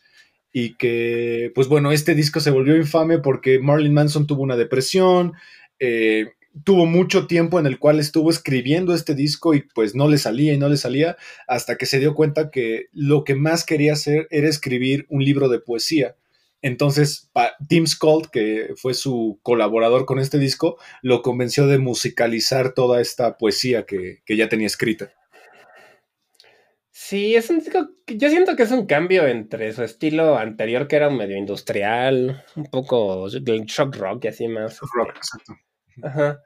y 0.51 0.75
que, 0.75 1.51
pues 1.55 1.69
bueno, 1.69 1.93
este 1.93 2.15
disco 2.15 2.41
se 2.41 2.51
volvió 2.51 2.75
infame 2.75 3.19
porque 3.19 3.59
Marilyn 3.59 3.93
Manson 3.93 4.27
tuvo 4.27 4.43
una 4.43 4.57
depresión, 4.57 5.33
eh, 5.79 6.33
tuvo 6.63 6.85
mucho 6.85 7.27
tiempo 7.27 7.59
en 7.59 7.65
el 7.65 7.79
cual 7.79 7.99
estuvo 7.99 8.29
escribiendo 8.29 8.93
este 8.93 9.15
disco 9.15 9.53
y 9.53 9.61
pues 9.73 9.95
no 9.95 10.07
le 10.07 10.17
salía 10.17 10.53
y 10.53 10.57
no 10.57 10.69
le 10.69 10.77
salía 10.77 11.17
hasta 11.47 11.77
que 11.77 11.85
se 11.85 11.99
dio 11.99 12.15
cuenta 12.15 12.51
que 12.51 12.87
lo 12.91 13.23
que 13.23 13.35
más 13.35 13.65
quería 13.65 13.93
hacer 13.93 14.27
era 14.29 14.47
escribir 14.47 15.05
un 15.09 15.23
libro 15.23 15.49
de 15.49 15.59
poesía. 15.59 16.15
Entonces, 16.61 17.31
Tim 17.69 17.87
Scott, 17.87 18.29
que 18.31 18.73
fue 18.75 18.93
su 18.93 19.39
colaborador 19.43 20.05
con 20.05 20.19
este 20.19 20.39
disco, 20.39 20.77
lo 21.01 21.21
convenció 21.21 21.67
de 21.67 21.77
musicalizar 21.77 22.73
toda 22.73 22.99
esta 22.99 23.37
poesía 23.37 23.85
que, 23.85 24.21
que 24.25 24.35
ya 24.35 24.49
tenía 24.49 24.67
escrita. 24.67 25.13
Sí, 26.91 27.35
es 27.35 27.49
un 27.49 27.59
disco 27.59 27.89
yo 28.07 28.29
siento 28.29 28.55
que 28.55 28.63
es 28.63 28.71
un 28.71 28.85
cambio 28.85 29.27
entre 29.27 29.71
su 29.73 29.83
estilo 29.83 30.37
anterior, 30.37 30.87
que 30.87 30.95
era 30.95 31.09
medio 31.09 31.37
industrial, 31.37 32.43
un 32.55 32.65
poco 32.65 33.27
shock 33.29 33.95
rock 33.95 34.25
y 34.25 34.27
así 34.29 34.47
más. 34.47 34.73
Shock 34.73 34.89
rock, 34.95 35.15
exacto. 35.15 35.53
Ajá. 36.03 36.41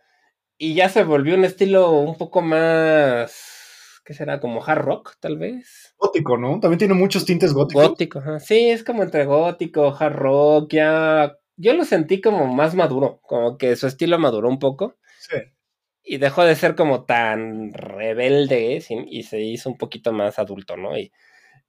Y 0.64 0.76
ya 0.76 0.88
se 0.88 1.04
volvió 1.04 1.36
un 1.36 1.44
estilo 1.44 1.92
un 1.92 2.18
poco 2.18 2.42
más. 2.42 4.00
¿Qué 4.06 4.14
será? 4.14 4.40
Como 4.40 4.64
hard 4.64 4.82
rock, 4.82 5.18
tal 5.20 5.38
vez. 5.38 5.94
Gótico, 5.98 6.38
¿no? 6.38 6.62
También 6.62 6.80
tiene 6.80 6.94
muchos 6.94 7.26
tintes 7.26 7.52
góticos. 7.52 7.90
Gótico, 7.90 8.20
ajá. 8.20 8.40
Sí, 8.40 8.70
es 8.70 8.82
como 8.86 9.04
entre 9.04 9.26
gótico, 9.26 9.94
hard 9.94 10.16
rock, 10.16 10.72
ya. 10.72 11.36
Yo 11.58 11.74
lo 11.74 11.84
sentí 11.84 12.22
como 12.22 12.48
más 12.48 12.76
maduro, 12.76 13.20
como 13.24 13.58
que 13.58 13.76
su 13.76 13.88
estilo 13.88 14.18
maduró 14.20 14.48
un 14.48 14.60
poco. 14.60 14.96
Sí 15.20 15.36
y 16.04 16.18
dejó 16.18 16.44
de 16.44 16.56
ser 16.56 16.76
como 16.76 17.06
tan 17.06 17.72
rebelde 17.74 18.84
y 19.10 19.24
se 19.24 19.40
hizo 19.40 19.70
un 19.70 19.78
poquito 19.78 20.12
más 20.12 20.38
adulto, 20.38 20.76
¿no? 20.76 20.98
Y, 20.98 21.12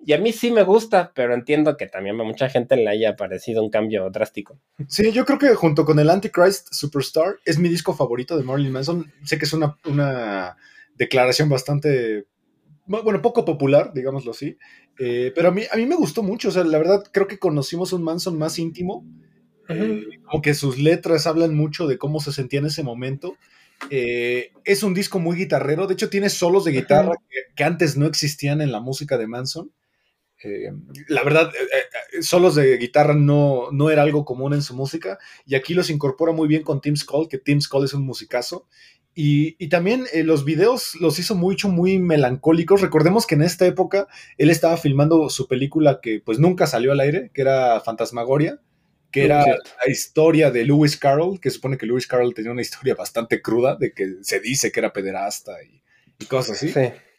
y 0.07 0.13
a 0.13 0.19
mí 0.19 0.33
sí 0.33 0.51
me 0.51 0.63
gusta, 0.63 1.13
pero 1.15 1.35
entiendo 1.35 1.77
que 1.77 1.87
también 1.87 2.21
a 2.21 2.25
mucha 2.25 2.49
gente 2.49 2.77
le 2.77 2.89
haya 2.89 3.17
parecido 3.17 3.63
un 3.63 3.71
cambio 3.71 4.11
drástico. 4.11 4.59
Sí, 4.89 5.13
yo 5.13 5.25
creo 5.25 5.39
que 5.39 5.55
junto 5.55 5.85
con 5.85 5.99
el 5.99 6.11
Antichrist 6.11 6.69
Superstar 6.73 7.37
es 7.45 7.59
mi 7.59 7.69
disco 7.69 7.95
favorito 7.95 8.37
de 8.37 8.45
Marilyn 8.45 8.73
Manson. 8.73 9.13
Sé 9.25 9.39
que 9.39 9.45
es 9.45 9.53
una, 9.53 9.79
una 9.87 10.57
declaración 10.97 11.49
bastante, 11.49 12.27
bueno, 12.87 13.23
poco 13.23 13.45
popular, 13.45 13.93
digámoslo 13.95 14.33
así, 14.33 14.59
eh, 14.99 15.33
pero 15.35 15.49
a 15.49 15.51
mí, 15.51 15.63
a 15.71 15.77
mí 15.77 15.87
me 15.87 15.97
gustó 15.97 16.23
mucho. 16.23 16.49
O 16.49 16.53
sea, 16.53 16.65
la 16.65 16.79
verdad 16.79 17.05
creo 17.13 17.27
que 17.27 17.39
conocimos 17.39 17.93
un 17.93 18.03
Manson 18.03 18.39
más 18.39 18.59
íntimo. 18.59 19.07
Eh, 19.71 20.03
como 20.27 20.43
que 20.43 20.53
sus 20.53 20.79
letras 20.79 21.27
hablan 21.27 21.55
mucho 21.55 21.87
de 21.87 21.97
cómo 21.97 22.21
se 22.21 22.33
sentía 22.33 22.61
en 22.61 22.67
ese 22.67 22.83
momento 22.83 23.39
eh, 23.91 24.53
es 24.65 24.83
un 24.83 24.95
disco 24.95 25.19
muy 25.19 25.37
guitarrero, 25.37 25.87
de 25.87 25.95
hecho 25.95 26.11
tiene 26.11 26.31
solos 26.31 26.65
de 26.65 26.73
guitarra 26.73 27.13
que, 27.55 27.65
antes 27.65 27.97
no 27.97 28.07
existían 28.07 28.61
en 28.61 28.73
la 28.73 28.81
música 28.81 29.19
de 29.19 29.27
Manson. 29.27 29.71
Eh, 30.45 30.73
la 31.09 31.23
verdad, 31.25 31.51
eh, 31.55 32.23
solos 32.23 32.55
de 32.55 32.77
guitarra 32.77 33.15
no, 33.15 33.71
no 33.73 33.91
era 33.91 34.03
algo 34.03 34.25
común 34.25 34.55
en 34.55 34.63
su 34.63 34.75
música 34.75 35.19
y 35.47 35.55
aquí 35.55 35.75
los 35.75 35.91
incorpora 35.91 36.33
muy 36.33 36.49
bien 36.49 36.63
con 36.63 36.81
Tim 36.81 36.97
Skull, 36.97 37.29
que 37.29 37.39
Tim 37.39 37.61
Skull 37.61 37.85
es 37.85 37.95
un 37.95 38.05
musicazo. 38.05 38.67
Y, 39.17 39.69
también 39.69 40.07
los 40.25 40.45
videos 40.45 40.97
los 40.97 41.21
hizo 41.21 41.37
mucho, 41.37 41.69
muy 41.69 42.01
melancólicos. 42.01 42.81
Recordemos 42.81 43.29
que 43.29 43.37
en 43.37 43.43
esta 43.43 43.65
época 43.65 44.09
él 44.39 44.51
estaba 44.51 44.77
filmando 44.77 45.31
su 45.31 45.47
película 45.47 46.01
que 46.03 46.21
pues 46.21 46.41
nunca 46.41 46.67
salió 46.67 46.91
al 46.91 46.99
aire, 46.99 47.31
que 47.33 47.43
era 47.43 47.81
Fantasmagoria 47.81 48.61
que 49.15 49.25
era 49.25 49.47
la 49.47 49.93
historia 49.93 50.51
de 50.51 50.65
Lewis 50.65 50.97
Carroll, 50.97 51.39
que 51.39 51.49
supone 51.49 51.79
que 51.79 51.87
Lewis 51.87 52.09
Carroll 52.09 52.35
tenía 52.35 52.51
una 52.51 52.63
historia 52.63 52.97
bastante 52.97 53.41
cruda, 53.41 53.77
de 53.77 53.93
que 53.93 54.17
se 54.23 54.41
dice 54.41 54.73
que 54.73 54.81
era 54.81 54.93
pederasta 54.93 55.53
y, 55.63 55.81
cosas 56.27 56.57
así. 56.57 56.75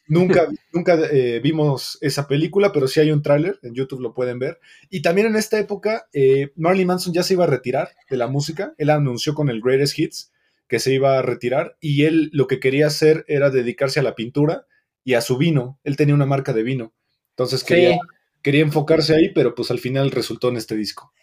Nunca, 0.07 0.47
nunca 0.71 0.99
eh, 1.11 1.39
vimos 1.41 1.97
esa 2.01 2.27
película, 2.27 2.71
pero 2.71 2.87
sí 2.87 2.99
hay 2.99 3.11
un 3.11 3.23
tráiler, 3.23 3.59
en 3.63 3.73
YouTube 3.73 4.01
lo 4.01 4.13
pueden 4.13 4.37
ver. 4.37 4.59
Y 4.89 5.01
también 5.01 5.27
en 5.27 5.35
esta 5.35 5.57
época, 5.57 6.07
eh, 6.13 6.51
Marley 6.55 6.85
Manson 6.85 7.13
ya 7.13 7.23
se 7.23 7.33
iba 7.33 7.45
a 7.45 7.47
retirar 7.47 7.89
de 8.09 8.17
la 8.17 8.27
música. 8.27 8.73
Él 8.77 8.91
anunció 8.91 9.33
con 9.33 9.49
el 9.49 9.61
Greatest 9.61 9.97
Hits 9.97 10.31
que 10.67 10.79
se 10.79 10.93
iba 10.93 11.17
a 11.17 11.21
retirar 11.21 11.77
y 11.79 12.05
él 12.05 12.29
lo 12.33 12.47
que 12.47 12.59
quería 12.59 12.87
hacer 12.87 13.23
era 13.27 13.49
dedicarse 13.49 13.99
a 13.99 14.03
la 14.03 14.15
pintura 14.15 14.65
y 15.03 15.13
a 15.13 15.21
su 15.21 15.37
vino. 15.37 15.79
Él 15.83 15.95
tenía 15.95 16.15
una 16.15 16.25
marca 16.25 16.53
de 16.53 16.63
vino. 16.63 16.93
Entonces 17.31 17.63
quería, 17.63 17.97
quería 18.41 18.61
enfocarse 18.61 19.15
ahí, 19.15 19.29
pero 19.33 19.55
pues 19.55 19.71
al 19.71 19.79
final 19.79 20.11
resultó 20.11 20.49
en 20.49 20.57
este 20.57 20.75
disco. 20.75 21.13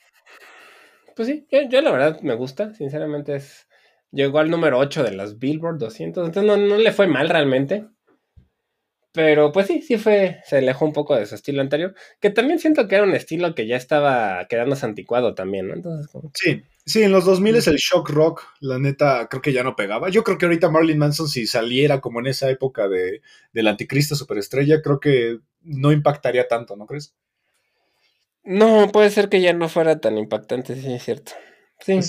Pues 1.15 1.29
sí, 1.29 1.47
yo, 1.51 1.81
la 1.81 1.91
verdad 1.91 2.21
me 2.23 2.35
gusta, 2.35 2.75
sinceramente 2.75 3.37
es... 3.37 3.67
Llegó 4.11 4.41
al 4.41 4.51
número 4.51 4.79
8 4.79 5.05
de 5.05 5.13
las 5.13 5.39
Billboard 5.39 5.79
200, 5.79 6.27
entonces 6.27 6.47
no, 6.47 6.59
no 6.59 6.77
le 6.77 6.93
fue 6.93 7.07
mal 7.07 7.31
realmente. 7.31 7.87
Pero 9.13 9.53
pues 9.53 9.67
sí, 9.67 9.83
sí 9.83 9.99
fue, 9.99 10.41
se 10.47 10.57
alejó 10.57 10.87
un 10.87 10.95
poco 10.95 11.15
de 11.15 11.27
su 11.27 11.35
estilo 11.35 11.61
anterior, 11.61 11.95
que 12.19 12.31
también 12.31 12.59
siento 12.59 12.89
que 12.89 12.95
era 12.95 13.05
un 13.05 13.15
estilo 13.15 13.55
que 13.55 13.67
ya 13.67 13.77
estaba 13.77 14.47
quedándose 14.49 14.87
anticuado 14.87 15.35
también, 15.35 15.69
¿no? 15.69 15.75
Entonces, 15.75 16.11
Sí, 16.33 16.63
sí, 16.87 17.03
en 17.03 17.13
los 17.13 17.27
2000 17.27 17.57
es 17.57 17.67
el 17.67 17.77
shock 17.77 18.09
rock, 18.09 18.43
la 18.61 18.79
neta, 18.79 19.29
creo 19.29 19.43
que 19.43 19.53
ya 19.53 19.63
no 19.63 19.77
pegaba. 19.77 20.09
Yo 20.09 20.25
creo 20.25 20.39
que 20.39 20.47
ahorita 20.47 20.71
Marilyn 20.71 20.99
Manson, 20.99 21.29
si 21.29 21.47
saliera 21.47 22.01
como 22.01 22.21
en 22.21 22.29
esa 22.29 22.49
época 22.49 22.89
de, 22.89 23.21
del 23.53 23.69
anticristo 23.69 24.17
superestrella, 24.17 24.81
creo 24.81 24.99
que 24.99 25.41
no 25.61 25.93
impactaría 25.93 26.49
tanto, 26.49 26.75
¿no 26.77 26.87
crees? 26.87 27.15
No, 28.45 28.89
puede 28.91 29.11
ser 29.11 29.29
que 29.29 29.43
ya 29.43 29.53
no 29.53 29.69
fuera 29.69 30.01
tan 30.01 30.17
impactante, 30.17 30.75
sí, 30.75 30.93
es 30.93 31.03
cierto. 31.03 31.33
Sí. 31.81 32.01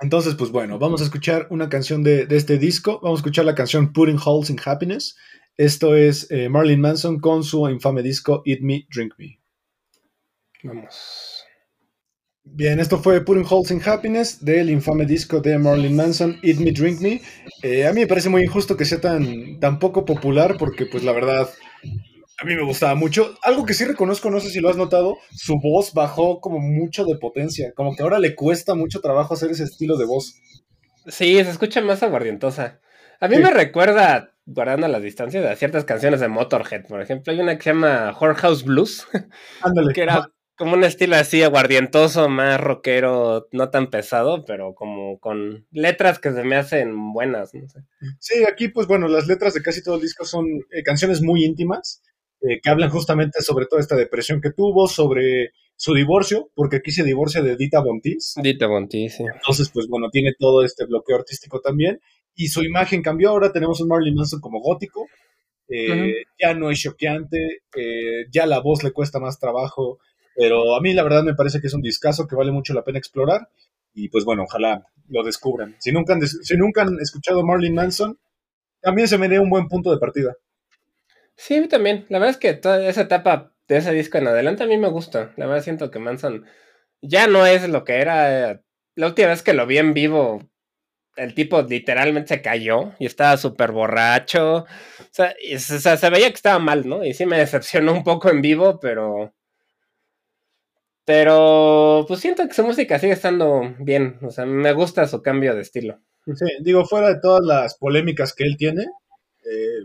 Entonces, 0.00 0.34
pues 0.36 0.50
bueno, 0.50 0.78
vamos 0.78 1.00
a 1.00 1.04
escuchar 1.04 1.48
una 1.50 1.68
canción 1.68 2.04
de, 2.04 2.26
este 2.30 2.56
disco. 2.58 3.00
Vamos 3.02 3.18
a 3.18 3.20
escuchar 3.20 3.44
la 3.44 3.54
canción 3.54 3.92
Putting 3.92 4.18
Holes 4.24 4.50
in 4.50 4.60
Happiness. 4.64 5.16
Esto 5.58 5.96
es 5.96 6.30
eh, 6.30 6.48
Marilyn 6.48 6.80
Manson 6.80 7.18
con 7.18 7.42
su 7.42 7.68
infame 7.68 8.00
disco 8.00 8.42
Eat 8.46 8.60
Me, 8.60 8.86
Drink 8.94 9.14
Me. 9.18 9.40
Vamos. 10.62 11.44
Bien, 12.44 12.78
esto 12.78 12.96
fue 12.98 13.24
Putting 13.24 13.44
Holes 13.50 13.72
in 13.72 13.82
Happiness 13.84 14.44
del 14.44 14.70
infame 14.70 15.04
disco 15.04 15.40
de 15.40 15.58
Marilyn 15.58 15.96
Manson, 15.96 16.38
Eat 16.44 16.58
Me, 16.58 16.70
Drink 16.70 17.00
Me. 17.00 17.20
Eh, 17.64 17.88
a 17.88 17.92
mí 17.92 18.02
me 18.02 18.06
parece 18.06 18.28
muy 18.28 18.44
injusto 18.44 18.76
que 18.76 18.84
sea 18.84 19.00
tan, 19.00 19.58
tan 19.58 19.80
poco 19.80 20.04
popular 20.04 20.54
porque, 20.56 20.86
pues 20.86 21.02
la 21.02 21.10
verdad, 21.10 21.48
A 22.40 22.44
mí 22.44 22.54
me 22.54 22.62
gustaba 22.62 22.94
mucho. 22.94 23.34
Algo 23.42 23.66
que 23.66 23.74
sí 23.74 23.84
reconozco, 23.84 24.30
no 24.30 24.38
sé 24.38 24.50
si 24.50 24.60
lo 24.60 24.68
has 24.68 24.76
notado, 24.76 25.16
su 25.32 25.58
voz 25.58 25.92
bajó 25.92 26.40
como 26.40 26.60
mucho 26.60 27.04
de 27.04 27.18
potencia. 27.18 27.72
Como 27.74 27.96
que 27.96 28.04
ahora 28.04 28.20
le 28.20 28.36
cuesta 28.36 28.76
mucho 28.76 29.00
trabajo 29.00 29.34
hacer 29.34 29.50
ese 29.50 29.64
estilo 29.64 29.96
de 29.96 30.04
voz. 30.04 30.36
Sí, 31.08 31.34
se 31.34 31.50
escucha 31.50 31.80
más 31.80 32.04
aguardientosa. 32.04 32.80
A 33.18 33.26
mí 33.26 33.38
me 33.38 33.50
recuerda, 33.50 34.36
guardando 34.48 34.88
las 34.88 35.02
distancias, 35.02 35.44
a 35.44 35.54
ciertas 35.56 35.84
canciones 35.84 36.20
de 36.20 36.28
Motorhead, 36.28 36.86
por 36.86 37.02
ejemplo. 37.02 37.32
Hay 37.32 37.40
una 37.40 37.56
que 37.56 37.64
se 37.64 37.70
llama 37.70 38.16
Whorehouse 38.18 38.64
Blues, 38.64 39.06
Ándale. 39.62 39.92
que 39.92 40.02
era 40.02 40.32
como 40.56 40.72
un 40.74 40.84
estilo 40.84 41.16
así 41.16 41.42
aguardientoso, 41.42 42.28
más 42.28 42.58
rockero, 42.58 43.46
no 43.52 43.70
tan 43.70 43.90
pesado, 43.90 44.44
pero 44.44 44.74
como 44.74 45.20
con 45.20 45.66
letras 45.70 46.18
que 46.18 46.32
se 46.32 46.42
me 46.42 46.56
hacen 46.56 47.12
buenas, 47.12 47.54
no 47.54 47.68
sé. 47.68 47.80
Sí, 48.18 48.44
aquí 48.50 48.68
pues 48.68 48.86
bueno, 48.86 49.06
las 49.06 49.26
letras 49.28 49.54
de 49.54 49.62
casi 49.62 49.82
todo 49.82 49.96
el 49.96 50.00
disco 50.00 50.24
son 50.24 50.46
eh, 50.70 50.82
canciones 50.82 51.22
muy 51.22 51.44
íntimas, 51.44 52.02
eh, 52.40 52.60
que 52.62 52.70
hablan 52.70 52.90
justamente 52.90 53.42
sobre 53.42 53.66
toda 53.66 53.80
esta 53.80 53.96
depresión 53.96 54.40
que 54.40 54.50
tuvo, 54.50 54.88
sobre 54.88 55.52
su 55.78 55.94
divorcio, 55.94 56.50
porque 56.56 56.76
aquí 56.76 56.90
se 56.90 57.04
divorcia 57.04 57.40
de 57.40 57.56
Dita 57.56 57.80
Bontis. 57.80 58.34
Dita 58.42 58.66
Bontis, 58.66 59.14
sí. 59.14 59.22
Entonces, 59.32 59.70
pues 59.72 59.86
bueno, 59.88 60.10
tiene 60.10 60.32
todo 60.36 60.64
este 60.64 60.84
bloqueo 60.86 61.16
artístico 61.16 61.60
también. 61.60 62.00
Y 62.34 62.48
su 62.48 62.64
imagen 62.64 63.00
cambió, 63.00 63.30
ahora 63.30 63.52
tenemos 63.52 63.80
un 63.80 63.86
Marilyn 63.86 64.16
Manson 64.16 64.40
como 64.40 64.60
gótico, 64.60 65.06
eh, 65.68 65.90
uh 65.90 65.94
-huh. 65.94 66.14
ya 66.40 66.54
no 66.54 66.70
es 66.72 66.80
choqueante, 66.80 67.62
eh, 67.76 68.26
ya 68.30 68.46
la 68.46 68.58
voz 68.58 68.82
le 68.82 68.90
cuesta 68.90 69.20
más 69.20 69.38
trabajo, 69.38 70.00
pero 70.34 70.74
a 70.74 70.80
mí 70.80 70.94
la 70.94 71.04
verdad 71.04 71.22
me 71.22 71.34
parece 71.34 71.60
que 71.60 71.68
es 71.68 71.74
un 71.74 71.82
discazo 71.82 72.26
que 72.26 72.34
vale 72.34 72.50
mucho 72.50 72.74
la 72.74 72.82
pena 72.82 72.98
explorar. 72.98 73.48
Y 73.94 74.08
pues 74.08 74.24
bueno, 74.24 74.44
ojalá 74.44 74.84
lo 75.08 75.22
descubran. 75.22 75.76
Si 75.78 75.92
nunca 75.92 76.14
han, 76.14 76.26
si 76.26 76.56
nunca 76.56 76.82
han 76.82 76.98
escuchado 77.00 77.44
Marilyn 77.44 77.74
Manson, 77.74 78.18
también 78.80 79.06
se 79.06 79.18
me 79.18 79.28
dé 79.28 79.38
un 79.38 79.48
buen 79.48 79.68
punto 79.68 79.92
de 79.92 79.98
partida. 79.98 80.34
Sí, 81.36 81.54
a 81.54 81.60
mí 81.60 81.68
también. 81.68 82.04
La 82.08 82.18
verdad 82.18 82.34
es 82.34 82.36
que 82.36 82.54
toda 82.54 82.84
esa 82.88 83.02
etapa 83.02 83.52
de 83.68 83.76
ese 83.76 83.92
disco 83.92 84.18
en 84.18 84.28
adelante 84.28 84.64
a 84.64 84.66
mí 84.66 84.78
me 84.78 84.88
gusta. 84.88 85.32
La 85.36 85.46
verdad 85.46 85.62
siento 85.62 85.90
que 85.90 85.98
Manson 85.98 86.46
ya 87.02 87.26
no 87.26 87.46
es 87.46 87.68
lo 87.68 87.84
que 87.84 87.96
era. 88.00 88.62
La 88.94 89.06
última 89.06 89.28
vez 89.28 89.42
que 89.42 89.52
lo 89.52 89.66
vi 89.66 89.78
en 89.78 89.94
vivo, 89.94 90.50
el 91.16 91.34
tipo 91.34 91.62
literalmente 91.62 92.34
se 92.36 92.42
cayó 92.42 92.92
y 92.98 93.06
estaba 93.06 93.36
súper 93.36 93.72
borracho. 93.72 94.58
O 94.58 94.66
sea, 95.10 95.34
y, 95.40 95.54
o 95.54 95.58
sea, 95.58 95.96
se 95.96 96.10
veía 96.10 96.28
que 96.28 96.34
estaba 96.34 96.58
mal, 96.58 96.88
¿no? 96.88 97.04
Y 97.04 97.14
sí 97.14 97.26
me 97.26 97.38
decepcionó 97.38 97.92
un 97.92 98.04
poco 98.04 98.30
en 98.30 98.42
vivo, 98.42 98.80
pero... 98.80 99.34
Pero 101.04 102.04
pues 102.06 102.20
siento 102.20 102.46
que 102.46 102.54
su 102.54 102.62
música 102.64 102.98
sigue 102.98 103.14
estando 103.14 103.74
bien. 103.78 104.18
O 104.22 104.30
sea, 104.30 104.44
me 104.44 104.72
gusta 104.72 105.06
su 105.08 105.22
cambio 105.22 105.54
de 105.54 105.62
estilo. 105.62 106.00
Sí, 106.26 106.44
digo, 106.60 106.84
fuera 106.84 107.08
de 107.08 107.20
todas 107.20 107.42
las 107.42 107.78
polémicas 107.78 108.34
que 108.34 108.44
él 108.44 108.56
tiene, 108.58 108.82
eh, 108.82 109.84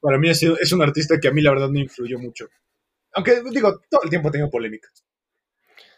para 0.00 0.18
mí 0.18 0.28
es, 0.28 0.42
es 0.42 0.72
un 0.72 0.82
artista 0.82 1.18
que 1.18 1.28
a 1.28 1.32
mí 1.32 1.40
la 1.40 1.52
verdad 1.52 1.70
no 1.70 1.78
influyó 1.78 2.18
mucho. 2.18 2.48
Aunque, 3.18 3.42
digo, 3.50 3.80
todo 3.90 4.02
el 4.04 4.10
tiempo 4.10 4.28
ha 4.28 4.30
tenido 4.30 4.48
polémicas. 4.48 5.04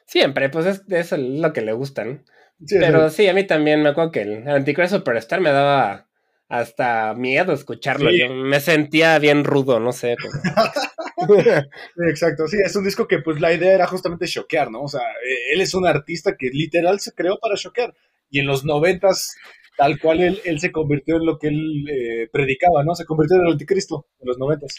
Siempre, 0.07 0.49
pues 0.49 0.65
es, 0.65 0.83
eso 0.89 1.17
es 1.17 1.21
lo 1.21 1.53
que 1.53 1.61
le 1.61 1.75
gustan. 1.75 2.25
Sí, 2.65 2.77
Pero 2.81 3.11
sí. 3.11 3.17
sí, 3.17 3.29
a 3.29 3.35
mí 3.35 3.47
también 3.47 3.83
me 3.83 3.91
acuerdo 3.91 4.11
que 4.11 4.23
el 4.23 4.49
Antichrist 4.49 4.95
Superstar 4.95 5.43
me 5.43 5.51
daba 5.51 6.09
hasta 6.49 7.13
miedo 7.13 7.53
escucharlo. 7.53 8.09
Sí. 8.09 8.21
Yo 8.21 8.33
me 8.33 8.59
sentía 8.61 9.19
bien 9.19 9.45
rudo, 9.45 9.81
no 9.81 9.93
sé. 9.93 10.17
Exacto, 12.09 12.49
sí, 12.49 12.57
es 12.65 12.75
un 12.75 12.85
disco 12.85 13.07
que 13.07 13.19
pues 13.19 13.39
la 13.39 13.53
idea 13.53 13.75
era 13.75 13.87
justamente 13.87 14.27
choquear, 14.27 14.71
¿no? 14.71 14.85
O 14.85 14.89
sea, 14.89 15.03
eh, 15.03 15.53
él 15.53 15.61
es 15.61 15.75
un 15.75 15.87
artista 15.87 16.37
que 16.39 16.49
literal 16.49 17.01
se 17.01 17.13
creó 17.13 17.39
para 17.39 17.57
choquear. 17.57 17.95
Y 18.31 18.41
en 18.41 18.47
los 18.47 18.65
noventas, 18.65 19.37
tal 19.77 20.01
cual 20.01 20.23
él, 20.23 20.41
él 20.47 20.59
se 20.59 20.73
convirtió 20.73 21.17
en 21.17 21.27
lo 21.27 21.39
que 21.39 21.49
él 21.49 21.85
eh, 21.91 22.29
predicaba, 22.33 22.83
¿no? 22.83 22.95
Se 22.95 23.05
convirtió 23.05 23.37
en 23.37 23.45
el 23.45 23.53
anticristo 23.53 24.07
en 24.21 24.29
los 24.29 24.39
noventas. 24.39 24.75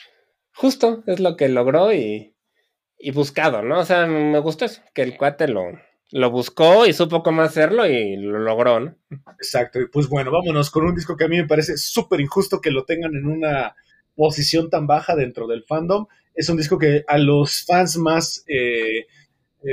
Justo, 0.53 1.03
es 1.07 1.19
lo 1.19 1.35
que 1.37 1.49
logró 1.49 1.93
y, 1.93 2.35
y 2.97 3.11
buscado, 3.11 3.61
¿no? 3.61 3.79
O 3.79 3.85
sea, 3.85 4.05
me 4.05 4.39
gustó 4.39 4.65
eso, 4.65 4.81
que 4.93 5.01
el 5.01 5.17
cuate 5.17 5.47
lo, 5.47 5.63
lo 6.11 6.29
buscó 6.29 6.85
y 6.85 6.93
supo 6.93 7.23
cómo 7.23 7.41
hacerlo 7.41 7.87
y 7.87 8.17
lo 8.17 8.39
logró, 8.39 8.79
¿no? 8.79 8.95
Exacto, 9.37 9.79
y 9.79 9.87
pues 9.87 10.07
bueno, 10.07 10.31
vámonos 10.31 10.69
con 10.69 10.85
un 10.85 10.95
disco 10.95 11.15
que 11.15 11.23
a 11.23 11.27
mí 11.27 11.37
me 11.37 11.47
parece 11.47 11.77
súper 11.77 12.19
injusto 12.19 12.61
que 12.61 12.71
lo 12.71 12.85
tengan 12.85 13.15
en 13.15 13.25
una 13.25 13.75
posición 14.15 14.69
tan 14.69 14.87
baja 14.87 15.15
dentro 15.15 15.47
del 15.47 15.63
fandom. 15.63 16.05
Es 16.35 16.49
un 16.49 16.57
disco 16.57 16.77
que 16.77 17.03
a 17.07 17.17
los 17.17 17.63
fans 17.65 17.97
más, 17.97 18.43
eh, 18.47 19.07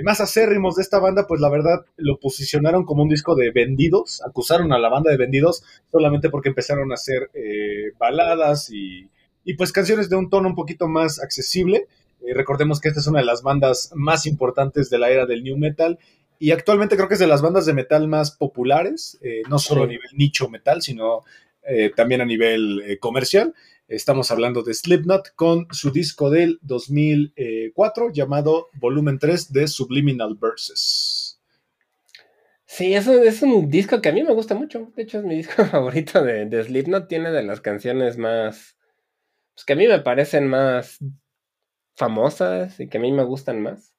más 0.03 0.21
acérrimos 0.21 0.77
de 0.77 0.83
esta 0.83 1.01
banda, 1.01 1.27
pues 1.27 1.41
la 1.41 1.51
verdad 1.51 1.85
lo 1.97 2.19
posicionaron 2.19 2.85
como 2.85 3.03
un 3.03 3.09
disco 3.09 3.35
de 3.35 3.51
vendidos, 3.51 4.23
acusaron 4.25 4.73
a 4.73 4.79
la 4.79 4.89
banda 4.89 5.11
de 5.11 5.17
vendidos 5.17 5.65
solamente 5.91 6.31
porque 6.31 6.51
empezaron 6.51 6.91
a 6.93 6.95
hacer 6.95 7.31
eh, 7.35 7.93
baladas 7.99 8.71
y, 8.71 9.11
y 9.45 9.55
pues 9.55 9.73
canciones 9.73 10.09
de 10.09 10.17
un 10.17 10.31
tono 10.31 10.49
un 10.49 10.55
poquito 10.55 10.89
más 10.89 11.21
accesible. 11.21 11.87
Eh, 12.27 12.35
recordemos 12.35 12.81
que 12.81 12.89
esta 12.89 13.01
es 13.01 13.07
una 13.07 13.21
de 13.21 13.27
las 13.27 13.43
bandas 13.43 13.91
más 13.95 14.27
importantes 14.27 14.91
de 14.91 14.99
la 14.99 15.11
era 15.11 15.27
del 15.27 15.43
new 15.43 15.57
metal 15.57 15.99
y 16.39 16.51
actualmente 16.51 16.97
creo 16.97 17.09
que 17.09 17.15
es 17.15 17.21
de 17.21 17.27
las 17.27 17.43
bandas 17.43 17.67
de 17.67 17.75
metal 17.75 18.07
más 18.09 18.31
populares, 18.31 19.19
eh, 19.23 19.43
no 19.49 19.59
solo 19.59 19.83
sí. 19.83 19.85
a 19.85 19.89
nivel 19.89 20.11
nicho 20.15 20.49
metal, 20.49 20.83
sino 20.83 21.25
eh, 21.67 21.91
también 21.95 22.21
a 22.21 22.25
nivel 22.25 22.99
comercial. 23.01 23.55
Estamos 23.89 24.31
hablando 24.31 24.63
de 24.63 24.75
Slipknot 24.75 25.35
con 25.35 25.67
su 25.71 25.91
disco 25.91 26.31
del 26.31 26.59
2004 26.63 28.13
llamado 28.13 28.69
Volumen 28.75 29.19
3 29.19 29.53
de 29.53 29.67
Subliminal 29.67 30.37
Verses. 30.41 31.41
Sí, 32.71 32.93
eso 32.93 33.15
es 33.23 33.41
un 33.41 33.71
disco 33.71 34.03
que 34.03 34.11
a 34.11 34.13
mí 34.13 34.23
me 34.23 34.35
gusta 34.35 34.55
mucho. 34.55 34.93
De 34.95 35.03
hecho, 35.03 35.19
es 35.19 35.25
mi 35.25 35.37
disco 35.37 35.65
favorito 35.71 36.23
de, 36.23 36.45
de 36.45 36.63
Slipknot. 36.63 37.09
Tiene 37.09 37.31
de 37.31 37.43
las 37.43 37.63
canciones 37.63 38.19
más. 38.19 38.78
Pues 39.59 39.65
que 39.65 39.73
a 39.73 39.77
mí 39.77 39.89
me 39.89 39.99
parecen 39.99 40.47
más 40.47 40.99
famosas 41.97 42.79
y 42.79 42.89
que 42.89 42.99
a 42.99 43.01
mí 43.01 43.11
me 43.11 43.25
gustan 43.25 43.61
más. 43.61 43.93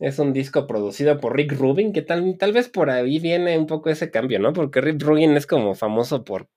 Es 0.00 0.18
un 0.18 0.32
disco 0.32 0.66
producido 0.66 1.20
por 1.20 1.36
Rick 1.36 1.52
Rubin, 1.52 1.92
que 1.92 2.02
tal, 2.02 2.36
tal 2.36 2.52
vez 2.52 2.68
por 2.68 2.90
ahí 2.90 3.20
viene 3.20 3.56
un 3.56 3.68
poco 3.68 3.90
ese 3.90 4.10
cambio, 4.10 4.40
¿no? 4.40 4.52
Porque 4.52 4.80
Rick 4.80 5.00
Rubin 5.00 5.36
es 5.36 5.46
como 5.46 5.76
famoso 5.76 6.24
por 6.24 6.48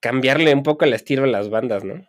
cambiarle 0.00 0.54
un 0.54 0.62
poco 0.62 0.86
el 0.86 0.94
estilo 0.94 1.24
a 1.24 1.26
las 1.26 1.50
bandas, 1.50 1.84
¿no? 1.84 2.02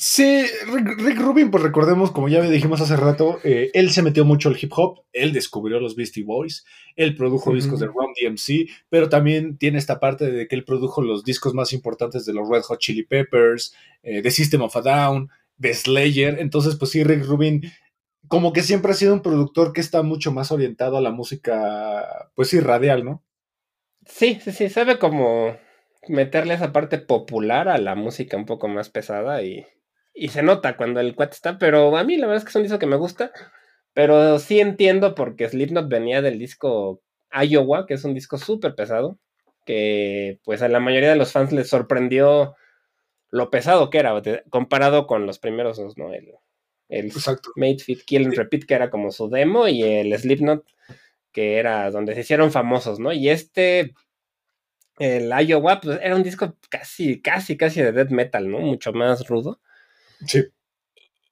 Sí, 0.00 0.44
Rick, 0.68 1.18
Rubin, 1.18 1.50
pues 1.50 1.60
recordemos, 1.60 2.12
como 2.12 2.28
ya 2.28 2.40
dijimos 2.40 2.80
hace 2.80 2.94
rato, 2.94 3.40
eh, 3.42 3.72
él 3.74 3.90
se 3.90 4.00
metió 4.00 4.24
mucho 4.24 4.48
al 4.48 4.56
hip 4.56 4.70
hop, 4.76 5.02
él 5.12 5.32
descubrió 5.32 5.80
los 5.80 5.96
Beastie 5.96 6.22
Boys, 6.22 6.64
él 6.94 7.16
produjo 7.16 7.50
uh 7.50 7.52
-huh. 7.52 7.56
discos 7.56 7.80
de 7.80 7.86
Ron 7.86 8.12
DMC, 8.14 8.70
pero 8.88 9.08
también 9.08 9.58
tiene 9.58 9.76
esta 9.76 9.98
parte 9.98 10.30
de 10.30 10.46
que 10.46 10.54
él 10.54 10.62
produjo 10.62 11.02
los 11.02 11.24
discos 11.24 11.52
más 11.52 11.72
importantes 11.72 12.24
de 12.24 12.32
los 12.32 12.48
Red 12.48 12.62
Hot 12.62 12.78
Chili 12.78 13.02
Peppers, 13.02 13.74
eh, 14.04 14.22
de 14.22 14.30
System 14.30 14.62
of 14.62 14.76
a 14.76 14.82
Down, 14.82 15.30
de 15.56 15.74
Slayer, 15.74 16.38
entonces 16.38 16.76
pues 16.76 16.92
sí, 16.92 17.02
Rick 17.02 17.24
Rubin 17.24 17.62
como 18.28 18.52
que 18.52 18.62
siempre 18.62 18.92
ha 18.92 18.94
sido 18.94 19.14
un 19.14 19.22
productor 19.22 19.72
que 19.72 19.80
está 19.80 20.02
mucho 20.02 20.30
más 20.30 20.52
orientado 20.52 20.96
a 20.96 21.00
la 21.00 21.10
música, 21.10 22.30
pues 22.36 22.50
sí, 22.50 22.60
radial, 22.60 23.04
¿no? 23.04 23.24
Sí, 24.06 24.38
sí, 24.44 24.52
sí, 24.52 24.68
sabe 24.68 25.00
como 25.00 25.56
meterle 26.06 26.54
esa 26.54 26.72
parte 26.72 26.98
popular 26.98 27.68
a 27.68 27.78
la 27.78 27.96
música 27.96 28.36
un 28.36 28.46
poco 28.46 28.68
más 28.68 28.90
pesada 28.90 29.42
y, 29.42 29.66
y 30.18 30.28
se 30.28 30.42
nota 30.42 30.76
cuando 30.76 31.00
el 31.00 31.14
cuate 31.14 31.34
está, 31.34 31.58
pero 31.58 31.96
a 31.96 32.04
mí 32.04 32.16
la 32.16 32.26
verdad 32.26 32.38
es 32.38 32.44
que 32.44 32.50
es 32.50 32.56
un 32.56 32.62
disco 32.64 32.78
que 32.78 32.86
me 32.86 32.96
gusta, 32.96 33.30
pero 33.94 34.38
sí 34.38 34.60
entiendo 34.60 35.14
porque 35.14 35.48
Slipknot 35.48 35.88
venía 35.88 36.22
del 36.22 36.38
disco 36.38 37.02
Iowa, 37.30 37.86
que 37.86 37.94
es 37.94 38.04
un 38.04 38.14
disco 38.14 38.36
súper 38.36 38.74
pesado, 38.74 39.18
que 39.64 40.40
pues 40.44 40.62
a 40.62 40.68
la 40.68 40.80
mayoría 40.80 41.10
de 41.10 41.16
los 41.16 41.32
fans 41.32 41.52
les 41.52 41.68
sorprendió 41.68 42.56
lo 43.30 43.50
pesado 43.50 43.90
que 43.90 43.98
era, 43.98 44.20
comparado 44.50 45.06
con 45.06 45.26
los 45.26 45.38
primeros 45.38 45.76
dos, 45.76 45.96
¿no? 45.96 46.12
El, 46.12 46.32
el 46.88 47.06
Exacto. 47.06 47.50
Made 47.56 47.78
Fit 47.78 48.02
Kill 48.04 48.26
and 48.26 48.34
Repeat, 48.34 48.64
que 48.64 48.74
era 48.74 48.90
como 48.90 49.12
su 49.12 49.28
demo, 49.28 49.68
y 49.68 49.82
el 49.82 50.18
Slipknot, 50.18 50.64
que 51.32 51.58
era 51.58 51.90
donde 51.90 52.14
se 52.14 52.20
hicieron 52.22 52.50
famosos, 52.50 52.98
¿no? 52.98 53.12
Y 53.12 53.28
este, 53.28 53.94
el 54.98 55.30
Iowa, 55.46 55.80
pues 55.80 56.00
era 56.02 56.16
un 56.16 56.22
disco 56.22 56.56
casi, 56.70 57.20
casi, 57.20 57.56
casi 57.56 57.82
de 57.82 57.92
death 57.92 58.10
metal, 58.10 58.50
¿no? 58.50 58.58
Mucho 58.58 58.92
más 58.92 59.28
rudo. 59.28 59.60
Sí. 60.26 60.44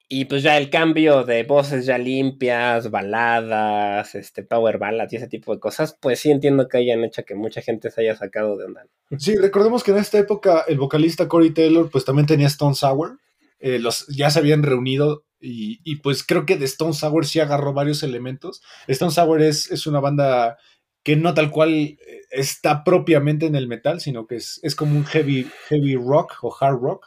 Y 0.09 0.27
pues 0.27 0.45
ya 0.45 0.57
el 0.57 0.71
cambio 0.71 1.25
de 1.25 1.43
voces 1.43 1.85
ya 1.85 1.99
limpias, 1.99 2.91
baladas, 2.93 4.15
este, 4.15 4.45
power 4.45 4.79
ballads 4.79 5.13
y 5.13 5.17
ese 5.17 5.27
tipo 5.27 5.53
de 5.53 5.59
cosas, 5.59 5.99
pues 6.01 6.21
sí 6.21 6.31
entiendo 6.31 6.69
que 6.69 6.79
hayan 6.79 7.03
hecho 7.03 7.25
que 7.25 7.35
mucha 7.35 7.61
gente 7.61 7.91
se 7.91 8.03
haya 8.03 8.15
sacado 8.15 8.57
de 8.57 8.67
onda. 8.67 8.87
Sí, 9.19 9.35
recordemos 9.37 9.83
que 9.83 9.91
en 9.91 9.97
esta 9.97 10.19
época 10.19 10.65
el 10.69 10.79
vocalista 10.79 11.27
Corey 11.27 11.51
Taylor 11.51 11.91
pues 11.91 12.05
también 12.05 12.27
tenía 12.27 12.47
Stone 12.47 12.77
Sour, 12.77 13.19
eh, 13.59 13.81
los, 13.81 14.07
ya 14.07 14.31
se 14.31 14.39
habían 14.39 14.63
reunido 14.63 15.25
y, 15.41 15.81
y, 15.85 15.97
pues 15.97 16.25
creo 16.25 16.47
que 16.47 16.57
de 16.57 16.65
Stone 16.65 16.93
Sour 16.93 17.27
sí 17.27 17.41
agarró 17.41 17.73
varios 17.73 18.03
elementos. 18.03 18.63
Stone 18.87 19.13
Sour 19.13 19.43
es, 19.43 19.71
es 19.71 19.87
una 19.87 20.01
banda 20.01 20.57
que 21.03 21.17
no 21.17 21.35
tal 21.35 21.51
cual 21.51 21.99
está 22.31 22.85
propiamente 22.85 23.47
en 23.47 23.55
el 23.55 23.69
metal, 23.69 24.01
sino 24.01 24.27
que 24.27 24.37
es, 24.37 24.61
es 24.63 24.75
como 24.75 24.97
un 24.97 25.05
heavy, 25.05 25.49
heavy 25.69 25.97
rock 25.97 26.35
o 26.43 26.55
hard 26.59 26.81
rock. 26.81 27.07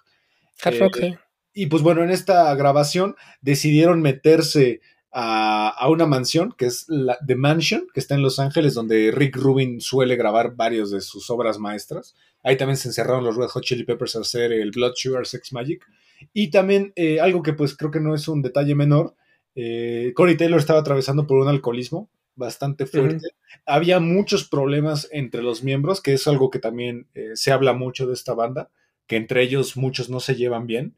Hard 0.64 0.76
eh, 0.76 0.80
rock, 0.80 0.98
sí. 1.00 1.16
Y 1.54 1.68
pues 1.68 1.84
bueno, 1.84 2.04
en 2.04 2.12
esta 2.12 2.54
grabación 2.56 3.16
decidieron 3.42 4.02
meterse 4.02 4.82
a, 5.12 5.70
a, 5.70 5.90
una 5.90 6.06
mansión, 6.06 6.54
que 6.58 6.68
es 6.68 6.86
la 6.88 7.18
The 7.26 7.36
Mansion, 7.36 7.88
que 7.94 8.00
está 8.00 8.16
en 8.16 8.22
Los 8.22 8.40
Ángeles, 8.40 8.76
donde 8.76 9.12
Rick 9.12 9.36
Rubin 9.36 9.82
suele 9.82 10.16
grabar 10.16 10.56
varios 10.56 10.92
de 10.92 11.02
sus 11.02 11.30
obras 11.30 11.58
maestras. 11.58 12.16
Ahí 12.44 12.58
también 12.58 12.78
se 12.78 12.90
encerraron 12.90 13.24
los 13.24 13.36
Red 13.36 13.48
Hot 13.48 13.64
Chili 13.64 13.84
Peppers 13.84 14.16
a 14.16 14.22
hacer 14.22 14.52
el 14.54 14.72
Blood 14.72 14.94
Sugar 14.96 15.26
Sex 15.26 15.52
Magic. 15.52 15.86
Y 16.34 16.50
también 16.52 16.94
eh, 16.96 17.20
algo 17.20 17.42
que 17.42 17.54
pues 17.54 17.76
creo 17.76 17.92
que 17.92 18.00
no 18.00 18.14
es 18.14 18.28
un 18.28 18.42
detalle 18.42 18.76
menor, 18.76 19.16
eh, 19.56 20.14
Corey 20.16 20.38
Taylor 20.38 20.60
estaba 20.60 20.80
atravesando 20.80 21.28
por 21.28 21.40
un 21.40 21.48
alcoholismo 21.48 22.10
bastante 22.36 22.86
fuerte. 22.86 23.28
Había 23.66 24.00
muchos 24.00 24.48
problemas 24.48 25.10
entre 25.12 25.42
los 25.44 25.64
miembros, 25.64 26.02
que 26.02 26.14
es 26.14 26.28
algo 26.28 26.50
que 26.50 26.60
también 26.60 27.08
eh, 27.14 27.32
se 27.34 27.52
habla 27.52 27.74
mucho 27.74 28.08
de 28.08 28.14
esta 28.14 28.34
banda, 28.34 28.70
que 29.08 29.18
entre 29.18 29.44
ellos 29.44 29.76
muchos 29.76 30.10
no 30.10 30.22
se 30.22 30.36
llevan 30.36 30.66
bien. 30.66 30.96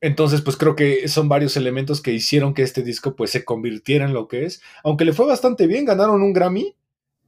Entonces, 0.00 0.42
pues 0.42 0.56
creo 0.56 0.76
que 0.76 1.08
son 1.08 1.28
varios 1.28 1.56
elementos 1.56 2.00
que 2.00 2.12
hicieron 2.12 2.54
que 2.54 2.62
este 2.62 2.82
disco 2.82 3.16
pues 3.16 3.30
se 3.30 3.44
convirtiera 3.44 4.04
en 4.04 4.12
lo 4.12 4.28
que 4.28 4.44
es. 4.44 4.62
Aunque 4.84 5.04
le 5.04 5.12
fue 5.12 5.26
bastante 5.26 5.66
bien, 5.66 5.84
ganaron 5.84 6.22
un 6.22 6.32
Grammy 6.32 6.76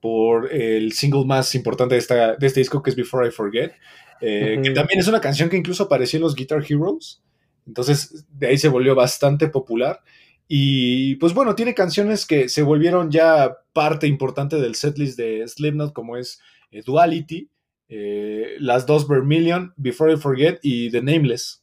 por 0.00 0.52
el 0.52 0.92
single 0.92 1.24
más 1.24 1.54
importante 1.54 1.94
de, 1.94 1.98
esta, 1.98 2.36
de 2.36 2.46
este 2.46 2.60
disco 2.60 2.82
que 2.82 2.90
es 2.90 2.96
Before 2.96 3.26
I 3.26 3.30
Forget, 3.30 3.72
eh, 4.20 4.60
que 4.62 4.70
también 4.70 5.00
es 5.00 5.08
una 5.08 5.20
canción 5.20 5.48
que 5.48 5.56
incluso 5.56 5.84
apareció 5.84 6.18
en 6.18 6.22
los 6.22 6.34
Guitar 6.34 6.64
Heroes. 6.66 7.22
Entonces, 7.66 8.24
de 8.30 8.48
ahí 8.48 8.58
se 8.58 8.68
volvió 8.68 8.94
bastante 8.94 9.48
popular. 9.48 10.00
Y 10.46 11.16
pues 11.16 11.32
bueno, 11.34 11.54
tiene 11.54 11.74
canciones 11.74 12.26
que 12.26 12.48
se 12.48 12.62
volvieron 12.62 13.10
ya 13.10 13.58
parte 13.72 14.06
importante 14.06 14.56
del 14.56 14.74
setlist 14.74 15.16
de 15.16 15.46
Slipknot, 15.46 15.92
como 15.92 16.16
es 16.16 16.40
eh, 16.70 16.82
Duality, 16.84 17.48
eh, 17.88 18.56
las 18.58 18.86
dos 18.86 19.06
Vermilion, 19.06 19.72
Before 19.76 20.12
I 20.12 20.16
Forget 20.16 20.58
y 20.62 20.90
The 20.90 21.02
Nameless. 21.02 21.59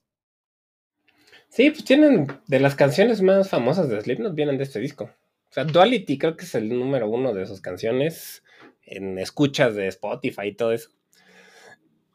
Sí, 1.50 1.72
pues 1.72 1.84
tienen 1.86 2.28
de 2.48 2.60
las 2.60 2.76
canciones 2.76 3.22
más 3.22 3.50
famosas 3.50 3.90
de 3.90 4.02
Slipknot 4.02 4.36
vienen 4.36 4.58
de 4.58 4.64
este 4.64 4.80
disco. 4.80 5.06
O 5.50 5.54
sea, 5.54 5.64
Duality 5.64 6.18
creo 6.18 6.36
que 6.36 6.46
es 6.46 6.56
el 6.56 6.70
número 6.70 7.10
uno 7.10 7.34
de 7.34 7.46
sus 7.46 7.62
canciones 7.62 8.44
en 8.84 9.18
escuchas 9.18 9.76
de 9.76 9.88
Spotify 9.88 10.48
y 10.48 10.56
todo 10.56 10.74
eso. 10.74 10.90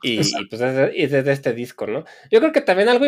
Y, 0.03 0.16
pues 0.47 0.61
es 0.61 1.11
de, 1.12 1.33
este 1.33 1.53
disco, 1.53 1.87
¿no? 1.87 2.05
Yo 2.30 2.41
creo 2.41 2.53
que 2.53 2.61
también 2.61 2.89
algo 2.89 3.07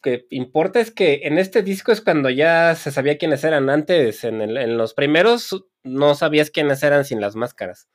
que 0.00 0.26
importa 0.30 0.78
es 0.78 0.92
que 0.92 1.22
en 1.24 1.38
este 1.38 1.62
disco 1.62 1.90
es 1.90 2.00
cuando 2.00 2.30
ya 2.30 2.74
se 2.76 2.92
sabía 2.92 3.18
quiénes 3.18 3.42
eran. 3.42 3.68
Antes, 3.68 4.22
en, 4.22 4.40
en 4.40 4.78
los 4.78 4.94
primeros, 4.94 5.66
no 5.82 6.14
sabías 6.14 6.50
quiénes 6.50 6.82
eran 6.82 7.04
sin 7.04 7.20
las 7.20 7.34
máscaras. 7.34 7.88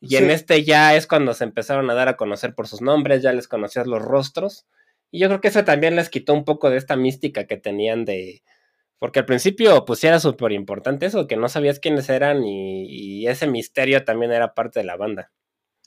Y 0.00 0.16
en 0.16 0.30
este 0.30 0.62
ya 0.62 0.94
es 0.94 1.06
cuando 1.06 1.32
se 1.32 1.44
empezaron 1.44 1.88
a 1.90 1.94
dar 1.94 2.08
a 2.08 2.16
conocer 2.16 2.54
por 2.54 2.68
sus 2.68 2.82
nombres, 2.82 3.22
ya 3.22 3.32
les 3.32 3.48
conocías 3.48 3.86
los 3.86 4.02
rostros. 4.02 4.66
Y 5.16 5.20
yo 5.20 5.28
creo 5.28 5.40
que 5.40 5.48
eso 5.48 5.64
también 5.64 5.96
les 5.96 6.10
quitó 6.10 6.34
un 6.34 6.44
poco 6.44 6.68
de 6.68 6.76
esta 6.76 6.94
mística 6.94 7.46
que 7.46 7.56
tenían 7.56 8.04
de... 8.04 8.42
Porque 8.98 9.20
al 9.20 9.24
principio 9.24 9.86
pues 9.86 10.04
era 10.04 10.20
súper 10.20 10.52
importante 10.52 11.06
eso, 11.06 11.26
que 11.26 11.38
no 11.38 11.48
sabías 11.48 11.80
quiénes 11.80 12.10
eran 12.10 12.44
y, 12.44 13.26
ese 13.26 13.46
misterio 13.46 14.04
también 14.04 14.30
era 14.32 14.52
parte 14.52 14.80
de 14.80 14.84
la 14.84 14.96
banda. 14.98 15.32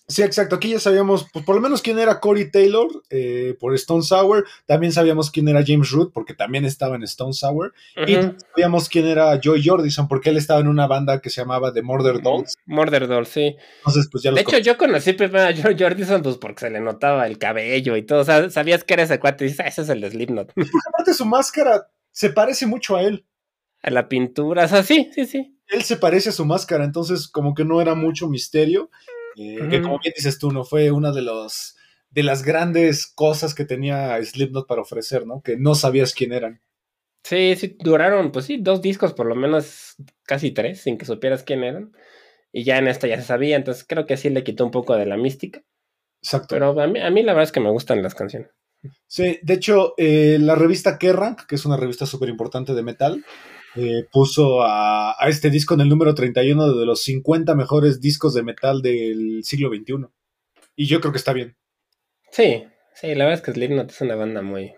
Sí, 0.09 0.23
exacto. 0.23 0.55
Aquí 0.55 0.71
ya 0.71 0.79
sabíamos, 0.79 1.27
pues, 1.31 1.45
por 1.45 1.53
lo 1.55 1.61
menos 1.61 1.83
quién 1.83 1.99
era 1.99 2.19
Corey 2.19 2.49
Taylor 2.49 2.87
eh, 3.11 3.55
por 3.59 3.75
Stone 3.75 4.01
Sour. 4.01 4.43
También 4.65 4.91
sabíamos 4.91 5.29
quién 5.29 5.47
era 5.47 5.63
James 5.65 5.91
Root 5.91 6.11
porque 6.11 6.33
también 6.33 6.65
estaba 6.65 6.95
en 6.95 7.03
Stone 7.03 7.33
Sour. 7.33 7.73
Y 8.07 8.15
sabíamos 8.15 8.89
quién 8.89 9.05
era 9.05 9.39
Joy 9.39 9.61
Jordison 9.63 10.07
porque 10.07 10.31
él 10.31 10.37
estaba 10.37 10.61
en 10.61 10.67
una 10.67 10.87
banda 10.87 11.21
que 11.21 11.29
se 11.29 11.41
llamaba 11.41 11.71
The 11.71 11.83
Murder 11.83 12.23
Dolls. 12.23 12.55
Murder 12.65 13.07
Dolls, 13.07 13.29
sí. 13.29 13.55
Entonces, 13.77 14.09
pues 14.11 14.23
ya 14.23 14.31
De 14.31 14.41
hecho, 14.41 14.57
yo 14.57 14.77
conocí 14.79 15.13
primero 15.13 15.45
a 15.45 15.53
Joy 15.53 15.75
Jordison 15.77 16.23
pues 16.23 16.37
porque 16.37 16.61
se 16.61 16.69
le 16.71 16.79
notaba 16.79 17.27
el 17.27 17.37
cabello 17.37 17.95
y 17.95 18.01
todo. 18.01 18.21
O 18.21 18.25
sea, 18.25 18.49
sabías 18.49 18.83
que 18.83 18.95
era 18.95 19.03
ese 19.03 19.19
cuate 19.19 19.45
y 19.45 19.49
dices, 19.49 19.63
ah, 19.63 19.67
ese 19.67 19.83
es 19.83 19.89
el 19.89 20.01
de 20.01 20.09
Slipknot. 20.09 20.53
aparte 20.87 21.13
su 21.13 21.25
máscara 21.25 21.87
se 22.11 22.31
parece 22.31 22.65
mucho 22.65 22.95
a 22.95 23.03
él. 23.03 23.27
A 23.83 23.91
la 23.91 24.09
pintura, 24.09 24.65
o 24.65 24.67
sea, 24.67 24.81
sí, 24.81 25.09
sí, 25.13 25.25
sí. 25.25 25.55
Él 25.67 25.83
se 25.83 25.97
parece 25.97 26.29
a 26.29 26.33
su 26.33 26.45
máscara, 26.45 26.83
entonces 26.83 27.27
como 27.27 27.53
que 27.53 27.63
no 27.63 27.79
era 27.79 27.93
mucho 27.93 28.27
misterio. 28.27 28.89
Eh, 29.35 29.67
que 29.69 29.81
como 29.81 29.99
bien 29.99 30.13
dices 30.15 30.39
tú, 30.39 30.51
no 30.51 30.63
fue 30.63 30.91
una 30.91 31.11
de 31.11 31.21
los 31.21 31.75
de 32.09 32.23
las 32.23 32.43
grandes 32.43 33.07
cosas 33.07 33.53
que 33.53 33.65
tenía 33.65 34.23
Slipknot 34.23 34.67
para 34.67 34.81
ofrecer, 34.81 35.27
¿no? 35.27 35.41
Que 35.41 35.57
no 35.57 35.75
sabías 35.75 36.13
quién 36.13 36.33
eran. 36.33 36.61
Sí, 37.23 37.55
sí, 37.55 37.77
duraron, 37.79 38.31
pues 38.31 38.45
sí, 38.45 38.57
dos 38.59 38.81
discos, 38.81 39.13
por 39.13 39.27
lo 39.27 39.35
menos 39.35 39.95
casi 40.23 40.51
tres, 40.51 40.81
sin 40.81 40.97
que 40.97 41.05
supieras 41.05 41.43
quién 41.43 41.63
eran. 41.63 41.91
Y 42.51 42.63
ya 42.63 42.77
en 42.77 42.87
esta 42.87 43.07
ya 43.07 43.17
se 43.17 43.27
sabía, 43.27 43.55
entonces 43.55 43.85
creo 43.87 44.05
que 44.05 44.17
sí 44.17 44.29
le 44.29 44.43
quitó 44.43 44.65
un 44.65 44.71
poco 44.71 44.95
de 44.95 45.05
la 45.05 45.17
mística. 45.17 45.61
Exacto. 46.21 46.55
Pero 46.55 46.79
a 46.79 46.87
mí, 46.87 46.99
a 46.99 47.09
mí 47.11 47.21
la 47.21 47.33
verdad 47.33 47.43
es 47.43 47.51
que 47.51 47.59
me 47.59 47.69
gustan 47.69 48.01
las 48.01 48.15
canciones. 48.15 48.49
Sí, 49.07 49.39
de 49.43 49.53
hecho, 49.53 49.93
eh, 49.97 50.37
la 50.39 50.55
revista 50.55 50.97
Kerrang, 50.97 51.35
que 51.47 51.55
es 51.55 51.65
una 51.65 51.77
revista 51.77 52.05
súper 52.05 52.29
importante 52.29 52.73
de 52.73 52.81
metal, 52.81 53.25
eh, 53.75 54.05
puso 54.11 54.61
a, 54.63 55.15
este 55.27 55.49
disco 55.49 55.73
en 55.73 55.81
el 55.81 55.89
número 55.89 56.15
31 56.15 56.75
de 56.75 56.85
los 56.85 57.03
50 57.03 57.55
mejores 57.55 58.01
discos 58.01 58.33
de 58.33 58.43
metal 58.43 58.81
del 58.81 59.43
siglo 59.43 59.69
XXI. 59.69 60.07
Y 60.75 60.87
yo 60.87 60.99
creo 61.01 61.11
que 61.11 61.17
está 61.17 61.33
bien. 61.33 61.55
Sí, 62.31 62.65
sí, 62.95 63.07
la 63.15 63.25
verdad 63.25 63.39
es 63.39 63.41
que 63.41 63.51
Slipknot 63.51 63.91
es 63.91 64.01
una 64.01 64.15
banda 64.15 64.41
muy... 64.41 64.73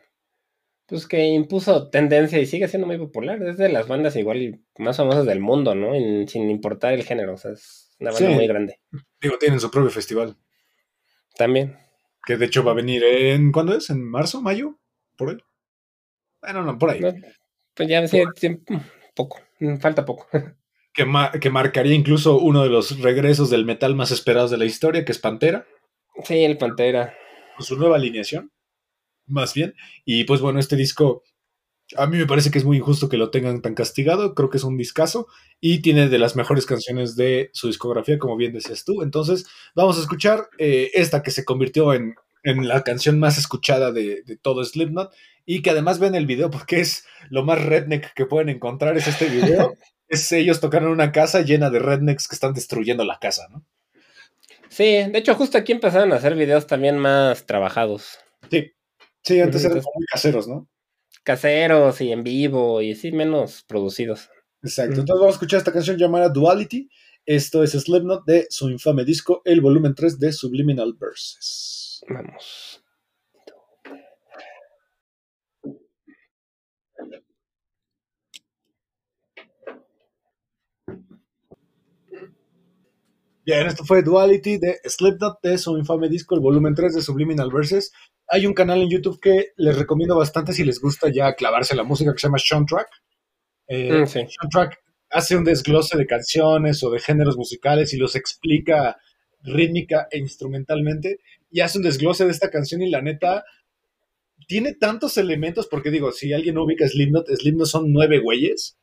Pues 0.87 1.07
que 1.07 1.25
impuso 1.25 1.89
tendencia 1.89 2.39
y 2.39 2.45
sigue 2.45 2.67
siendo 2.67 2.85
muy 2.85 2.97
popular. 2.97 3.41
Es 3.43 3.57
de 3.57 3.69
las 3.69 3.87
bandas 3.87 4.15
igual 4.17 4.59
más 4.77 4.97
famosas 4.97 5.25
del 5.25 5.39
mundo, 5.39 5.73
¿no? 5.73 5.93
sin 6.27 6.49
importar 6.49 6.93
el 6.93 7.03
género. 7.03 7.35
O 7.35 7.37
sea, 7.37 7.51
es 7.51 7.95
una 7.99 8.11
banda 8.11 8.29
muy 8.31 8.47
grande. 8.47 8.81
Digo, 9.21 9.37
tienen 9.37 9.61
su 9.61 9.71
propio 9.71 9.89
festival. 9.89 10.35
También. 11.37 11.77
Que 12.25 12.35
de 12.35 12.45
hecho 12.45 12.63
va 12.65 12.71
a 12.71 12.75
venir 12.75 13.03
en... 13.05 13.53
¿Cuándo 13.53 13.73
es? 13.73 13.89
¿En 13.89 14.03
marzo? 14.03 14.41
¿Mayo? 14.41 14.79
¿Por 15.15 15.29
ahí? 15.29 15.37
Bueno, 16.41 16.63
no, 16.63 16.77
por 16.77 16.89
ahí. 16.89 16.99
Pues 17.75 17.89
ya 17.89 18.01
decía, 18.01 18.25
poco, 19.15 19.39
mm, 19.59 19.77
falta 19.77 20.05
poco. 20.05 20.27
Que, 20.93 21.05
que, 21.39 21.49
marcaría 21.49 21.95
incluso 21.95 22.37
uno 22.37 22.63
de 22.63 22.69
los 22.69 22.99
regresos 22.99 23.49
del 23.49 23.63
metal 23.63 23.95
más 23.95 24.11
esperados 24.11 24.51
de 24.51 24.57
la 24.57 24.65
historia, 24.65 25.05
que 25.05 25.13
es 25.13 25.19
Pantera. 25.19 25.65
Sí, 26.25 26.43
el 26.43 26.57
Pantera. 26.57 27.15
Con 27.55 27.65
su 27.65 27.77
nueva 27.77 27.95
alineación, 27.95 28.51
más 29.25 29.53
bien. 29.53 29.73
Y 30.03 30.25
pues 30.25 30.41
bueno, 30.41 30.59
este 30.59 30.75
disco, 30.75 31.23
a 31.95 32.07
mí 32.07 32.17
me 32.17 32.25
parece 32.25 32.51
que 32.51 32.57
es 32.57 32.65
muy 32.65 32.75
injusto 32.75 33.07
que 33.07 33.15
lo 33.15 33.31
tengan 33.31 33.61
tan 33.61 33.73
castigado. 33.73 34.35
Creo 34.35 34.49
que 34.49 34.57
es 34.57 34.65
un 34.65 34.75
discazo 34.75 35.27
y 35.61 35.81
tiene 35.81 36.09
de 36.09 36.19
las 36.19 36.35
mejores 36.35 36.65
canciones 36.65 37.15
de 37.15 37.51
su 37.53 37.67
discografía, 37.67 38.19
como 38.19 38.35
bien 38.35 38.51
decías 38.51 38.83
tú. 38.83 39.01
Entonces, 39.01 39.45
vamos 39.73 39.97
a 39.97 40.01
escuchar 40.01 40.49
eh, 40.57 40.91
esta 40.93 41.23
que 41.23 41.31
se 41.31 41.45
convirtió 41.45 41.93
en, 41.93 42.15
en 42.43 42.67
la 42.67 42.83
canción 42.83 43.17
más 43.17 43.37
escuchada 43.37 43.93
de, 43.93 44.23
de 44.23 44.35
todo 44.35 44.61
Slipknot 44.65 45.13
y 45.45 45.61
que 45.61 45.71
además 45.71 45.99
ven 45.99 46.15
el 46.15 46.25
video 46.25 46.49
porque 46.49 46.79
es 46.79 47.05
lo 47.29 47.43
más 47.43 47.63
redneck 47.63 48.13
que 48.13 48.25
pueden 48.25 48.49
encontrar 48.49 48.97
es 48.97 49.07
este 49.07 49.27
video. 49.29 49.75
es 50.07 50.31
ellos 50.31 50.59
tocando 50.59 50.87
en 50.87 50.93
una 50.93 51.11
casa 51.11 51.41
llena 51.41 51.69
de 51.69 51.79
rednecks 51.79 52.27
que 52.27 52.35
están 52.35 52.53
destruyendo 52.53 53.03
la 53.05 53.19
casa, 53.19 53.47
¿no? 53.49 53.65
Sí, 54.69 54.83
de 54.83 55.17
hecho 55.17 55.35
justo 55.35 55.57
aquí 55.57 55.73
empezaron 55.73 56.13
a 56.13 56.15
hacer 56.15 56.35
videos 56.35 56.65
también 56.67 56.97
más 56.97 57.45
trabajados. 57.45 58.19
Sí, 58.49 58.71
sí, 59.23 59.39
antes 59.39 59.65
eran 59.65 59.77
muy 59.77 60.05
caseros, 60.05 60.47
¿no? 60.47 60.69
Caseros 61.23 61.99
y 62.01 62.11
en 62.11 62.23
vivo 62.23 62.81
y 62.81 62.95
sí, 62.95 63.11
menos 63.11 63.63
producidos. 63.67 64.29
Exacto, 64.63 65.01
entonces 65.01 65.19
vamos 65.19 65.33
a 65.33 65.37
escuchar 65.37 65.57
esta 65.57 65.73
canción 65.73 65.97
llamada 65.97 66.29
Duality. 66.29 66.89
Esto 67.25 67.63
es 67.63 67.71
Slipknot 67.71 68.25
de 68.25 68.47
su 68.49 68.69
infame 68.69 69.03
disco, 69.03 69.41
el 69.45 69.61
volumen 69.61 69.93
3 69.93 70.19
de 70.19 70.31
Subliminal 70.31 70.93
Verses. 70.93 72.03
Vamos. 72.07 72.70
Bien, 83.43 83.65
esto 83.65 83.83
fue 83.83 84.03
Duality 84.03 84.59
de 84.59 84.79
Slipknot 84.83 85.41
de 85.41 85.57
su 85.57 85.75
infame 85.75 86.09
disco, 86.09 86.35
el 86.35 86.41
volumen 86.41 86.75
3 86.75 86.93
de 86.93 87.01
Subliminal 87.01 87.49
Verses. 87.51 87.91
Hay 88.27 88.45
un 88.45 88.53
canal 88.53 88.81
en 88.81 88.89
YouTube 88.89 89.19
que 89.19 89.47
les 89.57 89.77
recomiendo 89.77 90.15
bastante 90.15 90.53
si 90.53 90.63
les 90.63 90.79
gusta 90.79 91.09
ya 91.09 91.33
clavarse 91.33 91.75
la 91.75 91.83
música 91.83 92.13
que 92.13 92.19
se 92.19 92.27
llama 92.27 92.37
Sean 92.37 92.67
Track. 92.67 92.87
Eh, 93.67 94.03
mm, 94.03 94.07
Sean 94.07 94.49
Track 94.51 94.79
hace 95.09 95.35
un 95.35 95.43
desglose 95.43 95.97
de 95.97 96.05
canciones 96.05 96.83
o 96.83 96.91
de 96.91 96.99
géneros 96.99 97.35
musicales 97.35 97.93
y 97.93 97.97
los 97.97 98.15
explica 98.15 98.97
rítmica 99.41 100.07
e 100.11 100.19
instrumentalmente 100.19 101.19
y 101.49 101.61
hace 101.61 101.79
un 101.79 101.83
desglose 101.83 102.25
de 102.25 102.31
esta 102.31 102.51
canción 102.51 102.83
y 102.83 102.91
la 102.91 103.01
neta 103.01 103.43
tiene 104.47 104.75
tantos 104.75 105.17
elementos 105.17 105.67
porque 105.67 105.89
digo, 105.89 106.11
si 106.11 106.31
alguien 106.31 106.55
no 106.55 106.63
ubica 106.63 106.87
Slipknot, 106.87 107.27
Slipknot 107.27 107.67
son 107.67 107.91
nueve 107.91 108.19
güeyes 108.19 108.77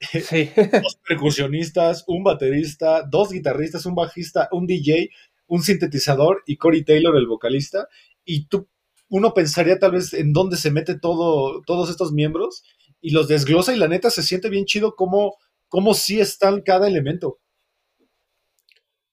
dos 0.82 0.98
percusionistas, 1.06 2.04
un 2.06 2.22
baterista, 2.22 3.02
dos 3.02 3.30
guitarristas, 3.30 3.86
un 3.86 3.94
bajista, 3.94 4.48
un 4.52 4.66
DJ, 4.66 5.10
un 5.46 5.62
sintetizador 5.62 6.42
y 6.46 6.56
Corey 6.56 6.84
Taylor, 6.84 7.16
el 7.16 7.26
vocalista. 7.26 7.88
Y 8.24 8.46
tú, 8.46 8.68
uno 9.08 9.34
pensaría 9.34 9.78
tal 9.78 9.92
vez 9.92 10.14
en 10.14 10.32
dónde 10.32 10.56
se 10.56 10.70
mete 10.70 10.98
todo, 10.98 11.62
todos 11.66 11.90
estos 11.90 12.12
miembros 12.12 12.62
y 13.00 13.10
los 13.10 13.28
desglosa 13.28 13.74
y 13.74 13.78
la 13.78 13.88
neta 13.88 14.10
se 14.10 14.22
siente 14.22 14.48
bien 14.50 14.64
chido 14.64 14.94
como, 14.94 15.36
como 15.68 15.94
sí 15.94 16.20
están 16.20 16.62
cada 16.62 16.86
elemento. 16.86 17.40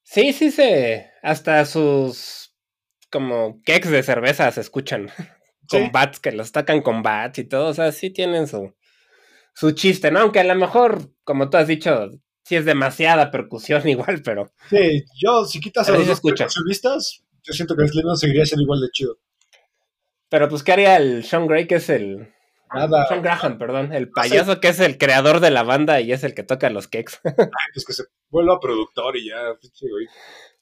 Sí, 0.03 0.33
sí, 0.33 0.51
se. 0.51 1.09
Hasta 1.23 1.65
sus 1.65 2.53
como 3.09 3.61
keks 3.63 3.89
de 3.89 4.03
cerveza 4.03 4.51
se 4.51 4.61
escuchan. 4.61 5.09
Con 5.67 5.91
bats, 5.91 6.19
que 6.19 6.31
los 6.31 6.51
tacan 6.51 6.83
con 6.83 7.01
bats 7.01 7.39
y 7.39 7.43
todo. 7.43 7.69
O 7.69 7.73
sea, 7.73 7.91
sí 7.91 8.11
tienen 8.11 8.45
su, 8.45 8.75
su 9.55 9.71
chiste, 9.71 10.11
¿no? 10.11 10.19
Aunque 10.19 10.41
a 10.41 10.43
lo 10.43 10.55
mejor, 10.55 11.11
como 11.23 11.49
tú 11.49 11.57
has 11.57 11.67
dicho, 11.67 12.11
sí 12.43 12.55
es 12.55 12.65
demasiada 12.65 13.31
percusión 13.31 13.87
igual, 13.89 14.21
pero... 14.23 14.51
Sí, 14.69 15.03
yo 15.19 15.45
si 15.45 15.59
quitas 15.59 15.89
a, 15.89 15.93
los 15.93 16.05
dos 16.05 16.21
percusionistas, 16.21 17.23
yo 17.43 17.53
siento 17.53 17.75
que 17.75 17.87
Slipknot 17.87 18.17
seguiría 18.17 18.45
siendo 18.45 18.63
igual 18.63 18.81
de 18.81 18.89
chido. 18.91 19.17
Pero 20.29 20.49
pues, 20.49 20.63
¿qué 20.63 20.73
haría 20.73 20.97
el 20.97 21.23
Sean 21.23 21.47
Gray, 21.47 21.67
que 21.67 21.75
es 21.75 21.89
el. 21.89 22.33
Nada. 22.73 23.07
Sean 23.07 23.21
Graham, 23.21 23.57
perdón. 23.57 23.93
El 23.93 24.09
payaso 24.09 24.59
que 24.59 24.69
es 24.69 24.79
el 24.79 24.97
creador 24.97 25.39
de 25.39 25.51
la 25.51 25.63
banda 25.63 26.01
y 26.01 26.11
es 26.11 26.23
el 26.23 26.33
que 26.33 26.43
toca 26.43 26.69
los 26.71 26.87
cakes. 26.87 27.13
Ay, 27.23 27.71
pues 27.73 27.85
que 27.85 27.93
se 27.93 28.03
vuelva 28.29 28.59
productor 28.59 29.15
y 29.15 29.29
ya, 29.29 29.55
pinche 29.61 29.87
güey. 29.87 30.07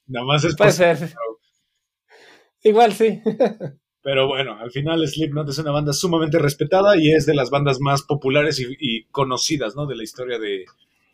Nada 0.07 0.25
más 0.25 0.43
es 0.43 0.55
Puede 0.55 0.73
ser. 0.73 0.97
Igual 2.61 2.93
sí. 2.93 3.21
Pero 4.03 4.27
bueno, 4.27 4.57
al 4.59 4.69
final 4.69 5.07
Slipknot 5.07 5.49
es 5.49 5.57
una 5.59 5.71
banda 5.71 5.93
sumamente 5.93 6.37
respetada 6.37 6.97
y 6.97 7.11
es 7.13 7.25
de 7.25 7.33
las 7.33 7.49
bandas 7.49 7.79
más 7.79 8.03
populares 8.03 8.59
y, 8.59 8.75
y 8.77 9.05
conocidas, 9.05 9.75
¿no? 9.75 9.85
De 9.85 9.95
la 9.95 10.03
historia 10.03 10.37
de, 10.37 10.65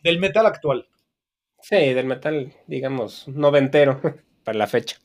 del 0.04 0.20
metal 0.20 0.48
actual. 0.48 0.88
Sí, 1.62 1.76
del 1.76 2.08
metal, 2.08 2.54
digamos, 2.68 3.28
noventero 3.28 4.02
para 4.44 4.58
la 4.58 4.68
fecha. 4.68 4.98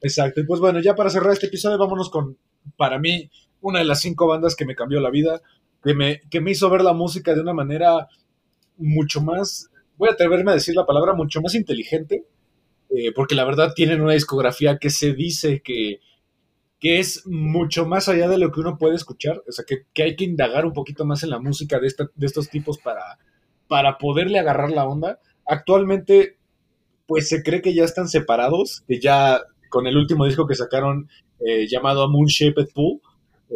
Exacto. 0.00 0.40
Y 0.40 0.44
pues 0.44 0.60
bueno, 0.60 0.80
ya 0.80 0.94
para 0.94 1.10
cerrar 1.10 1.32
este 1.32 1.46
episodio, 1.46 1.78
vámonos 1.78 2.10
con, 2.10 2.38
para 2.76 2.98
mí, 2.98 3.28
una 3.60 3.80
de 3.80 3.86
las 3.86 4.00
cinco 4.00 4.26
bandas 4.26 4.54
que 4.54 4.64
me 4.64 4.76
cambió 4.76 5.00
la 5.00 5.10
vida, 5.10 5.40
que 5.82 5.94
me, 5.94 6.20
que 6.30 6.40
me 6.40 6.52
hizo 6.52 6.70
ver 6.70 6.82
la 6.82 6.92
música 6.92 7.34
de 7.34 7.40
una 7.40 7.54
manera 7.54 8.08
mucho 8.76 9.20
más, 9.20 9.70
voy 9.96 10.08
a 10.08 10.12
atreverme 10.12 10.52
a 10.52 10.54
decir 10.54 10.74
la 10.74 10.86
palabra, 10.86 11.14
mucho 11.14 11.40
más 11.40 11.54
inteligente, 11.54 12.24
eh, 12.90 13.12
porque 13.14 13.34
la 13.34 13.44
verdad 13.44 13.72
tienen 13.74 14.00
una 14.00 14.12
discografía 14.12 14.78
que 14.78 14.90
se 14.90 15.12
dice 15.12 15.60
que, 15.62 16.00
que 16.82 17.00
es 17.00 17.24
mucho 17.28 17.86
más 17.86 18.10
allá 18.10 18.28
de 18.28 18.38
lo 18.38 18.52
que 18.52 18.60
uno 18.60 18.78
puede 18.78 18.96
escuchar, 18.96 19.42
o 19.48 19.52
sea, 19.52 19.64
que, 19.66 19.84
que 19.94 20.04
hay 20.04 20.16
que 20.16 20.24
indagar 20.26 20.66
un 20.66 20.74
poquito 20.74 21.06
más 21.06 21.24
en 21.24 21.30
la 21.30 21.40
música 21.40 21.80
de, 21.80 21.88
esta- 21.88 22.10
de 22.14 22.26
estos 22.26 22.50
tipos 22.50 22.78
para, 22.78 23.18
para 23.68 23.98
poderle 23.98 24.40
agarrar 24.40 24.72
la 24.72 24.86
onda. 24.86 25.20
Actualmente, 25.46 26.38
pues 27.06 27.28
se 27.28 27.42
cree 27.42 27.62
que 27.62 27.74
ya 27.74 27.84
están 27.84 28.08
separados, 28.08 28.82
que 28.88 29.00
ya 29.00 29.40
con 29.70 29.86
el 29.86 29.96
último 29.96 30.26
disco 30.26 30.46
que 30.46 30.56
sacaron 30.56 31.08
eh, 31.40 31.66
llamado 31.68 32.08
Moon 32.10 32.26
Shaped 32.26 32.68
Pool, 32.74 33.00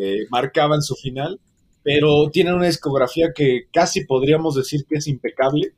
eh, 0.00 0.26
marcaban 0.30 0.82
su 0.82 0.94
final, 0.96 1.40
pero 1.82 2.30
tienen 2.30 2.54
una 2.54 2.66
discografía 2.66 3.32
que 3.34 3.62
casi 3.72 4.04
podríamos 4.04 4.56
decir 4.56 4.82
que 4.88 4.96
es 4.98 5.08
impecable, 5.08 5.74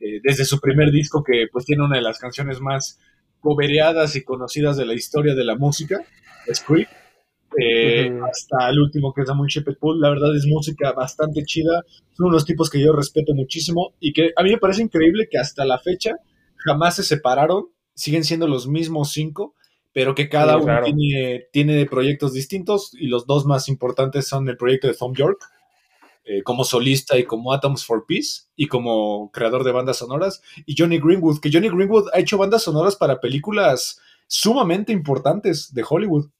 eh, 0.00 0.20
desde 0.22 0.44
su 0.44 0.60
primer 0.60 0.90
disco 0.92 1.22
que 1.24 1.46
pues 1.52 1.64
tiene 1.64 1.84
una 1.84 1.96
de 1.96 2.02
las 2.02 2.18
canciones 2.18 2.60
más 2.60 2.98
cobereadas 3.44 4.16
y 4.16 4.24
conocidas 4.24 4.78
de 4.78 4.86
la 4.86 4.94
historia 4.94 5.34
de 5.34 5.44
la 5.44 5.54
música, 5.54 6.00
Creep, 6.66 6.88
eh, 7.60 8.10
hasta 8.26 8.70
el 8.70 8.80
último 8.80 9.12
que 9.12 9.20
es 9.20 9.28
A 9.28 9.34
Moon 9.34 9.48
Shaped 9.48 9.76
Pool, 9.78 10.00
la 10.00 10.08
verdad 10.08 10.34
es 10.34 10.46
música 10.46 10.92
bastante 10.92 11.44
chida, 11.44 11.82
son 12.14 12.28
unos 12.28 12.46
tipos 12.46 12.70
que 12.70 12.80
yo 12.80 12.92
respeto 12.94 13.34
muchísimo 13.34 13.92
y 14.00 14.14
que 14.14 14.30
a 14.34 14.42
mí 14.42 14.50
me 14.50 14.56
parece 14.58 14.82
increíble 14.82 15.28
que 15.30 15.38
hasta 15.38 15.66
la 15.66 15.78
fecha 15.78 16.12
jamás 16.56 16.96
se 16.96 17.02
separaron, 17.02 17.66
siguen 17.94 18.24
siendo 18.24 18.48
los 18.48 18.66
mismos 18.66 19.12
cinco, 19.12 19.54
pero 19.92 20.14
que 20.14 20.30
cada 20.30 20.54
Sí, 20.54 20.56
uno 20.56 20.64
claro. 20.64 20.86
tiene, 20.86 21.44
tiene 21.52 21.84
proyectos 21.84 22.32
distintos 22.32 22.92
y 22.94 23.08
los 23.08 23.26
dos 23.26 23.44
más 23.44 23.68
importantes 23.68 24.26
son 24.26 24.48
el 24.48 24.56
proyecto 24.56 24.88
de 24.88 24.94
Tom 24.94 25.12
York 25.14 25.38
eh, 26.24 26.42
como 26.42 26.64
solista 26.64 27.18
y 27.18 27.24
como 27.24 27.52
Atoms 27.52 27.84
for 27.84 28.06
Peace 28.06 28.44
y 28.56 28.66
como 28.66 29.30
creador 29.30 29.62
de 29.62 29.72
bandas 29.72 29.98
sonoras 29.98 30.40
y 30.64 30.74
Johnny 30.76 30.98
Greenwood, 30.98 31.40
que 31.40 31.50
Johnny 31.52 31.68
Greenwood 31.68 32.08
ha 32.14 32.18
hecho 32.18 32.38
bandas 32.38 32.62
sonoras 32.62 32.96
para 32.96 33.20
películas 33.20 34.00
sumamente 34.26 34.92
importantes 34.92 35.72
de 35.74 35.84
Hollywood. 35.88 36.30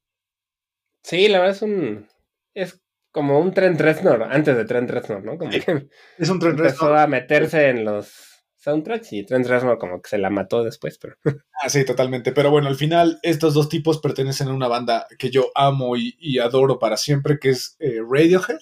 Sí, 1.03 1.29
la 1.29 1.39
verdad 1.39 1.57
es 1.57 1.63
un. 1.63 2.09
Es 2.55 2.81
como 3.11 3.39
un 3.39 3.53
Trent 3.53 3.81
Reznor, 3.81 4.23
antes 4.23 4.57
de 4.57 4.65
Trent 4.65 4.91
Reznor, 4.91 5.23
¿no? 5.23 5.39
Como 5.39 5.51
que 5.51 5.89
Es 6.19 6.29
un 6.31 6.39
tren 6.39 6.57
empezó 6.57 6.95
a 6.95 7.07
meterse 7.07 7.69
en 7.69 7.85
los 7.85 8.43
soundtracks 8.57 9.13
y 9.13 9.25
Trent 9.25 9.47
Reznor 9.47 9.79
como 9.79 10.01
que 10.01 10.09
se 10.09 10.19
la 10.19 10.31
mató 10.31 10.65
después, 10.65 10.99
pero. 10.99 11.17
Ah, 11.63 11.69
sí, 11.69 11.85
totalmente. 11.85 12.33
Pero 12.33 12.51
bueno, 12.51 12.69
al 12.69 12.77
final 12.77 13.21
estos 13.23 13.55
dos 13.55 13.69
tipos 13.69 13.99
pertenecen 13.99 14.49
a 14.49 14.55
una 14.55 14.69
banda 14.69 15.07
que 15.19 15.31
yo 15.31 15.51
amo 15.55 15.97
y, 15.97 16.15
y 16.19 16.39
adoro 16.39 16.79
para 16.79 16.97
siempre, 16.97 17.39
que 17.39 17.51
es 17.51 17.77
eh, 17.79 18.01
Radiohead, 18.07 18.59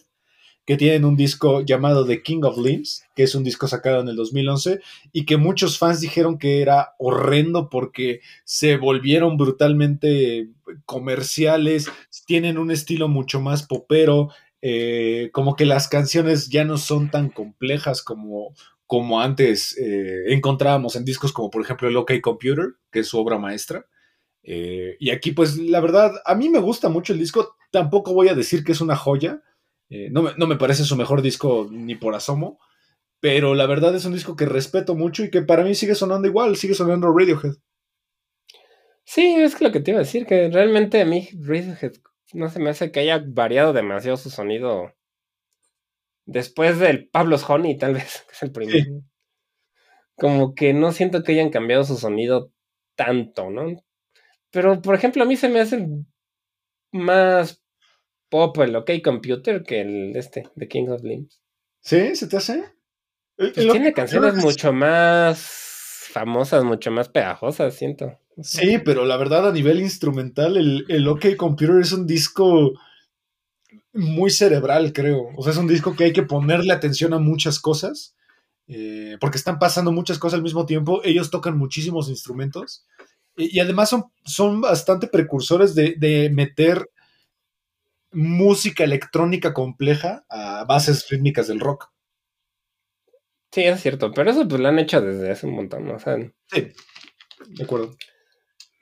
que 0.65 0.77
tienen 0.77 1.05
un 1.05 1.17
disco 1.17 1.63
llamado 1.63 2.07
The 2.07 2.23
King 2.23 2.43
of 2.45 2.57
Limbs, 2.59 3.05
que 3.17 3.25
es 3.25 3.35
un 3.35 3.43
disco 3.43 3.67
sacado 3.67 4.01
en 4.01 4.09
el 4.09 4.17
2011 4.17 4.81
y 5.13 5.25
que 5.25 5.37
muchos 5.37 5.79
fans 5.79 6.01
dijeron 6.01 6.39
que 6.39 6.63
era 6.63 6.95
horrendo 6.99 7.69
porque 7.69 8.21
se 8.45 8.77
volvieron 8.77 9.37
brutalmente 9.37 10.51
comerciales, 10.87 11.91
tienen 12.27 12.59
un 12.59 12.71
estilo 12.71 13.09
mucho 13.09 13.41
más 13.41 13.65
popero, 13.65 14.31
eh, 14.61 15.31
como 15.33 15.57
que 15.57 15.67
las 15.67 15.89
canciones 15.89 16.49
ya 16.49 16.65
no 16.65 16.79
son 16.79 17.11
tan 17.11 17.31
complejas 17.31 18.01
como, 18.01 18.55
como 18.87 19.21
antes 19.21 19.77
eh, 19.77 20.33
encontrábamos 20.33 20.95
en 20.95 21.05
discos 21.05 21.33
como 21.33 21.51
por 21.51 21.63
ejemplo 21.63 21.89
el 21.89 21.97
OK 21.97 22.13
Computer, 22.23 22.75
que 22.93 23.01
es 23.01 23.09
su 23.09 23.19
obra 23.19 23.39
maestra. 23.39 23.87
Eh, 24.45 24.97
y 25.01 25.11
aquí 25.11 25.33
pues 25.33 25.57
la 25.57 25.81
verdad, 25.81 26.13
a 26.25 26.37
mí 26.37 26.49
me 26.49 26.61
gusta 26.61 26.89
mucho 26.89 27.13
el 27.13 27.19
disco, 27.19 27.57
tampoco 27.73 28.15
voy 28.15 28.29
a 28.29 28.35
decir 28.35 28.63
que 28.63 28.71
es 28.71 28.81
una 28.81 28.95
joya, 28.95 29.43
eh, 29.93 30.09
no, 30.11 30.23
me, 30.23 30.31
no 30.39 30.47
me 30.47 30.57
parece 30.57 30.85
su 30.85 30.97
mejor 30.97 31.21
disco 31.21 31.69
ni 31.71 31.95
por 31.97 32.15
asomo, 32.15 32.59
pero 33.21 33.55
la 33.55 33.67
verdad 33.67 33.95
es 33.95 34.07
un 34.07 34.15
disco 34.15 34.37
que 34.37 34.47
respeto 34.47 34.95
mucho 34.95 35.23
y 35.23 35.31
que 35.31 35.43
para 35.43 35.65
mí 35.65 35.75
sigue 35.75 35.95
sonando 35.95 36.27
igual, 36.27 36.57
sigue 36.57 36.73
sonando 36.73 37.13
Radiohead. 37.15 37.57
Sí, 39.05 39.35
es 39.37 39.55
que 39.55 39.65
lo 39.65 39.71
que 39.71 39.81
te 39.81 39.91
iba 39.91 40.01
a 40.01 40.05
decir, 40.05 40.25
que 40.25 40.49
realmente 40.49 41.03
a 41.03 41.05
mí 41.05 41.29
Radiohead 41.39 41.93
no 42.33 42.49
se 42.49 42.59
me 42.59 42.71
hace 42.71 42.91
que 42.91 43.01
haya 43.01 43.23
variado 43.23 43.75
demasiado 43.75 44.17
su 44.17 44.31
sonido 44.31 44.95
después 46.25 46.79
del 46.79 47.11
Pablo's 47.11 47.49
Honey, 47.49 47.77
tal 47.77 47.93
vez, 47.95 48.25
que 48.27 48.33
es 48.33 48.43
el 48.43 48.53
primero. 48.53 49.03
Como 50.17 50.55
que 50.55 50.73
no 50.73 50.93
siento 50.93 51.23
que 51.23 51.33
hayan 51.33 51.51
cambiado 51.51 51.85
su 51.85 51.99
sonido 51.99 52.51
tanto, 52.97 53.51
¿no? 53.51 53.77
Pero, 54.51 54.81
por 54.81 54.95
ejemplo, 54.95 55.23
a 55.23 55.27
mí 55.27 55.37
se 55.37 55.51
me 55.51 55.61
hace 55.61 55.87
más 56.93 57.62
pop 58.33 58.59
el 58.59 58.75
OK 58.75 58.91
Computer 59.05 59.63
que 59.63 59.83
el 59.83 60.17
este, 60.17 60.49
The 60.59 60.67
King 60.67 60.89
of 60.89 61.05
Limbs. 61.05 61.41
¿Sí? 61.83 62.17
¿Se 62.17 62.27
te 62.27 62.39
hace? 62.39 62.65
Pues 63.37 63.53
tiene 63.53 63.93
canciones 63.93 64.39
es- 64.39 64.43
mucho 64.45 64.73
más 64.73 65.39
famosas, 66.11 66.65
mucho 66.65 66.91
más 66.91 67.09
pegajosas, 67.09 67.75
siento. 67.75 68.19
Sí, 68.43 68.79
pero 68.85 69.05
la 69.05 69.17
verdad 69.19 69.47
a 69.49 69.53
nivel 69.53 69.81
instrumental 69.81 70.57
el, 70.57 70.87
el 70.89 71.07
OK 71.07 71.37
Computer 71.37 71.81
es 71.81 71.93
un 71.93 72.07
disco 72.07 72.73
muy 73.93 74.31
cerebral, 74.31 74.93
creo. 74.93 75.29
O 75.37 75.43
sea, 75.43 75.53
es 75.53 75.59
un 75.59 75.69
disco 75.69 75.95
que 75.95 76.05
hay 76.05 76.13
que 76.13 76.23
ponerle 76.23 76.73
atención 76.73 77.13
a 77.15 77.19
muchas 77.19 77.61
cosas, 77.61 78.15
eh, 78.69 79.17
porque 79.21 79.37
están 79.39 79.59
pasando 79.59 79.93
muchas 79.93 80.19
cosas 80.19 80.39
al 80.39 80.43
mismo 80.43 80.65
tiempo. 80.67 81.03
Ellos 81.05 81.31
tocan 81.31 81.59
muchísimos 81.59 82.09
instrumentos 82.09 82.87
y, 83.37 83.57
y 83.57 83.61
además 83.61 83.91
son, 83.91 84.05
son 84.25 84.61
bastante 84.63 85.07
precursores 85.09 85.75
de, 85.75 85.95
de 85.99 86.31
meter 86.31 86.89
música 88.13 88.85
electrónica 88.85 89.53
compleja 89.55 90.25
a 90.29 90.65
bases 90.65 91.09
rítmicas 91.09 91.49
del 91.49 91.61
rock. 91.61 91.91
Sí, 93.51 93.63
es 93.65 93.81
cierto, 93.83 94.13
pero 94.13 94.31
eso 94.31 94.49
pues 94.49 94.61
lo 94.61 94.69
han 94.69 94.79
hecho 94.79 95.01
desde 95.01 95.31
hace 95.31 95.47
un 95.47 95.55
montón, 95.55 95.87
¿no? 95.87 95.95
O 95.95 95.99
sea, 95.99 96.17
Sí, 96.51 96.73
de 97.49 97.65
acuerdo. 97.65 97.95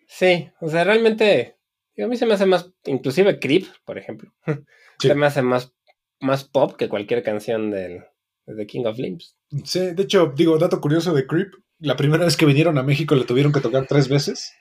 sí, 0.07 0.51
o 0.61 0.68
sea, 0.68 0.85
realmente, 0.85 1.59
a 1.99 2.07
mí 2.07 2.16
se 2.16 2.26
me 2.26 2.35
hace 2.35 2.47
más, 2.47 2.70
inclusive 2.85 3.39
Creep, 3.41 3.66
por 3.85 3.99
ejemplo, 3.99 4.33
Sí. 5.01 5.09
se 5.09 5.14
me 5.14 5.26
hace 5.26 5.43
más, 5.43 5.72
más 6.20 6.45
pop 6.45 6.76
que 6.76 6.89
cualquier 6.89 7.22
canción 7.24 7.70
del, 7.70 8.05
de 8.47 8.55
The 8.57 8.66
King 8.66 8.85
of 8.85 8.99
Limbs. 8.99 9.37
Sí, 9.64 9.81
de 9.93 10.03
hecho, 10.03 10.33
digo, 10.37 10.57
dato 10.59 10.81
curioso 10.81 11.12
de 11.14 11.26
Creep, 11.26 11.53
la 11.78 11.97
primera 11.97 12.24
vez 12.24 12.37
que 12.37 12.47
vinieron 12.47 12.78
a 12.78 12.83
México 12.85 13.14
le 13.16 13.24
tuvieron 13.24 13.53
que 13.53 13.61
tocar 13.61 13.87
tres 13.89 14.09
veces, 14.09 14.53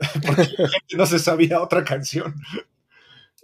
porque 0.26 0.42
la 0.56 0.68
gente 0.70 0.96
no 0.96 1.04
se 1.06 1.18
sabía 1.18 1.60
otra 1.60 1.84
canción. 1.84 2.34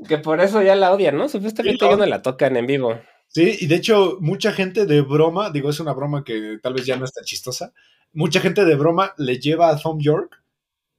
Que 0.09 0.18
por 0.18 0.40
eso 0.40 0.62
ya 0.62 0.74
la 0.74 0.92
odian, 0.92 1.16
¿no? 1.16 1.28
Supuestamente 1.28 1.84
ya 1.84 1.96
no 1.96 2.07
la 2.07 2.22
tocan 2.22 2.57
en 2.57 2.66
vivo. 2.66 2.98
Sí, 3.28 3.57
y 3.61 3.66
de 3.66 3.76
hecho, 3.76 4.16
mucha 4.20 4.53
gente 4.53 4.86
de 4.86 5.03
broma, 5.03 5.51
digo, 5.51 5.70
es 5.70 5.78
una 5.78 5.92
broma 5.92 6.24
que 6.24 6.59
tal 6.62 6.74
vez 6.74 6.84
ya 6.84 6.96
no 6.96 7.05
es 7.05 7.12
tan 7.12 7.24
chistosa, 7.24 7.72
mucha 8.12 8.40
gente 8.40 8.64
de 8.64 8.74
broma 8.74 9.14
le 9.18 9.38
lleva 9.38 9.70
a 9.70 9.78
Tom 9.78 10.01
York, 10.01 10.42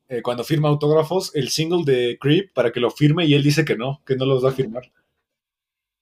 eh, 0.08 0.22
cuando 0.22 0.44
firma 0.44 0.70
autógrafos, 0.70 1.36
el 1.36 1.50
single 1.50 1.84
de 1.86 2.18
Creep 2.20 2.54
para 2.54 2.72
que 2.72 2.80
lo 2.80 2.90
firme 2.90 3.26
y 3.26 3.34
él 3.34 3.44
dice 3.44 3.66
que 3.66 3.76
no, 3.76 4.02
que 4.06 4.16
no 4.16 4.26
los 4.26 4.44
va 4.44 4.50
a 4.50 4.54
firmar. 4.54 4.92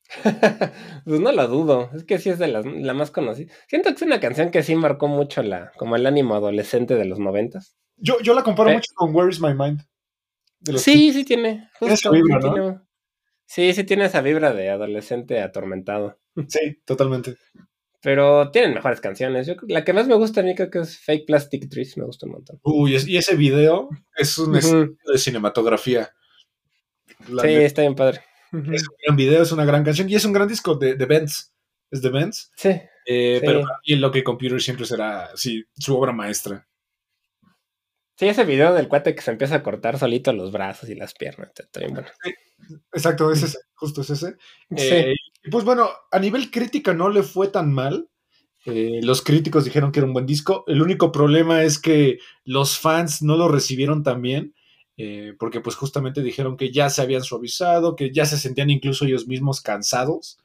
pues 1.05 1.19
no 1.19 1.31
lo 1.31 1.47
dudo, 1.47 1.89
es 1.95 2.03
que 2.03 2.17
sí 2.17 2.29
es 2.29 2.39
de 2.39 2.47
las, 2.47 2.65
la 2.65 2.93
más 2.93 3.11
conocida. 3.11 3.51
Siento 3.67 3.89
que 3.89 3.95
es 3.95 4.01
una 4.01 4.19
canción 4.19 4.51
que 4.51 4.63
sí 4.63 4.75
marcó 4.75 5.07
mucho 5.07 5.43
la, 5.43 5.71
como 5.77 5.95
el 5.95 6.05
ánimo 6.05 6.35
adolescente 6.35 6.95
de 6.95 7.05
los 7.05 7.19
noventas. 7.19 7.75
Yo, 7.97 8.19
yo 8.21 8.33
la 8.33 8.43
comparo 8.43 8.69
¿Eh? 8.71 8.75
mucho 8.75 8.91
con 8.95 9.15
Where 9.15 9.29
is 9.29 9.39
My 9.41 9.53
Mind. 9.53 9.81
de 10.59 10.73
los 10.73 10.81
Sí, 10.81 11.13
sí 11.13 11.23
tiene. 11.23 11.69
Justo, 11.79 12.11
sí, 12.11 12.21
¿no? 12.21 12.39
tiene- 12.39 12.79
sí, 13.49 13.73
sí 13.73 13.83
tiene 13.83 14.05
esa 14.05 14.21
vibra 14.21 14.53
de 14.53 14.69
adolescente 14.69 15.41
atormentado. 15.41 16.19
Sí, 16.47 16.79
totalmente. 16.85 17.35
Pero 18.01 18.49
tienen 18.51 18.73
mejores 18.73 19.01
canciones. 19.01 19.45
Yo, 19.45 19.55
la 19.67 19.83
que 19.83 19.91
más 19.91 20.07
me 20.07 20.15
gusta 20.15 20.39
a 20.39 20.43
mí 20.43 20.55
creo 20.55 20.69
que 20.69 20.79
es 20.79 20.97
Fake 20.99 21.25
Plastic 21.25 21.67
Trees, 21.69 21.97
me 21.97 22.05
gusta 22.05 22.27
un 22.27 22.31
montón. 22.33 22.59
Uy, 22.63 22.95
y 23.07 23.17
ese 23.17 23.35
video 23.35 23.89
es 24.15 24.37
un 24.37 24.49
Ujú. 24.51 24.57
estilo 24.57 24.95
de 25.11 25.17
cinematografía. 25.17 26.09
La 27.27 27.43
Sí, 27.43 27.49
está 27.55 27.81
bien 27.81 27.95
padre. 27.95 28.21
Es 28.53 28.87
un 28.87 28.95
gran 29.05 29.17
video, 29.17 29.43
es 29.43 29.51
una 29.51 29.65
gran 29.65 29.83
canción 29.83 30.09
y 30.09 30.15
es 30.15 30.23
un 30.23 30.31
gran 30.31 30.47
disco 30.47 30.75
de, 30.75 30.95
de 30.95 31.05
Benz. 31.05 31.51
Es 31.91 32.01
de 32.01 32.09
Benz. 32.09 32.51
Sí, 32.55 32.69
Eh, 33.05 33.39
Sí. 33.41 33.45
Pero 33.45 33.61
para 33.63 33.79
mí 33.85 33.95
Loki 33.95 34.23
Computer 34.23 34.61
siempre 34.61 34.85
será 34.85 35.31
sí, 35.35 35.65
su 35.77 35.97
obra 35.97 36.13
maestra. 36.13 36.65
Sí, 38.19 38.27
ese 38.27 38.43
video 38.43 38.73
del 38.73 38.89
cuate 38.89 39.15
que 39.15 39.21
se 39.21 39.31
empieza 39.31 39.55
a 39.55 39.63
cortar 39.63 39.97
solito 39.97 40.33
los 40.33 40.51
brazos 40.51 40.89
y 40.89 40.95
las 40.95 41.13
piernas. 41.13 41.51
Está 41.57 41.79
bien 41.79 41.93
bueno. 41.93 42.09
Exacto, 42.91 43.31
es 43.31 43.43
ese, 43.43 43.59
justo 43.75 44.01
es 44.01 44.09
ese. 44.09 44.35
Eh, 44.75 45.15
pues 45.49 45.63
bueno, 45.63 45.89
a 46.11 46.19
nivel 46.19 46.51
crítica 46.51 46.93
no 46.93 47.07
le 47.07 47.23
fue 47.23 47.47
tan 47.47 47.71
mal. 47.71 48.09
Eh, 48.65 48.99
los 49.03 49.21
críticos 49.21 49.63
dijeron 49.63 49.93
que 49.93 50.01
era 50.01 50.07
un 50.07 50.11
buen 50.11 50.25
disco. 50.25 50.65
El 50.67 50.81
único 50.81 51.13
problema 51.13 51.63
es 51.63 51.79
que 51.79 52.19
los 52.43 52.77
fans 52.77 53.21
no 53.21 53.37
lo 53.37 53.47
recibieron 53.47 54.03
tan 54.03 54.21
bien. 54.21 54.53
Eh, 54.97 55.33
porque 55.39 55.61
pues 55.61 55.77
justamente 55.77 56.21
dijeron 56.21 56.57
que 56.57 56.73
ya 56.73 56.89
se 56.89 57.01
habían 57.01 57.23
suavizado, 57.23 57.95
que 57.95 58.11
ya 58.11 58.25
se 58.25 58.37
sentían 58.37 58.69
incluso 58.69 59.05
ellos 59.05 59.27
mismos 59.27 59.61
cansados, 59.61 60.39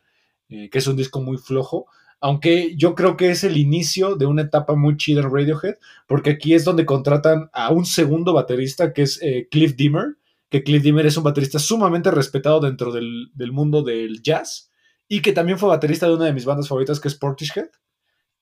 que 0.49 0.71
es 0.71 0.87
un 0.87 0.95
disco 0.95 1.21
muy 1.21 1.39
flojo 1.39 1.89
aunque 2.25 2.75
yo 2.79 2.95
creo 2.95 3.19
que 3.19 3.31
es 3.31 3.45
el 3.45 3.59
inicio 3.59 4.17
de 4.17 4.25
una 4.25 4.41
etapa 4.41 4.75
muy 4.75 4.97
chida 4.97 5.21
en 5.21 5.31
Radiohead, 5.31 5.75
porque 6.07 6.31
aquí 6.31 6.55
es 6.55 6.65
donde 6.65 6.87
contratan 6.87 7.51
a 7.53 7.71
un 7.71 7.85
segundo 7.85 8.33
baterista 8.33 8.95
que 8.95 9.03
es 9.03 9.21
eh, 9.21 9.47
Cliff 9.51 9.77
Dimmer, 9.77 10.17
que 10.49 10.65
Cliff 10.65 10.83
Dimmer 10.83 11.05
es 11.05 11.19
un 11.19 11.25
baterista 11.25 11.59
sumamente 11.59 12.11
respetado 12.11 12.61
dentro 12.61 12.93
del, 12.93 13.31
mundo 13.53 13.83
del 13.83 14.23
jazz 14.23 14.73
y 15.07 15.21
que 15.21 15.33
también 15.33 15.59
fue 15.59 15.69
baterista 15.69 16.07
de 16.07 16.15
una 16.15 16.25
de 16.25 16.33
mis 16.33 16.47
bandas 16.47 16.67
favoritas 16.67 16.99
que 16.99 17.09
es 17.09 17.15
Portishead. 17.15 17.69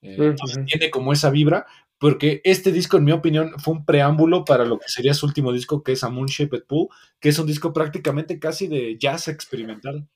Eh, 0.01 0.37
tiene 0.65 0.89
como 0.93 1.13
esa 1.13 1.31
vibra, 1.31 1.67
porque 1.99 2.41
este 2.45 2.71
disco, 2.71 2.99
en 2.99 3.05
mi 3.05 3.11
opinión, 3.11 3.51
fue 3.59 3.75
un 3.75 3.85
preámbulo 3.85 4.45
para 4.45 4.65
lo 4.65 4.79
que 4.79 4.87
sería 4.91 5.13
su 5.13 5.27
último 5.27 5.53
disco, 5.53 5.83
que 5.83 5.91
es 5.91 6.05
A 6.05 6.09
Moon 6.09 6.29
Shaped 6.29 6.67
Pool, 6.69 6.87
que 7.19 7.31
es 7.31 7.39
un 7.41 7.49
disco 7.49 7.73
prácticamente 7.73 8.39
casi 8.39 8.69
de 8.69 8.97
jazz 8.97 9.27
experimental. 9.27 10.07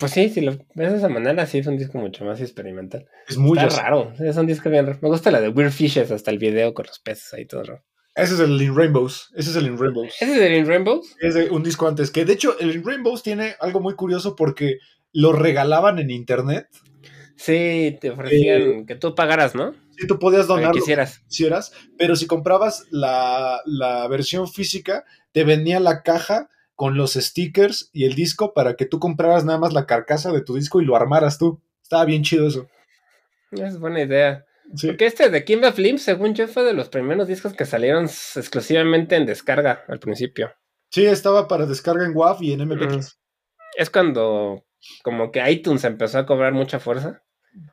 Pues 0.00 0.12
sí, 0.12 0.30
si 0.30 0.40
lo 0.40 0.52
ves 0.74 0.92
de 0.92 0.96
esa 0.96 1.10
manera, 1.10 1.44
sí 1.44 1.58
es 1.58 1.66
un 1.66 1.76
disco 1.76 1.98
mucho 1.98 2.24
más 2.24 2.40
experimental. 2.40 3.06
Es 3.28 3.36
muy 3.36 3.58
raro, 3.58 4.14
es 4.18 4.34
un 4.34 4.46
disco 4.46 4.70
bien 4.70 4.86
raro. 4.86 4.98
Me 5.02 5.10
gusta 5.10 5.30
la 5.30 5.42
de 5.42 5.50
Weird 5.50 5.72
Fishes, 5.72 6.10
hasta 6.10 6.30
el 6.30 6.38
video 6.38 6.72
con 6.72 6.86
los 6.86 6.98
peces 7.00 7.34
ahí 7.34 7.44
todo 7.44 7.64
raro. 7.64 7.84
Ese 8.14 8.32
es 8.32 8.40
el 8.40 8.60
In 8.62 8.74
Rainbows. 8.74 9.30
Ese 9.36 9.50
es 9.50 9.56
el 9.56 9.66
In 9.66 9.78
Rainbows. 9.78 10.14
¿Ese 10.18 10.32
es 10.32 10.40
el 10.40 10.54
In 10.54 10.66
Rainbows? 10.66 11.16
Es 11.20 11.34
de 11.34 11.50
un 11.50 11.62
disco 11.62 11.86
antes. 11.86 12.10
Que 12.10 12.24
de 12.24 12.32
hecho, 12.32 12.58
el 12.58 12.74
In 12.74 12.82
Rainbows 12.82 13.22
tiene 13.22 13.56
algo 13.60 13.80
muy 13.80 13.94
curioso 13.94 14.34
porque 14.36 14.78
lo 15.12 15.34
regalaban 15.34 15.98
en 15.98 16.10
internet. 16.10 16.68
Sí, 17.36 17.98
te 18.00 18.08
ofrecían 18.08 18.62
eh, 18.62 18.84
que 18.86 18.94
tú 18.96 19.14
pagaras, 19.14 19.54
¿no? 19.54 19.74
Sí, 19.98 20.06
tú 20.06 20.18
podías 20.18 20.46
donar. 20.46 20.72
Quisieras. 20.72 21.18
quisieras. 21.28 21.72
Pero 21.98 22.16
si 22.16 22.26
comprabas 22.26 22.86
la, 22.90 23.60
la 23.66 24.08
versión 24.08 24.48
física, 24.48 25.04
te 25.32 25.44
venía 25.44 25.78
la 25.78 26.02
caja 26.02 26.48
con 26.80 26.96
los 26.96 27.12
stickers 27.12 27.90
y 27.92 28.06
el 28.06 28.14
disco 28.14 28.54
para 28.54 28.74
que 28.74 28.86
tú 28.86 29.00
compraras 29.00 29.44
nada 29.44 29.58
más 29.58 29.74
la 29.74 29.84
carcasa 29.84 30.32
de 30.32 30.40
tu 30.40 30.54
disco 30.54 30.80
y 30.80 30.86
lo 30.86 30.96
armaras 30.96 31.36
tú. 31.36 31.60
Estaba 31.82 32.06
bien 32.06 32.22
chido 32.22 32.48
eso. 32.48 32.70
Es 33.50 33.78
buena 33.78 34.00
idea. 34.00 34.46
Porque 34.86 35.04
este 35.04 35.28
de 35.28 35.44
Kimba 35.44 35.72
Flim, 35.72 35.98
según 35.98 36.34
yo, 36.34 36.48
fue 36.48 36.62
de 36.62 36.72
los 36.72 36.88
primeros 36.88 37.28
discos 37.28 37.52
que 37.52 37.66
salieron 37.66 38.04
exclusivamente 38.04 39.14
en 39.16 39.26
descarga 39.26 39.84
al 39.88 39.98
principio. 39.98 40.54
Sí, 40.88 41.04
estaba 41.04 41.48
para 41.48 41.66
descarga 41.66 42.06
en 42.06 42.16
WAV 42.16 42.42
y 42.44 42.52
en 42.54 42.60
MP3. 42.60 43.14
Es 43.76 43.90
cuando 43.90 44.64
como 45.02 45.32
que 45.32 45.50
iTunes 45.50 45.84
empezó 45.84 46.16
a 46.20 46.24
cobrar 46.24 46.54
mucha 46.54 46.80
fuerza. 46.80 47.22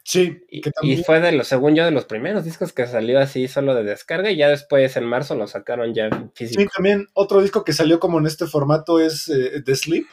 Sí. 0.03 0.45
Y, 0.49 1.03
fue 1.03 1.19
de 1.19 1.31
los, 1.31 1.47
según 1.47 1.75
yo, 1.75 1.85
de 1.85 1.91
los 1.91 2.05
primeros 2.05 2.43
discos 2.45 2.73
que 2.73 2.87
salió 2.87 3.19
así 3.19 3.47
solo 3.47 3.75
de 3.75 3.83
descarga 3.83 4.31
y 4.31 4.37
ya 4.37 4.49
después 4.49 4.95
en 4.97 5.05
marzo 5.05 5.35
lo 5.35 5.47
sacaron 5.47 5.93
ya 5.93 6.09
físico. 6.33 6.61
Sí, 6.61 6.67
también 6.73 7.07
otro 7.13 7.41
disco 7.41 7.63
que 7.63 7.73
salió 7.73 7.99
como 7.99 8.19
en 8.19 8.25
este 8.25 8.47
formato 8.47 8.99
es 8.99 9.29
eh, 9.29 9.61
The 9.63 9.75
Sleep 9.75 10.05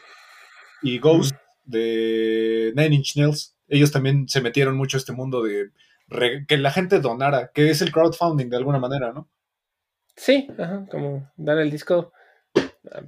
y 0.82 0.98
Ghost 0.98 1.34
de 1.64 2.72
Nine 2.76 2.96
Inch 2.96 3.16
Nails. 3.16 3.56
Ellos 3.68 3.92
también 3.92 4.28
se 4.28 4.40
metieron 4.40 4.76
mucho 4.76 4.96
a 4.96 5.00
este 5.00 5.12
mundo 5.12 5.42
de 5.42 5.70
que 6.46 6.58
la 6.58 6.70
gente 6.70 7.00
donara, 7.00 7.50
que 7.54 7.70
es 7.70 7.80
el 7.80 7.92
crowdfunding 7.92 8.50
de 8.50 8.56
alguna 8.56 8.78
manera, 8.78 9.12
¿no? 9.12 9.28
Sí, 10.16 10.48
ajá, 10.58 10.86
como 10.90 11.32
dar 11.36 11.58
el 11.58 11.70
disco 11.70 12.12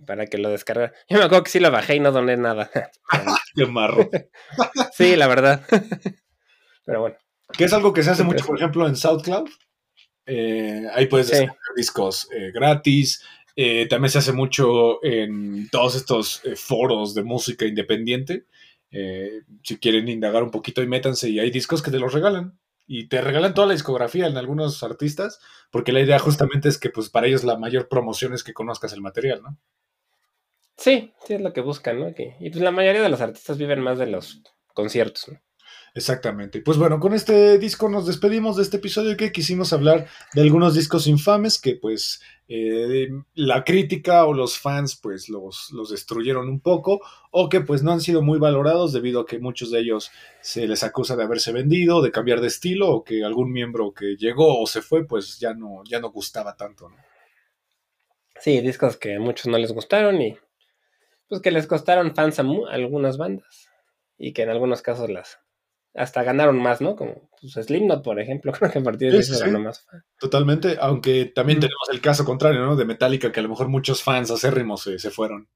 para 0.06 0.26
que 0.26 0.38
lo 0.38 0.50
descargue. 0.50 0.92
Yo 1.08 1.18
me 1.18 1.24
acuerdo 1.24 1.44
que 1.44 1.50
sí 1.50 1.60
lo 1.60 1.70
bajé 1.70 1.96
y 1.96 2.00
no 2.00 2.12
doné 2.12 2.36
nada. 2.36 2.70
Qué 3.54 3.66
marro. 3.66 4.08
sí, 4.92 5.16
la 5.16 5.26
verdad. 5.26 5.62
Pero 6.86 7.00
bueno. 7.00 7.16
Que 7.52 7.64
es 7.64 7.72
algo 7.72 7.92
que 7.92 8.02
se 8.02 8.10
hace 8.10 8.24
mucho, 8.24 8.46
por 8.46 8.56
ejemplo, 8.56 8.86
en 8.88 8.96
SoundCloud. 8.96 9.48
Eh, 10.24 10.86
ahí 10.94 11.06
puedes 11.06 11.28
descargar 11.28 11.56
discos 11.76 12.28
eh, 12.32 12.50
gratis. 12.52 13.22
Eh, 13.54 13.86
también 13.88 14.10
se 14.10 14.18
hace 14.18 14.32
mucho 14.32 15.04
en 15.04 15.68
todos 15.70 15.94
estos 15.96 16.42
foros 16.56 17.14
de 17.14 17.22
música 17.22 17.66
independiente. 17.66 18.46
si 19.62 19.78
quieren 19.78 20.08
indagar 20.08 20.42
un 20.42 20.50
poquito 20.50 20.82
y 20.82 20.86
métanse 20.86 21.28
y 21.28 21.38
hay 21.38 21.50
discos 21.50 21.82
que 21.82 21.90
te 21.90 21.98
los 21.98 22.12
regalan. 22.12 22.58
Y 22.88 23.08
te 23.08 23.20
regalan 23.20 23.52
toda 23.52 23.66
la 23.66 23.72
discografía 23.72 24.28
en 24.28 24.36
algunos 24.36 24.80
artistas, 24.84 25.40
porque 25.72 25.90
la 25.90 26.00
idea 26.00 26.20
justamente 26.20 26.68
es 26.68 26.78
que 26.78 26.88
pues 26.88 27.08
para 27.10 27.26
ellos 27.26 27.42
la 27.42 27.58
mayor 27.58 27.88
promoción 27.88 28.32
es 28.32 28.44
que 28.44 28.52
conozcas 28.52 28.92
el 28.92 29.00
material, 29.00 29.42
¿no? 29.42 29.58
Sí, 30.76 31.12
sí 31.26 31.34
es 31.34 31.40
lo 31.40 31.52
que 31.52 31.62
buscan, 31.62 31.98
¿no? 31.98 32.10
y 32.10 32.50
pues 32.50 32.62
la 32.62 32.70
mayoría 32.70 33.02
de 33.02 33.08
los 33.08 33.20
artistas 33.20 33.58
viven 33.58 33.80
más 33.80 33.98
de 33.98 34.06
los 34.06 34.42
conciertos, 34.72 35.28
¿no? 35.28 35.40
Exactamente. 35.96 36.60
Pues 36.60 36.76
bueno, 36.76 37.00
con 37.00 37.14
este 37.14 37.56
disco 37.56 37.88
nos 37.88 38.06
despedimos 38.06 38.56
de 38.56 38.64
este 38.64 38.76
episodio 38.76 39.16
que 39.16 39.32
quisimos 39.32 39.72
hablar 39.72 40.06
de 40.34 40.42
algunos 40.42 40.74
discos 40.74 41.06
infames 41.06 41.58
que 41.58 41.76
pues 41.76 42.20
eh, 42.48 43.08
la 43.32 43.64
crítica 43.64 44.26
o 44.26 44.34
los 44.34 44.58
fans 44.58 44.94
pues 45.02 45.30
los, 45.30 45.70
los 45.72 45.88
destruyeron 45.88 46.50
un 46.50 46.60
poco 46.60 47.00
o 47.30 47.48
que 47.48 47.62
pues 47.62 47.82
no 47.82 47.92
han 47.92 48.02
sido 48.02 48.20
muy 48.20 48.38
valorados 48.38 48.92
debido 48.92 49.20
a 49.20 49.26
que 49.26 49.38
muchos 49.38 49.70
de 49.70 49.80
ellos 49.80 50.10
se 50.42 50.68
les 50.68 50.84
acusa 50.84 51.16
de 51.16 51.22
haberse 51.22 51.50
vendido, 51.50 52.02
de 52.02 52.12
cambiar 52.12 52.42
de 52.42 52.48
estilo 52.48 52.90
o 52.90 53.02
que 53.02 53.24
algún 53.24 53.50
miembro 53.50 53.94
que 53.94 54.16
llegó 54.18 54.60
o 54.60 54.66
se 54.66 54.82
fue 54.82 55.06
pues 55.06 55.38
ya 55.38 55.54
no, 55.54 55.82
ya 55.88 55.98
no 55.98 56.10
gustaba 56.10 56.58
tanto. 56.58 56.90
¿no? 56.90 56.96
Sí, 58.38 58.60
discos 58.60 58.98
que 58.98 59.14
a 59.14 59.18
muchos 59.18 59.46
no 59.46 59.56
les 59.56 59.72
gustaron 59.72 60.20
y 60.20 60.36
pues 61.26 61.40
que 61.40 61.50
les 61.50 61.66
costaron 61.66 62.14
fans 62.14 62.38
a 62.38 62.44
algunas 62.70 63.16
bandas 63.16 63.70
y 64.18 64.34
que 64.34 64.42
en 64.42 64.50
algunos 64.50 64.82
casos 64.82 65.08
las 65.08 65.38
hasta 65.96 66.22
ganaron 66.22 66.58
más, 66.58 66.80
¿no? 66.80 66.94
Como 66.94 67.30
pues, 67.40 67.54
Slipknot, 67.54 68.04
por 68.04 68.20
ejemplo, 68.20 68.52
creo 68.58 68.70
que 68.70 68.78
a 68.78 68.82
partir 68.82 69.12
de 69.12 69.18
eso 69.18 69.38
ganó 69.38 69.60
más. 69.60 69.86
Totalmente, 70.18 70.76
aunque 70.80 71.26
también 71.26 71.60
tenemos 71.60 71.88
el 71.90 72.00
caso 72.00 72.24
contrario, 72.24 72.64
¿no? 72.64 72.76
De 72.76 72.84
Metallica, 72.84 73.32
que 73.32 73.40
a 73.40 73.42
lo 73.42 73.48
mejor 73.48 73.68
muchos 73.68 74.02
fans 74.02 74.30
acérrimos 74.30 74.82
se, 74.82 74.98
se 74.98 75.10
fueron. 75.10 75.48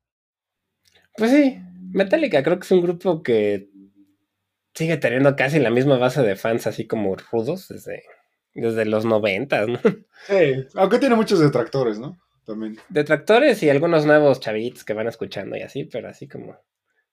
Pues 1.16 1.30
sí, 1.30 1.59
Metallica 1.93 2.43
creo 2.43 2.59
que 2.59 2.64
es 2.64 2.70
un 2.72 2.82
grupo 2.82 3.22
que 3.22 3.68
sigue 4.74 4.97
teniendo 4.97 5.36
casi 5.36 5.59
la 5.59 5.70
misma 5.70 5.99
base 5.99 6.22
de 6.22 6.36
fans 6.36 6.66
así 6.66 6.86
como 6.86 7.16
rudos 7.16 7.68
desde, 7.68 8.05
desde 8.55 8.84
los 8.86 9.05
noventas, 9.05 9.68
¿no? 9.68 9.78
Sí, 10.26 10.66
aunque 10.74 10.99
tiene 10.99 11.14
muchos 11.14 11.41
detractores, 11.41 11.99
¿no? 11.99 12.18
También. 12.45 12.76
Detractores 12.91 13.62
y 13.62 13.70
algunos 13.70 14.05
nuevos 14.05 14.41
chavitos 14.41 14.84
que 14.84 14.93
van 14.93 15.07
escuchando 15.07 15.57
y 15.57 15.62
así, 15.62 15.84
pero 15.84 16.09
así 16.09 16.28
como 16.28 16.59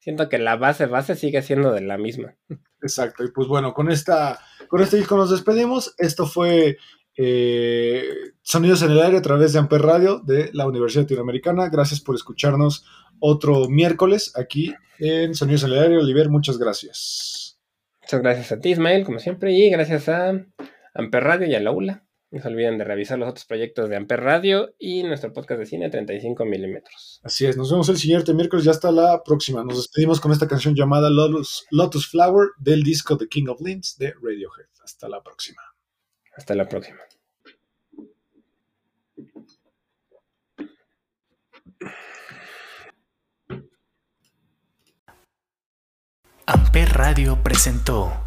siento 0.08 0.30
que 0.30 0.38
la 0.38 0.56
base 0.56 0.86
base 0.86 1.18
sigue 1.18 1.42
siendo 1.42 1.74
de 1.74 1.82
la 1.82 1.98
misma. 1.98 2.38
Exacto, 2.82 3.26
y 3.26 3.32
pues 3.32 3.50
bueno, 3.50 3.74
con 3.74 3.92
esta, 3.92 4.40
con 4.70 4.82
este 4.82 4.96
disco 4.96 5.18
nos 5.18 5.30
despedimos. 5.30 5.96
Esto 5.98 6.26
fue 6.26 6.78
eh, 7.18 8.06
Sonidos 8.42 8.84
en 8.84 8.92
el 8.92 9.02
aire 9.02 9.18
a 9.18 9.22
través 9.22 9.52
de 9.52 9.60
Amper 9.60 9.82
Radio 9.82 10.22
de 10.24 10.50
la 10.54 10.66
Universidad 10.66 11.04
Latinoamericana. 11.04 11.68
Gracias 11.68 12.00
por 12.00 12.16
escucharnos 12.16 12.86
otro 13.20 13.68
miércoles 13.68 14.32
aquí 14.38 14.74
en 14.98 15.36
Sonidos 15.36 15.64
en 15.64 15.72
el 15.72 15.80
aire. 15.80 15.98
Oliver, 15.98 16.30
muchas 16.30 16.58
gracias. 16.58 17.60
Muchas 18.02 18.22
gracias 18.22 18.54
a 18.54 18.62
ti, 18.62 18.70
Ismael, 18.70 19.04
como 19.04 19.20
siempre, 19.20 19.52
y 19.52 19.70
gracias 19.70 20.08
a 20.08 20.42
Amper 20.94 21.24
Radio 21.26 21.48
y 21.48 21.56
a 21.56 21.60
la 21.60 21.72
ULA. 21.72 22.07
No 22.30 22.42
se 22.42 22.48
olviden 22.50 22.78
de 22.78 22.84
revisar 22.84 23.18
los 23.18 23.30
otros 23.30 23.46
proyectos 23.46 23.90
de 23.90 23.96
Amper 23.96 24.20
Radio 24.20 24.74
y 24.78 25.02
nuestro 25.04 25.32
podcast 25.32 25.60
de 25.60 25.66
cine 25.66 25.90
35 25.90 26.44
milímetros. 26.44 27.22
Así 27.24 27.46
es, 27.46 27.56
nos 27.56 27.72
vemos 27.72 27.88
el 27.88 27.98
siguiente 27.98 28.34
miércoles 28.34 28.66
y 28.66 28.70
hasta 28.70 28.92
la 28.92 29.24
próxima. 29.24 29.64
Nos 29.64 29.78
despedimos 29.78 30.20
con 30.20 30.34
esta 30.34 30.48
canción 30.48 30.76
llamada 30.76 31.10
Lotus, 31.10 31.66
Lotus 31.72 32.10
Flower 32.10 32.50
del 32.58 32.84
disco 32.84 33.18
The 33.18 33.30
King 33.30 33.48
of 33.48 33.62
Links 33.62 33.98
de 33.98 34.14
Radiohead. 34.22 34.68
Hasta 34.84 35.08
la 35.08 35.24
próxima. 35.24 35.62
Hasta 36.36 36.54
la 36.54 36.68
próxima. 36.68 37.00
Amper 46.46 46.90
Radio 46.90 47.42
presentó 47.44 48.27